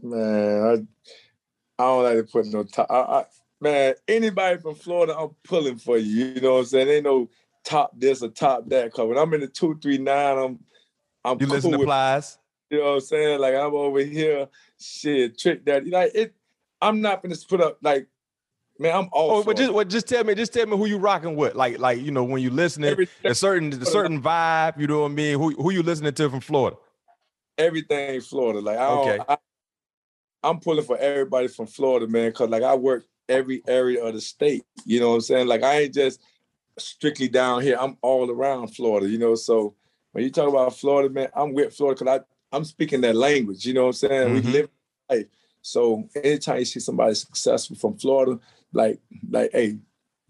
[0.00, 0.86] Man,
[1.78, 2.86] I, I don't like to put no top.
[2.90, 3.24] I, I,
[3.60, 6.26] man, anybody from Florida, I'm pulling for you.
[6.26, 6.88] You know what I'm saying?
[6.88, 7.28] Ain't no
[7.64, 8.92] top this or top that.
[8.92, 10.58] Cause when I'm in the two three nine, I'm
[11.24, 12.38] I'm You cool listen to with- Plies?
[12.70, 13.40] You know what I'm saying?
[13.40, 14.48] Like I'm over here,
[14.80, 15.84] shit, trick that.
[15.84, 16.34] You know, it.
[16.80, 18.08] I'm not gonna put up like,
[18.78, 18.94] man.
[18.96, 19.32] I'm all.
[19.32, 21.54] Oh, but just what just tell me, just tell me who you rocking with.
[21.54, 25.00] Like, like you know, when you listening, Every- a certain a certain vibe, you know
[25.02, 25.38] what I mean?
[25.38, 26.76] Who who you listening to from Florida?
[27.58, 28.60] everything Florida.
[28.60, 29.24] Like I Okay.
[29.28, 29.36] I,
[30.42, 34.20] I'm pulling for everybody from Florida, man, because like I work every area of the
[34.20, 34.64] state.
[34.84, 35.46] You know what I'm saying?
[35.46, 36.20] Like I ain't just
[36.78, 37.76] strictly down here.
[37.80, 39.08] I'm all around Florida.
[39.08, 39.74] You know, so
[40.12, 42.24] when you talk about Florida, man, I'm with Florida because I
[42.54, 43.66] I'm speaking that language.
[43.66, 44.28] You know what I'm saying?
[44.28, 44.44] Mhm.
[44.44, 44.68] We live
[45.10, 45.26] life.
[45.62, 48.38] So anytime you see somebody successful from Florida,
[48.72, 49.00] like
[49.30, 49.78] like hey,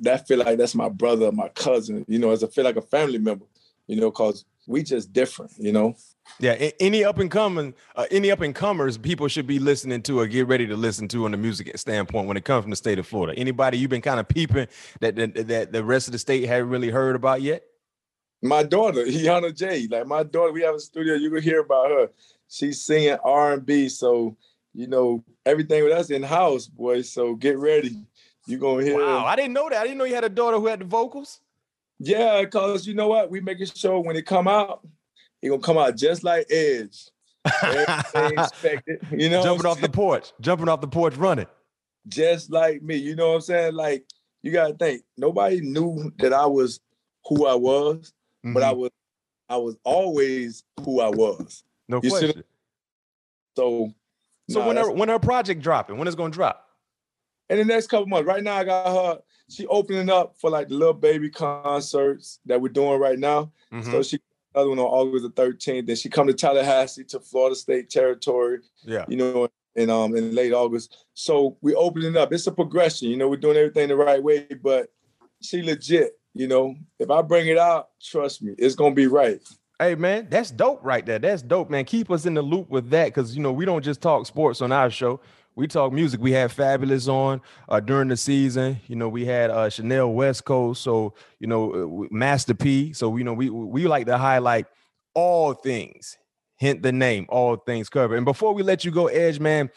[0.01, 2.05] that feel like that's my brother, my cousin.
[2.09, 3.47] You know, as I feel like a family member.
[3.87, 5.53] You know, cause we just different.
[5.59, 5.97] You know.
[6.39, 10.21] Yeah, any up and coming, uh, any up and comers, people should be listening to
[10.21, 12.77] or get ready to listen to on the music standpoint when it comes from the
[12.77, 13.39] state of Florida.
[13.39, 14.69] Anybody you've been kind of peeping
[15.01, 17.65] that that, that the rest of the state haven't really heard about yet?
[18.45, 19.89] My daughter, Yana J.
[19.91, 21.15] Like my daughter, we have a studio.
[21.15, 22.11] You can hear about her.
[22.49, 23.89] She's singing R and B.
[23.89, 24.37] So
[24.75, 27.03] you know everything with us in house, boy.
[27.03, 28.05] So get ready.
[28.47, 28.99] You gonna hear?
[28.99, 29.79] Wow, I didn't know that.
[29.79, 31.41] I didn't know you had a daughter who had the vocals.
[31.99, 33.31] Yeah, cause you know what?
[33.31, 34.87] We making sure when it come out,
[35.41, 37.09] it gonna come out just like Edge.
[38.15, 39.07] Expected.
[39.11, 41.47] You know, jumping off the porch, jumping off the porch, running.
[42.09, 42.97] just like me.
[42.97, 43.75] You know what I'm saying?
[43.75, 44.05] Like
[44.43, 45.03] you gotta think.
[45.17, 46.81] Nobody knew that I was
[47.27, 48.13] who I was,
[48.53, 48.77] but I Mhm.
[48.79, 48.91] was.
[49.49, 51.65] I was always who I was.
[51.89, 52.45] no you question.
[53.57, 53.93] So.
[54.51, 56.61] So nah, when her when her project dropping, when it's gonna drop?
[57.51, 58.27] in the next couple months.
[58.27, 59.23] Right now, I got her.
[59.51, 63.53] She opening up for like the Lil Baby concerts that we're doing right now.
[63.73, 63.91] Mhm.
[63.91, 64.19] So she
[64.55, 65.87] another one on August the 13th.
[65.87, 68.61] Then she come to Tallahassee to Florida State territory.
[68.83, 69.05] yeah.
[69.09, 70.97] You know, in um in late August.
[71.13, 72.33] So we opening up.
[72.33, 73.09] It's a progression.
[73.11, 74.91] You know, we're doing everything the right way, but
[75.43, 76.19] she legit.
[76.35, 79.41] You know, if I bring it out, trust me, it's gonna be right.
[79.79, 81.19] Hey man, that's dope right there.
[81.19, 81.85] That's dope, man.
[81.85, 84.61] Keep us in the loop with that because you know we don't just talk sports
[84.61, 85.21] on our show.
[85.57, 86.21] We talk music.
[86.21, 88.81] We had Fabolous on uh, during the season.
[88.89, 90.83] You know, we had uh, Chanel West Coast.
[90.83, 91.73] So you know,
[92.05, 92.93] uh, Master P.
[92.93, 94.67] So you know, we we like to highlight
[95.15, 96.19] all things.
[96.57, 98.17] Hint the name, all things covered.
[98.17, 99.71] And before we let you go, Edge, man,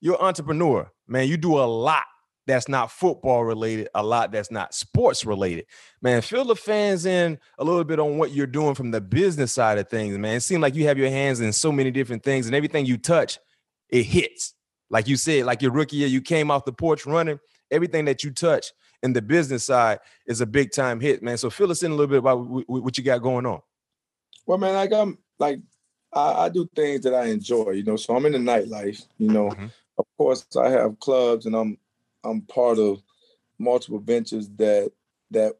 [0.00, 1.28] you're an entrepreneur, man.
[1.28, 2.04] You do a lot
[2.50, 5.66] that's not football related, a lot that's not sports related.
[6.02, 9.52] Man, fill the fans in a little bit on what you're doing from the business
[9.52, 10.36] side of things, man.
[10.36, 12.98] It seems like you have your hands in so many different things, and everything you
[12.98, 13.38] touch,
[13.88, 14.54] it hits.
[14.90, 17.38] Like you said, like your rookie year, you came off the porch running.
[17.70, 18.72] Everything that you touch
[19.02, 21.38] in the business side is a big time hit, man.
[21.38, 23.60] So fill us in a little bit about wh- wh- what you got going on.
[24.46, 25.60] Well, man, like I'm like
[26.12, 27.96] I, I do things that I enjoy, you know.
[27.96, 29.50] So I'm in the nightlife, you know.
[29.50, 29.70] Mhm.
[29.98, 31.78] Of course, I have clubs, and I'm
[32.24, 33.02] I'm part of
[33.58, 34.90] multiple ventures that
[35.30, 35.54] that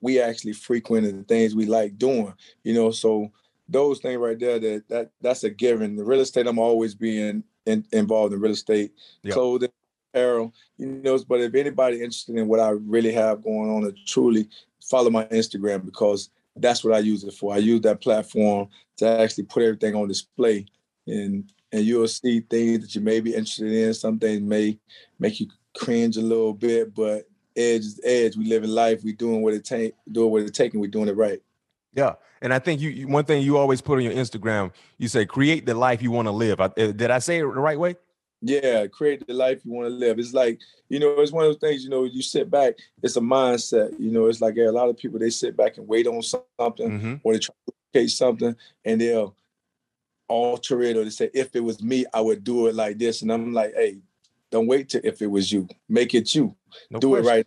[0.00, 2.32] we actually frequent and the things we like doing,
[2.62, 2.90] you know.
[2.90, 3.32] So
[3.68, 5.96] those things right there, that that that's a given.
[5.96, 9.32] The real estate, I'm always being in, involved in real estate, Yeah.
[9.32, 9.70] clothing,
[10.12, 11.18] apparel, you know.
[11.28, 14.48] But if anybody interested in what I really have going on, to truly
[14.82, 17.52] follow my Instagram because that's what I use it for.
[17.52, 18.68] I use that platform
[18.98, 20.66] to actually put everything on display,
[21.06, 23.92] and and you'll see things that you may be interested in.
[23.92, 24.78] Some things may
[25.18, 28.36] make you cringe a little bit, but edge is edge.
[28.36, 29.04] We live in life.
[29.04, 31.40] We doing what it take, doing what it take, and we doing it right.
[31.94, 32.14] Yeah.
[32.42, 35.24] And I think you, you one thing you always put on your Instagram, you say
[35.24, 36.60] create the life you want to live.
[36.60, 37.96] I, uh, did I say it the right way?
[38.42, 40.18] Yeah, create the life you want to live.
[40.18, 43.16] It's like, you know, it's one of those things, you know, you sit back, it's
[43.16, 43.98] a mindset.
[43.98, 46.44] You know, it's like a lot of people they sit back and wait on something
[46.58, 47.14] Mm-hmm.
[47.24, 48.54] or they try to create something
[48.84, 49.34] and they'll
[50.28, 53.22] alter it or they say, if it was me, I would do it like this.
[53.22, 53.98] And I'm like, hey,
[54.56, 55.68] don't wait to if it was you.
[55.88, 56.54] Make it you.
[56.90, 57.26] No do question.
[57.26, 57.46] it right.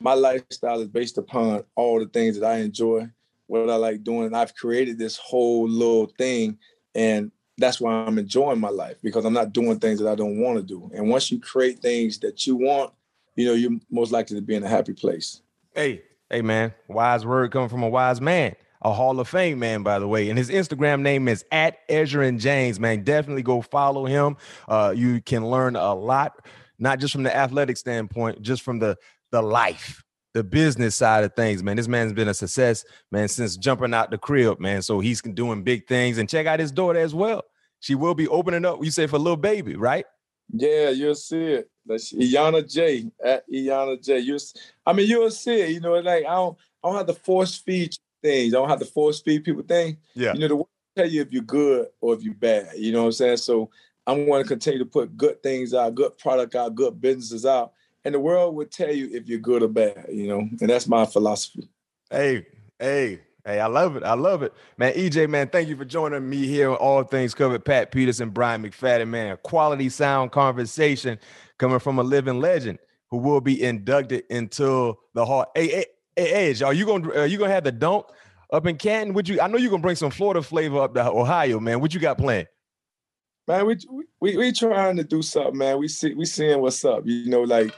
[0.00, 3.08] My lifestyle is based upon all the things that I enjoy,
[3.46, 4.26] what I like doing.
[4.26, 6.58] And I've created this whole little thing.
[6.94, 10.40] And that's why I'm enjoying my life because I'm not doing things that I don't
[10.40, 10.90] want to do.
[10.94, 12.92] And once you create things that you want,
[13.36, 15.40] you know, you're most likely to be in a happy place.
[15.74, 19.82] Hey, Hey man, wise word coming from a wise man, a Hall of Fame man,
[19.82, 20.28] by the way.
[20.28, 22.78] And his Instagram name is at Edgerrin James.
[22.78, 24.36] Man, definitely go follow him.
[24.68, 26.46] Uh, you can learn a lot,
[26.78, 28.96] not just from the athletic standpoint, just from the
[29.32, 30.04] the life
[30.34, 31.76] the business side of things, man.
[31.76, 34.82] This man's been a success, man, since jumping out the crib, man.
[34.82, 36.18] So he's doing big things.
[36.18, 37.44] And check out his daughter as well.
[37.78, 40.04] She will be opening up, you say, for Lil Baby, right?
[40.52, 41.70] Yeah, you'll see it.
[41.86, 44.18] That's Iyanna J at Iyanna J.
[44.18, 44.38] You,
[44.84, 45.70] I mean, you'll see it.
[45.70, 48.54] You know, like I don't, I don't have to force feed things.
[48.54, 49.96] I don't have to force feed people things.
[50.14, 50.32] Yeah.
[50.32, 52.76] You know, the world tell you if you're good or if you're bad.
[52.76, 53.36] You know what I'm saying?
[53.38, 53.70] So
[54.06, 57.72] I'm going to continue to put good things out, good product out, good businesses out
[58.04, 60.86] and the world would tell you if you're good or bad, you know, and that's
[60.86, 61.68] my philosophy.
[62.10, 62.46] Hey,
[62.78, 64.02] hey, hey, I love it.
[64.02, 64.52] I love it.
[64.76, 67.64] Man, EJ, man, thank you for joining me here on All Things Covered.
[67.64, 71.18] Pat Peterson, Bryant McFadden, man, a quality sound conversation
[71.58, 72.78] coming from a living legend
[73.10, 75.46] who will be inducted into the Hall.
[75.54, 75.86] Hey, hey
[76.16, 78.06] Edge, are you gonna are you gonna have the dunk
[78.52, 79.14] up in Canton?
[79.14, 81.80] Would you I know you're gonna bring some Florida flavor up to Ohio, man.
[81.80, 82.48] What you got planned?
[83.46, 83.76] Man, we
[84.20, 85.78] we we trying to do something, man.
[85.78, 87.02] We see we seeing what's up.
[87.04, 87.74] You know, like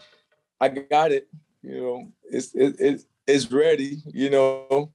[0.61, 1.29] I got it.
[1.63, 4.03] You know, it's it, it it's ready.
[4.07, 4.93] You know,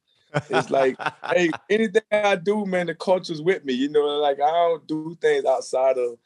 [0.50, 0.96] it's like
[1.30, 3.74] hey, anything I do, man, the culture's with me.
[3.74, 6.18] You know, like I don't do things outside of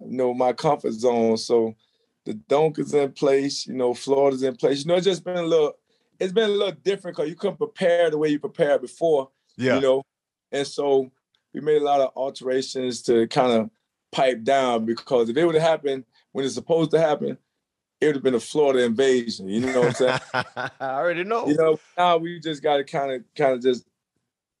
[0.00, 1.36] you know my comfort zone.
[1.38, 1.74] So
[2.26, 3.66] the dunk is in place.
[3.66, 4.84] You know, Florida's in place.
[4.84, 5.74] You know, it's just been a little.
[6.18, 9.30] It's been a little different because you couldn't prepare the way you prepared before.
[9.56, 9.76] Yeah.
[9.76, 10.02] You know,
[10.52, 11.10] and so
[11.52, 13.70] we made a lot of alterations to kind of
[14.12, 17.38] pipe down because if it would have happened when it's supposed to happen,
[18.00, 19.48] it would have been a Florida invasion.
[19.48, 20.20] You know what I'm saying?
[20.54, 21.46] I already know.
[21.46, 23.86] You know, now we just got to kind of, kind of just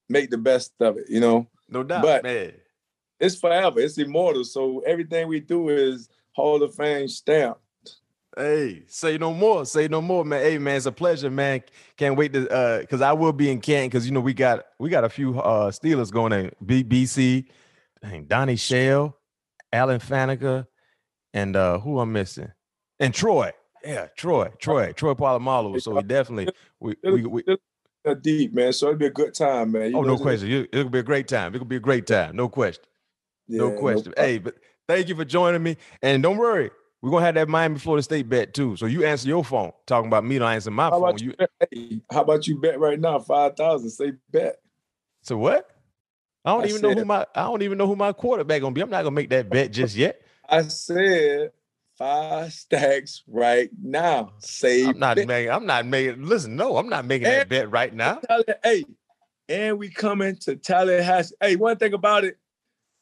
[0.08, 1.06] make the best of it.
[1.08, 2.02] You know, no doubt.
[2.02, 2.52] But man.
[3.20, 3.80] it's forever.
[3.80, 4.44] It's immortal.
[4.44, 7.58] So everything we do is Hall of Fame stamp.
[8.36, 9.64] Hey, say no more.
[9.64, 10.42] Say no more, man.
[10.42, 11.62] Hey, man, it's a pleasure, man.
[11.96, 14.64] Can't wait to uh because I will be in Canton because you know we got
[14.78, 17.46] we got a few uh Steelers going in BBC,
[18.02, 19.16] dang, Donnie Shell,
[19.72, 20.66] Alan Faneca,
[21.32, 22.50] and uh who I'm missing
[23.00, 23.52] and Troy.
[23.84, 25.80] Yeah, Troy, Troy, Troy Polamalu.
[25.80, 26.48] So we definitely
[26.80, 27.44] we we, we
[28.22, 28.72] deep, man.
[28.72, 29.90] So it'll be a good time, man.
[29.90, 30.66] You oh, no question.
[30.72, 31.54] It'll be a great time.
[31.54, 32.36] It'll be a great time.
[32.36, 32.84] No question.
[33.46, 34.14] Yeah, no question.
[34.16, 34.54] No hey, but
[34.88, 35.76] thank you for joining me.
[36.02, 36.70] And don't worry,
[37.04, 38.76] we're gonna have that Miami Florida State bet too.
[38.76, 39.72] So you answer your phone.
[39.84, 41.18] Talking about me, don't answer my how phone.
[41.18, 41.34] You,
[41.70, 43.18] hey, how about you bet right now?
[43.18, 43.90] Five thousand.
[43.90, 44.56] Say bet.
[45.20, 45.68] So what?
[46.46, 48.62] I don't I even said, know who my I don't even know who my quarterback
[48.62, 48.80] gonna be.
[48.80, 50.22] I'm not gonna make that bet just yet.
[50.48, 51.50] I said
[51.98, 54.32] five stacks right now.
[54.38, 55.28] Say I'm not bet.
[55.28, 55.52] making.
[55.52, 56.22] I'm not making.
[56.22, 58.22] Listen, no, I'm not making and that bet right now.
[58.62, 58.82] Hey,
[59.50, 61.34] and we coming to Tallahassee.
[61.38, 62.38] Hey, one thing about it.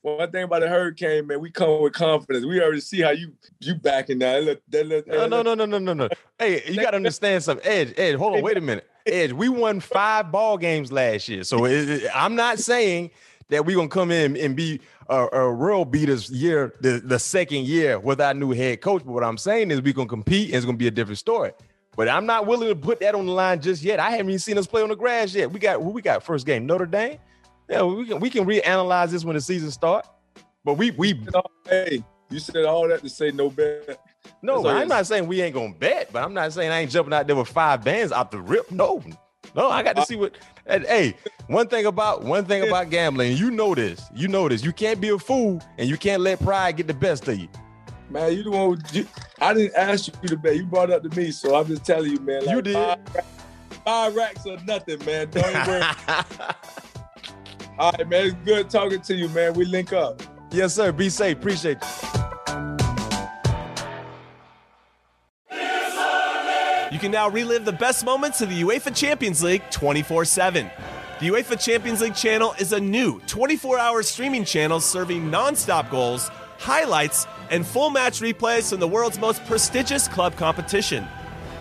[0.03, 2.45] One thing about the hurricane, man, we come with confidence.
[2.45, 4.43] We already see how you you backing that.
[4.43, 6.09] Look, that look, no, no, no, no, no, no, no.
[6.39, 7.65] Hey, you got to understand something.
[7.65, 8.89] Edge, Edge, hold on, wait a minute.
[9.07, 13.13] Edge, we won five ball games last year, so it, it, I'm not saying
[13.49, 17.67] that we're gonna come in and be a, a real beaters year, the, the second
[17.67, 19.05] year with our new head coach.
[19.05, 21.53] But what I'm saying is we're gonna compete and it's gonna be a different story.
[21.95, 24.01] But I'm not willing to put that on the line just yet.
[24.01, 25.53] I haven't even seen us play on the grass yet.
[25.53, 27.19] We got we got first game Notre Dame.
[27.73, 30.07] Yeah, we can we can reanalyze this when the season start.
[30.63, 31.19] But we we
[31.67, 33.99] hey, you said all that to say no bet.
[34.43, 37.15] No, I'm not saying we ain't gonna bet, but I'm not saying I ain't jumping
[37.15, 38.71] out there with five bands out the rip.
[38.71, 39.03] No,
[39.57, 40.37] no, I got to uh, see what.
[40.67, 41.17] Hey,
[41.47, 44.05] one thing about one thing about gambling, you know this.
[44.15, 44.63] You know this.
[44.63, 47.49] You can't be a fool, and you can't let pride get the best of you.
[48.11, 48.83] Man, you the one.
[48.93, 49.07] You,
[49.41, 50.57] I didn't ask you to bet.
[50.57, 52.45] You brought it up to me, so I'm just telling you, man.
[52.45, 52.75] Like you did.
[52.75, 52.99] Five,
[53.83, 55.31] five racks or nothing, man.
[55.31, 55.83] Don't worry.
[57.79, 58.27] All right, man.
[58.27, 59.55] It's good talking to you, man.
[59.55, 60.23] We link up.
[60.51, 60.93] Yes, sir.
[60.93, 61.39] Be safe.
[61.39, 61.89] Appreciate you.
[66.93, 70.71] You can now relive the best moments of the UEFA Champions League 24 7.
[71.21, 75.89] The UEFA Champions League channel is a new 24 hour streaming channel serving non stop
[75.91, 76.29] goals,
[76.59, 81.07] highlights, and full match replays from the world's most prestigious club competition.